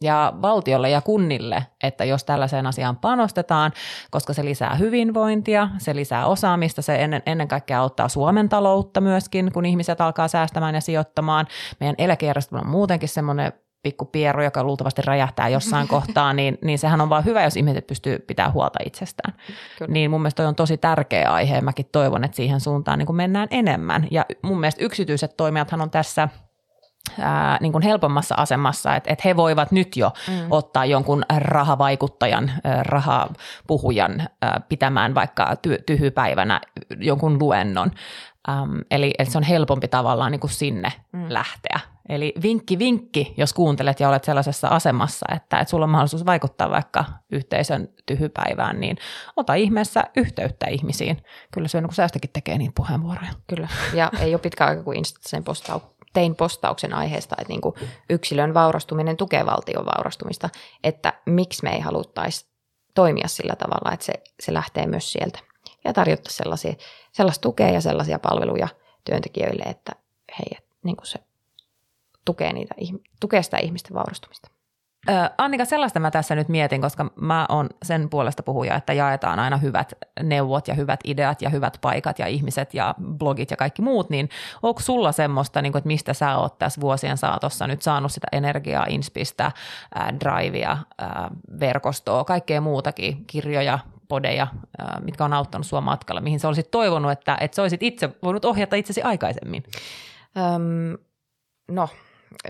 ja 0.00 0.32
valtiolle 0.42 0.90
ja 0.90 1.00
kunnille, 1.00 1.66
että 1.82 2.04
jos 2.04 2.24
tällaiseen 2.24 2.66
asiaan 2.66 2.96
panostetaan, 2.96 3.72
koska 4.10 4.32
se 4.32 4.44
lisää 4.44 4.74
hyvinvointia, 4.74 5.68
se 5.78 5.94
lisää 5.94 6.26
osaamista, 6.26 6.82
se 6.82 6.94
ennen, 6.94 7.22
ennen 7.26 7.48
kaikkea 7.48 7.80
auttaa 7.80 8.08
Suomen 8.08 8.48
taloutta 8.48 9.00
myöskin, 9.00 9.52
kun 9.52 9.66
ihmiset 9.66 10.00
alkaa 10.00 10.28
säästämään 10.28 10.74
ja 10.74 10.80
sijoittamaan. 10.80 11.46
Meidän 11.80 11.96
eläkejärjestelmä 11.98 12.60
on 12.60 12.70
muutenkin 12.70 13.08
semmoinen 13.08 13.52
pikku 13.84 14.04
pieru, 14.04 14.42
joka 14.42 14.64
luultavasti 14.64 15.02
räjähtää 15.02 15.48
jossain 15.48 15.88
kohtaa, 15.94 16.32
niin, 16.32 16.58
niin 16.64 16.78
sehän 16.78 17.00
on 17.00 17.10
vaan 17.10 17.24
hyvä, 17.24 17.44
jos 17.44 17.56
ihmiset 17.56 17.86
pystyy 17.86 18.18
pitää 18.18 18.50
huolta 18.50 18.78
itsestään. 18.86 19.34
Kyllä. 19.78 19.92
Niin 19.92 20.10
mun 20.10 20.22
mielestä 20.22 20.36
toi 20.36 20.46
on 20.46 20.54
tosi 20.54 20.76
tärkeä 20.76 21.32
aihe 21.32 21.56
ja 21.56 21.62
mäkin 21.62 21.88
toivon, 21.92 22.24
että 22.24 22.36
siihen 22.36 22.60
suuntaan 22.60 22.98
niin 22.98 23.06
kuin 23.06 23.16
mennään 23.16 23.48
enemmän. 23.50 24.08
Ja 24.10 24.26
mun 24.42 24.60
mielestä 24.60 24.84
yksityiset 24.84 25.36
toimijathan 25.36 25.80
on 25.80 25.90
tässä 25.90 26.28
ää, 27.18 27.58
niin 27.60 27.72
kuin 27.72 27.82
helpommassa 27.82 28.34
asemassa, 28.38 28.96
että, 28.96 29.12
että 29.12 29.22
he 29.28 29.36
voivat 29.36 29.72
nyt 29.72 29.96
jo 29.96 30.12
mm. 30.28 30.46
ottaa 30.50 30.84
jonkun 30.84 31.22
rahavaikuttajan, 31.36 32.52
rahapuhujan 32.82 34.28
pitämään 34.68 35.14
vaikka 35.14 35.54
ty- 35.54 35.82
tyhypäivänä 35.86 36.60
jonkun 36.98 37.38
luennon. 37.38 37.90
Eli, 38.90 39.14
eli 39.18 39.30
se 39.30 39.38
on 39.38 39.44
helpompi 39.44 39.88
tavallaan 39.88 40.32
niin 40.32 40.40
kuin 40.40 40.50
sinne 40.50 40.92
mm. 41.12 41.26
lähteä. 41.28 41.80
Eli 42.08 42.34
vinkki 42.42 42.78
vinkki, 42.78 43.34
jos 43.36 43.52
kuuntelet 43.52 44.00
ja 44.00 44.08
olet 44.08 44.24
sellaisessa 44.24 44.68
asemassa, 44.68 45.26
että, 45.34 45.58
että 45.58 45.70
sulla 45.70 45.84
on 45.84 45.90
mahdollisuus 45.90 46.26
vaikuttaa 46.26 46.70
vaikka 46.70 47.04
yhteisön 47.32 47.88
tyhypäivään, 48.06 48.80
niin 48.80 48.96
ota 49.36 49.54
ihmeessä 49.54 50.04
yhteyttä 50.16 50.66
ihmisiin. 50.66 51.22
Kyllä 51.52 51.68
se 51.68 51.78
on, 51.78 51.84
kun 51.84 51.94
säästäkin 51.94 52.30
tekee 52.32 52.58
niitä 52.58 52.72
puheenvuoroja. 52.76 53.32
Kyllä, 53.46 53.68
ja 53.94 54.10
ei 54.20 54.34
ole 54.34 54.40
pitkä 54.40 54.66
aika, 54.66 54.82
kun 54.82 54.94
sen 55.20 55.44
postau, 55.44 55.80
tein 56.12 56.34
postauksen 56.34 56.94
aiheesta, 56.94 57.36
että 57.38 57.52
niin 57.52 57.60
kuin 57.60 57.74
yksilön 58.10 58.54
vaurastuminen 58.54 59.16
tukee 59.16 59.46
valtion 59.46 59.86
vaurastumista, 59.86 60.50
että 60.84 61.12
miksi 61.26 61.62
me 61.62 61.70
ei 61.74 61.80
haluttaisi 61.80 62.46
toimia 62.94 63.28
sillä 63.28 63.56
tavalla, 63.56 63.92
että 63.92 64.06
se, 64.06 64.12
se 64.40 64.54
lähtee 64.54 64.86
myös 64.86 65.12
sieltä. 65.12 65.38
Ja 65.84 65.92
tarjota 65.92 66.30
sellaisia, 66.32 66.74
sellaista 67.12 67.42
tukea 67.42 67.70
ja 67.70 67.80
sellaisia 67.80 68.18
palveluja 68.18 68.68
työntekijöille, 69.04 69.62
että 69.62 69.92
hei, 70.38 70.58
niin 70.82 70.96
kuin 70.96 71.06
se 71.06 71.18
tukee, 72.24 72.52
niitä, 72.52 72.74
tukee 73.20 73.42
sitä 73.42 73.58
ihmisten 73.58 73.94
vaurastumista. 73.94 74.50
Annika, 75.38 75.64
sellaista 75.64 76.00
mä 76.00 76.10
tässä 76.10 76.34
nyt 76.34 76.48
mietin, 76.48 76.80
koska 76.80 77.10
mä 77.16 77.46
oon 77.48 77.68
sen 77.82 78.10
puolesta 78.10 78.42
puhuja, 78.42 78.74
että 78.74 78.92
jaetaan 78.92 79.38
aina 79.38 79.56
hyvät 79.56 79.92
neuvot 80.22 80.68
ja 80.68 80.74
hyvät 80.74 81.00
ideat 81.04 81.42
ja 81.42 81.50
hyvät 81.50 81.78
paikat 81.80 82.18
ja 82.18 82.26
ihmiset 82.26 82.74
ja 82.74 82.94
blogit 83.02 83.50
ja 83.50 83.56
kaikki 83.56 83.82
muut, 83.82 84.10
niin 84.10 84.28
onko 84.62 84.80
sulla 84.80 85.12
semmoista, 85.12 85.62
niin 85.62 85.72
kuin, 85.72 85.80
että 85.80 85.86
mistä 85.86 86.14
sä 86.14 86.38
oot 86.38 86.58
tässä 86.58 86.80
vuosien 86.80 87.16
saatossa 87.16 87.66
nyt 87.66 87.82
saanut 87.82 88.12
sitä 88.12 88.26
energiaa, 88.32 88.86
inspistä, 88.88 89.52
drivea, 90.20 90.78
verkostoa, 91.60 92.24
kaikkea 92.24 92.60
muutakin, 92.60 93.24
kirjoja, 93.26 93.78
podeja, 94.08 94.46
mitkä 95.00 95.24
on 95.24 95.32
auttanut 95.32 95.66
sua 95.66 95.80
matkalla, 95.80 96.20
mihin 96.20 96.40
sä 96.40 96.48
olisit 96.48 96.70
toivonut, 96.70 97.12
että, 97.12 97.36
että 97.40 97.54
sä 97.54 97.62
olisit 97.62 97.82
itse 97.82 98.10
voinut 98.22 98.44
ohjata 98.44 98.76
itsesi 98.76 99.02
aikaisemmin? 99.02 99.62
Öm, 100.36 100.98
no, 101.70 101.88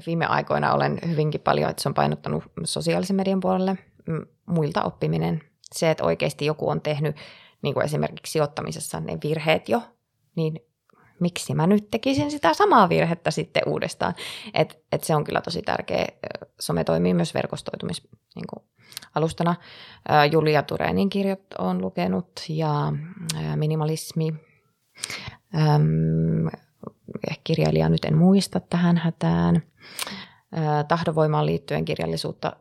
viime 0.07 0.27
aikoina 0.27 0.73
olen 0.75 0.99
hyvinkin 1.09 1.41
paljon, 1.41 1.71
että 1.71 1.83
se 1.83 1.89
on 1.89 1.95
painottanut 1.95 2.45
sosiaalisen 2.65 3.17
median 3.17 3.41
puolelle, 3.41 3.79
muilta 4.47 4.83
oppiminen. 4.83 5.41
Se, 5.73 5.91
että 5.91 6.05
oikeasti 6.05 6.47
joku 6.47 6.69
on 6.69 6.81
tehnyt 6.81 7.17
niin 7.63 7.75
kuin 7.75 7.85
esimerkiksi 7.85 8.33
sijoittamisessa 8.33 9.01
ne 9.01 9.19
virheet 9.23 9.69
jo, 9.69 9.83
niin 10.37 10.61
miksi 11.21 11.55
mä 11.55 11.67
nyt 11.67 11.91
tekisin 11.91 12.31
sitä 12.31 12.55
samaa 12.55 12.89
virhettä 12.89 13.31
sitten 13.31 13.63
uudestaan. 13.67 14.15
Et, 14.55 14.85
et 14.93 15.05
se 15.05 15.15
on 15.15 15.25
kyllä 15.25 15.41
tosi 15.41 15.63
tärkeä. 15.63 16.07
Some 16.61 16.85
toimii 16.85 17.15
myös 17.15 17.35
verkostoitumis 17.35 18.09
niin 18.35 18.47
kuin 18.53 18.65
alustana. 19.15 19.55
Julia 20.33 20.63
Turenin 20.63 21.11
kirjat 21.11 21.41
on 21.59 21.81
lukenut 21.81 22.31
ja 22.49 22.93
minimalismi. 23.57 24.35
Kirjailija 27.45 27.89
nyt 27.89 28.05
en 28.05 28.17
muista 28.17 28.61
tähän 28.61 28.97
hätään. 28.97 29.63
Tahdovoimaan 30.89 31.47
liittyen 31.47 31.85
kirjallisuutta, 31.85 32.53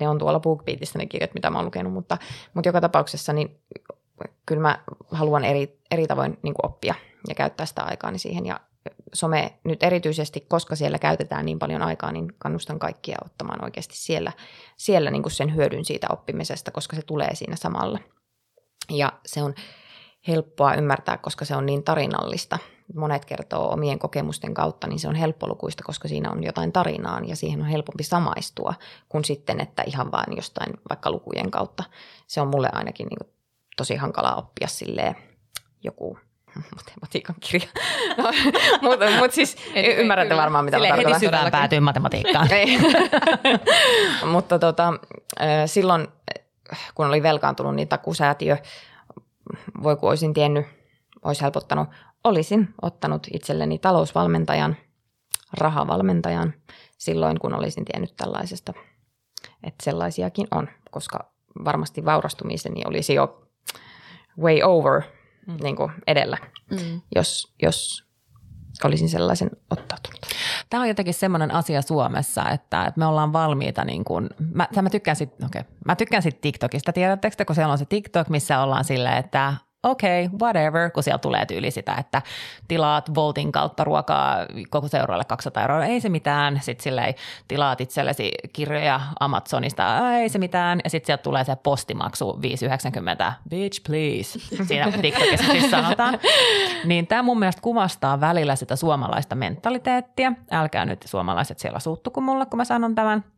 ne 0.00 0.08
on 0.08 0.18
tuolla 0.18 0.40
BookBeatista 0.40 0.98
ne 0.98 1.06
kirjat, 1.06 1.34
mitä 1.34 1.50
mä 1.50 1.58
oon 1.58 1.64
lukenut, 1.64 1.92
mutta, 1.92 2.18
mutta 2.54 2.68
joka 2.68 2.80
tapauksessa 2.80 3.32
niin 3.32 3.60
kyllä 4.46 4.62
mä 4.62 4.78
haluan 5.10 5.44
eri, 5.44 5.80
eri 5.90 6.06
tavoin 6.06 6.38
niin 6.42 6.54
oppia 6.62 6.94
ja 7.28 7.34
käyttää 7.34 7.66
sitä 7.66 7.82
aikaa 7.82 8.10
niin 8.10 8.20
siihen. 8.20 8.46
Ja 8.46 8.60
some 9.14 9.58
nyt 9.64 9.82
erityisesti, 9.82 10.40
koska 10.40 10.76
siellä 10.76 10.98
käytetään 10.98 11.44
niin 11.44 11.58
paljon 11.58 11.82
aikaa, 11.82 12.12
niin 12.12 12.32
kannustan 12.38 12.78
kaikkia 12.78 13.16
ottamaan 13.24 13.64
oikeasti 13.64 13.96
siellä, 13.96 14.32
siellä 14.76 15.10
niin 15.10 15.22
kuin 15.22 15.32
sen 15.32 15.54
hyödyn 15.54 15.84
siitä 15.84 16.06
oppimisesta, 16.10 16.70
koska 16.70 16.96
se 16.96 17.02
tulee 17.02 17.34
siinä 17.34 17.56
samalla. 17.56 17.98
Ja 18.90 19.12
se 19.26 19.42
on 19.42 19.54
helppoa 20.28 20.74
ymmärtää, 20.74 21.16
koska 21.16 21.44
se 21.44 21.56
on 21.56 21.66
niin 21.66 21.82
tarinallista. 21.82 22.58
Monet 22.94 23.24
kertoo 23.24 23.72
omien 23.72 23.98
kokemusten 23.98 24.54
kautta, 24.54 24.86
niin 24.86 24.98
se 24.98 25.08
on 25.08 25.14
helppolukuista, 25.14 25.82
koska 25.86 26.08
siinä 26.08 26.30
on 26.30 26.44
jotain 26.44 26.72
tarinaa 26.72 27.20
ja 27.24 27.36
siihen 27.36 27.60
on 27.60 27.66
helpompi 27.66 28.02
samaistua 28.02 28.74
kuin 29.08 29.24
sitten, 29.24 29.60
että 29.60 29.82
ihan 29.86 30.12
vain 30.12 30.36
jostain 30.36 30.72
vaikka 30.88 31.10
lukujen 31.10 31.50
kautta. 31.50 31.84
Se 32.26 32.40
on 32.40 32.48
mulle 32.48 32.68
ainakin 32.72 33.06
niin 33.06 33.30
tosi 33.76 33.96
hankala 33.96 34.34
oppia 34.34 34.68
silleen 34.68 35.16
joku 35.84 36.18
matematiikan 36.76 37.36
kirja. 37.40 37.68
No, 38.82 38.90
mutta 38.90 39.10
mut 39.18 39.32
siis 39.32 39.56
Et, 39.74 39.98
ymmärrätte 39.98 40.28
kyllä. 40.28 40.42
varmaan, 40.42 40.64
mitä 40.64 40.76
Silleen 40.76 40.94
tarkoitan. 40.94 41.20
Heti 41.20 41.50
päätyy 41.50 41.80
matematiikkaan. 41.80 42.48
mutta 44.32 44.58
tota, 44.58 44.92
silloin, 45.66 46.08
kun 46.94 47.06
oli 47.06 47.22
velkaantunut, 47.22 47.74
niin 47.74 47.88
takusäätiö, 47.88 48.56
voi 49.82 49.96
kun 49.96 50.08
olisin 50.08 50.34
tiennyt, 50.34 50.66
olisi 51.22 51.42
helpottanut, 51.42 51.88
olisin 52.26 52.74
ottanut 52.82 53.26
itselleni 53.32 53.78
talousvalmentajan, 53.78 54.76
rahavalmentajan 55.58 56.54
silloin, 56.98 57.38
kun 57.38 57.54
olisin 57.54 57.84
tiennyt 57.84 58.16
tällaisesta. 58.16 58.72
Että 59.62 59.84
sellaisiakin 59.84 60.46
on, 60.50 60.68
koska 60.90 61.32
varmasti 61.64 62.04
vaurastumiseni 62.04 62.82
olisi 62.86 63.14
jo 63.14 63.48
way 64.38 64.62
over– 64.62 65.02
mm. 65.46 65.56
niin 65.62 65.76
kuin 65.76 65.92
edellä, 66.06 66.38
mm. 66.70 67.00
jos, 67.14 67.54
jos 67.62 68.04
olisin 68.84 69.08
sellaisen 69.08 69.50
ottautunut. 69.70 70.20
Tämä 70.70 70.80
on 70.80 70.88
jotenkin 70.88 71.14
semmoinen 71.14 71.54
asia 71.54 71.82
Suomessa, 71.82 72.50
että, 72.50 72.84
että 72.84 72.98
me 72.98 73.06
ollaan 73.06 73.32
valmiita, 73.32 73.84
niin 73.84 74.04
kuin, 74.04 74.28
mä, 74.54 74.68
mä, 74.82 74.90
tykkään 74.90 75.16
sit, 75.16 75.30
okay, 75.44 75.62
mä 75.84 75.96
tykkään 75.96 76.22
sit 76.22 76.40
TikTokista, 76.40 76.92
tiedättekö, 76.92 77.44
kun 77.44 77.54
siellä 77.54 77.72
on 77.72 77.78
se 77.78 77.84
TikTok, 77.84 78.28
missä 78.28 78.60
ollaan 78.60 78.84
silleen, 78.84 79.16
että 79.16 79.54
okei, 79.90 80.24
okay, 80.24 80.38
whatever, 80.38 80.90
kun 80.90 81.02
siellä 81.02 81.18
tulee 81.18 81.46
tyyli 81.46 81.70
sitä, 81.70 81.94
että 81.94 82.22
tilaat 82.68 83.14
Voltin 83.14 83.52
kautta 83.52 83.84
ruokaa 83.84 84.36
koko 84.70 84.88
seuraavalle 84.88 85.24
200 85.24 85.62
euroa, 85.62 85.84
ei 85.84 86.00
se 86.00 86.08
mitään. 86.08 86.60
Sitten 86.62 86.82
silleen 86.82 87.14
tilaat 87.48 87.80
itsellesi 87.80 88.32
kirjoja 88.52 89.00
Amazonista, 89.20 90.10
ei 90.10 90.28
se 90.28 90.38
mitään. 90.38 90.80
Ja 90.84 90.90
sitten 90.90 91.06
sieltä 91.06 91.22
tulee 91.22 91.44
se 91.44 91.56
postimaksu 91.56 92.38
5,90, 93.26 93.32
bitch 93.48 93.82
please, 93.86 94.38
siinä 94.68 94.92
TikTokissa 94.92 95.52
siis 95.52 95.70
sanotaan. 95.70 96.18
Niin 96.84 97.06
tämä 97.06 97.22
mun 97.22 97.38
mielestä 97.38 97.62
kuvastaa 97.62 98.20
välillä 98.20 98.56
sitä 98.56 98.76
suomalaista 98.76 99.34
mentaliteettia. 99.34 100.32
Älkää 100.50 100.84
nyt 100.84 101.02
suomalaiset 101.04 101.58
siellä 101.58 101.78
suuttuko 101.78 102.20
mulle, 102.20 102.46
kun 102.46 102.56
mä 102.56 102.64
sanon 102.64 102.94
tämän– 102.94 103.24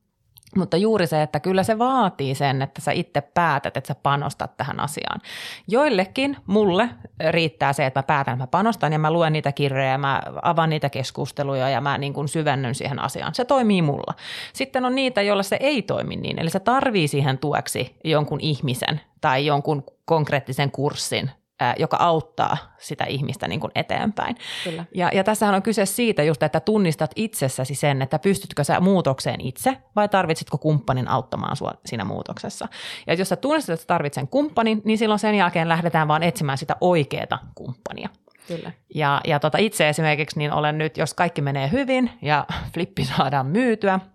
mutta 0.56 0.76
juuri 0.76 1.06
se, 1.06 1.22
että 1.22 1.40
kyllä 1.40 1.62
se 1.62 1.78
vaatii 1.78 2.34
sen, 2.34 2.62
että 2.62 2.80
sä 2.80 2.92
itse 2.92 3.20
päätät, 3.20 3.76
että 3.76 3.88
sä 3.88 3.94
panostat 3.94 4.56
tähän 4.56 4.80
asiaan. 4.80 5.20
Joillekin, 5.68 6.36
mulle 6.46 6.88
riittää 7.30 7.72
se, 7.72 7.86
että 7.86 7.98
mä 7.98 8.02
päätän, 8.02 8.34
että 8.34 8.42
mä 8.42 8.46
panostan 8.46 8.92
ja 8.92 8.98
mä 8.98 9.10
luen 9.10 9.32
niitä 9.32 9.52
kirjoja 9.52 9.90
ja 9.90 9.98
mä 9.98 10.22
avaan 10.42 10.70
niitä 10.70 10.90
keskusteluja 10.90 11.68
ja 11.68 11.80
mä 11.80 11.98
niin 11.98 12.12
kuin 12.12 12.28
syvennyn 12.28 12.74
siihen 12.74 12.98
asiaan. 12.98 13.34
Se 13.34 13.44
toimii 13.44 13.82
mulla. 13.82 14.14
Sitten 14.52 14.84
on 14.84 14.94
niitä, 14.94 15.22
joilla 15.22 15.42
se 15.42 15.56
ei 15.60 15.82
toimi 15.82 16.16
niin. 16.16 16.38
Eli 16.38 16.50
se 16.50 16.60
tarvii 16.60 17.08
siihen 17.08 17.38
tueksi 17.38 17.96
jonkun 18.04 18.40
ihmisen 18.40 19.00
tai 19.20 19.46
jonkun 19.46 19.84
konkreettisen 20.04 20.70
kurssin 20.70 21.30
joka 21.78 21.96
auttaa 21.96 22.56
sitä 22.78 23.04
ihmistä 23.04 23.48
niin 23.48 23.60
kuin 23.60 23.72
eteenpäin. 23.74 24.36
Kyllä. 24.64 24.84
Ja, 24.94 25.10
ja 25.14 25.24
tässähän 25.24 25.54
on 25.54 25.62
kyse 25.62 25.86
siitä 25.86 26.22
just, 26.22 26.42
että 26.42 26.60
tunnistat 26.60 27.10
itsessäsi 27.16 27.74
sen, 27.74 28.02
että 28.02 28.18
pystytkö 28.18 28.64
sä 28.64 28.80
muutokseen 28.80 29.40
itse 29.40 29.76
vai 29.96 30.08
tarvitsitko 30.08 30.58
kumppanin 30.58 31.08
auttamaan 31.08 31.56
sua 31.56 31.72
siinä 31.86 32.04
muutoksessa. 32.04 32.68
Ja 33.06 33.14
jos 33.14 33.28
sä 33.28 33.36
tunnistat, 33.36 33.74
että 33.74 33.86
tarvitset 33.86 34.20
sen 34.20 34.28
kumppanin, 34.28 34.82
niin 34.84 34.98
silloin 34.98 35.18
sen 35.18 35.34
jälkeen 35.34 35.68
lähdetään 35.68 36.08
vaan 36.08 36.22
etsimään 36.22 36.58
sitä 36.58 36.76
oikeaa 36.80 37.38
kumppania. 37.54 38.08
Kyllä. 38.48 38.72
Ja, 38.94 39.20
ja 39.26 39.40
tota 39.40 39.58
itse 39.58 39.88
esimerkiksi 39.88 40.38
niin 40.38 40.52
olen 40.52 40.78
nyt, 40.78 40.96
jos 40.96 41.14
kaikki 41.14 41.42
menee 41.42 41.70
hyvin 41.72 42.10
ja 42.22 42.46
flippi 42.74 43.04
saadaan 43.04 43.46
myytyä– 43.46 44.00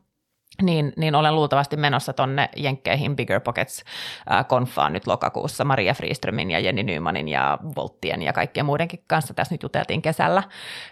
niin, 0.61 0.93
niin 0.97 1.15
olen 1.15 1.35
luultavasti 1.35 1.77
menossa 1.77 2.13
tonne 2.13 2.49
Jenkkeihin 2.55 3.15
Bigger 3.15 3.39
Pockets-konfaan 3.39 4.93
nyt 4.93 5.07
lokakuussa 5.07 5.63
Maria 5.63 5.93
Friströmin 5.93 6.51
ja 6.51 6.59
Jenni 6.59 6.83
Nymanin 6.83 7.27
ja 7.27 7.57
Volttien 7.75 8.21
ja 8.21 8.33
kaikkien 8.33 8.65
muidenkin 8.65 9.03
kanssa. 9.07 9.33
Tässä 9.33 9.53
nyt 9.53 9.63
juteltiin 9.63 10.01
kesällä. 10.01 10.43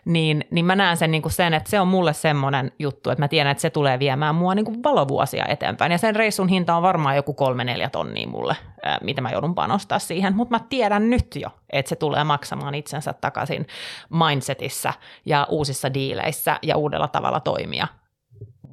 Niin, 0.05 0.45
niin 0.51 0.65
mä 0.65 0.75
näen 0.75 0.97
sen, 0.97 1.11
niin 1.11 1.21
kuin 1.21 1.31
sen, 1.31 1.53
että 1.53 1.69
se 1.69 1.79
on 1.79 1.87
mulle 1.87 2.13
semmoinen 2.13 2.71
juttu, 2.79 3.09
että 3.09 3.23
mä 3.23 3.27
tiedän, 3.27 3.51
että 3.51 3.61
se 3.61 3.69
tulee 3.69 3.99
viemään 3.99 4.35
mua 4.35 4.55
niin 4.55 4.65
kuin 4.65 4.83
valovuosia 4.83 5.45
eteenpäin. 5.45 5.91
Ja 5.91 5.97
sen 5.97 6.15
reissun 6.15 6.49
hinta 6.49 6.75
on 6.75 6.83
varmaan 6.83 7.15
joku 7.15 7.33
kolme 7.33 7.63
neljä 7.63 7.89
tonnia 7.89 8.27
mulle, 8.27 8.55
mitä 9.01 9.21
mä 9.21 9.29
joudun 9.29 9.55
panostaa 9.55 9.99
siihen. 9.99 10.35
Mutta 10.35 10.55
mä 10.55 10.65
tiedän 10.69 11.09
nyt 11.09 11.35
jo, 11.35 11.49
että 11.69 11.89
se 11.89 11.95
tulee 11.95 12.23
maksamaan 12.23 12.75
itsensä 12.75 13.13
takaisin 13.13 13.67
mindsetissä 14.09 14.93
ja 15.25 15.47
uusissa 15.49 15.93
diileissä 15.93 16.59
ja 16.61 16.77
uudella 16.77 17.07
tavalla 17.07 17.39
toimia 17.39 17.87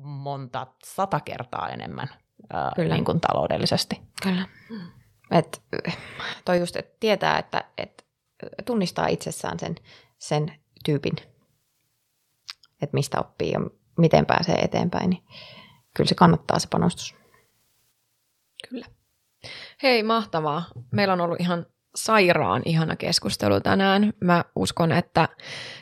monta 0.08 0.66
sata 0.84 1.20
kertaa 1.20 1.68
enemmän 1.68 2.08
ää, 2.52 2.72
Kyllä. 2.76 2.94
Niin 2.94 3.04
kuin 3.04 3.20
taloudellisesti. 3.20 4.00
Kyllä. 4.22 4.48
Et, 5.30 5.62
toi 6.44 6.58
just, 6.58 6.76
että 6.76 6.96
tietää, 7.00 7.38
että 7.38 7.64
et 7.78 8.06
tunnistaa 8.64 9.06
itsessään 9.06 9.58
sen, 9.58 9.74
sen 10.18 10.52
tyypin, 10.84 11.16
että 12.82 12.94
mistä 12.94 13.20
oppii 13.20 13.52
ja 13.52 13.60
miten 13.98 14.26
pääsee 14.26 14.54
eteenpäin, 14.54 15.10
niin 15.10 15.22
kyllä 15.96 16.08
se 16.08 16.14
kannattaa 16.14 16.58
se 16.58 16.68
panostus. 16.68 17.14
Kyllä. 18.68 18.86
Hei, 19.82 20.02
mahtavaa. 20.02 20.62
Meillä 20.92 21.12
on 21.12 21.20
ollut 21.20 21.40
ihan 21.40 21.66
sairaan 21.94 22.62
ihana 22.64 22.96
keskustelu 22.96 23.60
tänään. 23.60 24.12
Mä 24.20 24.44
uskon, 24.56 24.92
että 24.92 25.28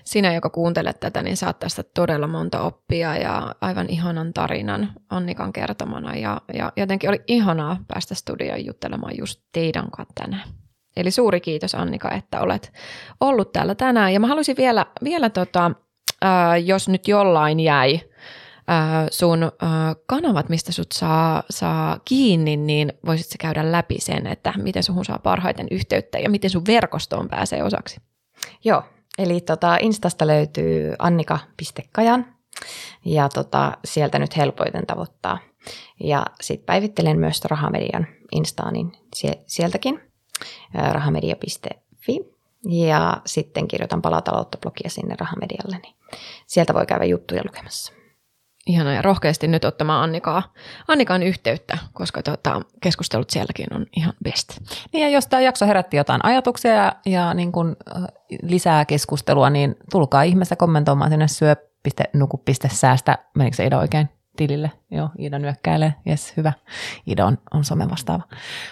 sinä, 0.04 0.34
joka 0.34 0.50
kuuntelet 0.50 1.00
tätä, 1.00 1.22
niin 1.22 1.36
saat 1.36 1.58
tästä 1.58 1.82
todella 1.82 2.26
monta 2.26 2.60
oppia 2.60 3.16
ja 3.16 3.54
aivan 3.60 3.86
ihanan 3.88 4.32
tarinan 4.32 4.92
Annikan 5.10 5.52
kertomana. 5.52 6.16
Ja, 6.16 6.40
ja 6.54 6.72
jotenkin 6.76 7.10
oli 7.10 7.22
ihanaa 7.26 7.76
päästä 7.88 8.14
studioon 8.14 8.66
juttelemaan 8.66 9.18
just 9.18 9.40
teidän 9.52 9.90
kanssa 9.90 10.12
tänään. 10.14 10.48
Eli 10.96 11.10
suuri 11.10 11.40
kiitos 11.40 11.74
Annika, 11.74 12.10
että 12.10 12.40
olet 12.40 12.72
ollut 13.20 13.52
täällä 13.52 13.74
tänään. 13.74 14.12
Ja 14.12 14.20
mä 14.20 14.26
haluaisin 14.26 14.56
vielä, 14.56 14.86
vielä 15.04 15.30
tota, 15.30 15.70
äh, 16.24 16.64
jos 16.64 16.88
nyt 16.88 17.08
jollain 17.08 17.60
jäi 17.60 18.00
äh, 18.70 19.06
sun 19.10 19.42
äh, 19.42 19.50
kanavat, 20.06 20.48
mistä 20.48 20.72
sut 20.72 20.92
saa, 20.92 21.42
saa 21.50 21.98
kiinni, 22.04 22.56
niin 22.56 22.92
voisit 23.06 23.26
se 23.26 23.38
käydä 23.38 23.72
läpi 23.72 23.96
sen, 24.00 24.26
että 24.26 24.54
miten 24.56 24.82
suhun 24.82 25.04
saa 25.04 25.18
parhaiten 25.18 25.66
yhteyttä 25.70 26.18
ja 26.18 26.30
miten 26.30 26.50
sun 26.50 26.66
verkostoon 26.66 27.28
pääsee 27.28 27.62
osaksi. 27.62 28.00
Joo, 28.64 28.82
eli 29.18 29.40
tota 29.40 29.76
Instasta 29.80 30.26
löytyy 30.26 30.94
annika.kajan 30.98 32.26
ja 33.04 33.28
tota, 33.28 33.78
sieltä 33.84 34.18
nyt 34.18 34.36
helpoiten 34.36 34.86
tavoittaa. 34.86 35.38
Ja 36.00 36.26
sitten 36.40 36.66
päivittelen 36.66 37.18
myös 37.18 37.44
Rahamedian 37.44 38.06
Instaa, 38.32 38.70
niin 38.70 38.92
sieltäkin 39.46 40.00
rahamedia.fi. 40.74 42.20
Ja 42.68 43.22
sitten 43.26 43.68
kirjoitan 43.68 44.02
palataloutta 44.02 44.58
blogia 44.58 44.90
sinne 44.90 45.14
Rahamedialle, 45.20 45.78
niin 45.82 45.94
sieltä 46.46 46.74
voi 46.74 46.86
käydä 46.86 47.04
juttuja 47.04 47.42
lukemassa. 47.44 47.92
Ihana 48.66 48.94
ja 48.94 49.02
rohkeasti 49.02 49.48
nyt 49.48 49.64
ottamaan 49.64 50.02
Annikaa, 50.02 50.42
Annikaan 50.88 51.22
yhteyttä, 51.22 51.78
koska 51.92 52.22
tota, 52.22 52.60
keskustelut 52.82 53.30
sielläkin 53.30 53.66
on 53.74 53.86
ihan 53.96 54.14
best. 54.24 54.60
Niin 54.92 55.02
ja 55.02 55.08
jos 55.08 55.26
tämä 55.26 55.40
jakso 55.40 55.66
herätti 55.66 55.96
jotain 55.96 56.24
ajatuksia 56.24 56.72
ja, 56.72 56.92
ja 57.06 57.34
niin 57.34 57.52
kun, 57.52 57.76
lisää 58.42 58.84
keskustelua, 58.84 59.50
niin 59.50 59.76
tulkaa 59.90 60.22
ihmeessä 60.22 60.56
kommentoimaan 60.56 61.10
sinne 61.10 61.28
syö.nuku.säästä. 61.28 63.18
Menikö 63.34 63.56
se 63.56 63.66
Ida 63.66 63.78
oikein? 63.78 64.15
Tilille. 64.36 64.70
Joo, 64.90 65.08
Iida 65.18 65.38
nyökkäilee. 65.38 65.94
Jes, 66.06 66.32
hyvä. 66.36 66.52
Iida 67.08 67.26
on, 67.26 67.38
on 67.54 67.64
somen 67.64 67.90
vastaava. 67.90 68.22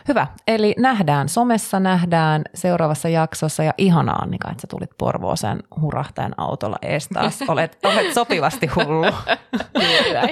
Hyvä. 0.09 0.27
Eli 0.47 0.75
nähdään 0.79 1.29
somessa, 1.29 1.81
nähdään 1.81 2.43
seuraavassa 2.55 3.09
jaksossa. 3.09 3.65
Ja 3.65 3.75
ihanaa 3.79 4.17
Annika, 4.17 4.51
että 4.51 4.61
sä 4.61 4.67
tulit 4.67 4.91
Porvooseen 4.99 5.63
hurahtajan 5.81 6.35
autolla 6.37 6.77
ees 6.83 7.09
taas. 7.09 7.43
Olet, 7.49 7.79
olet 7.85 8.15
sopivasti 8.15 8.67
hullu. 8.67 9.13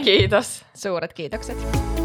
Kiitos. 0.04 0.64
Suuret 0.74 1.12
kiitokset. 1.12 2.01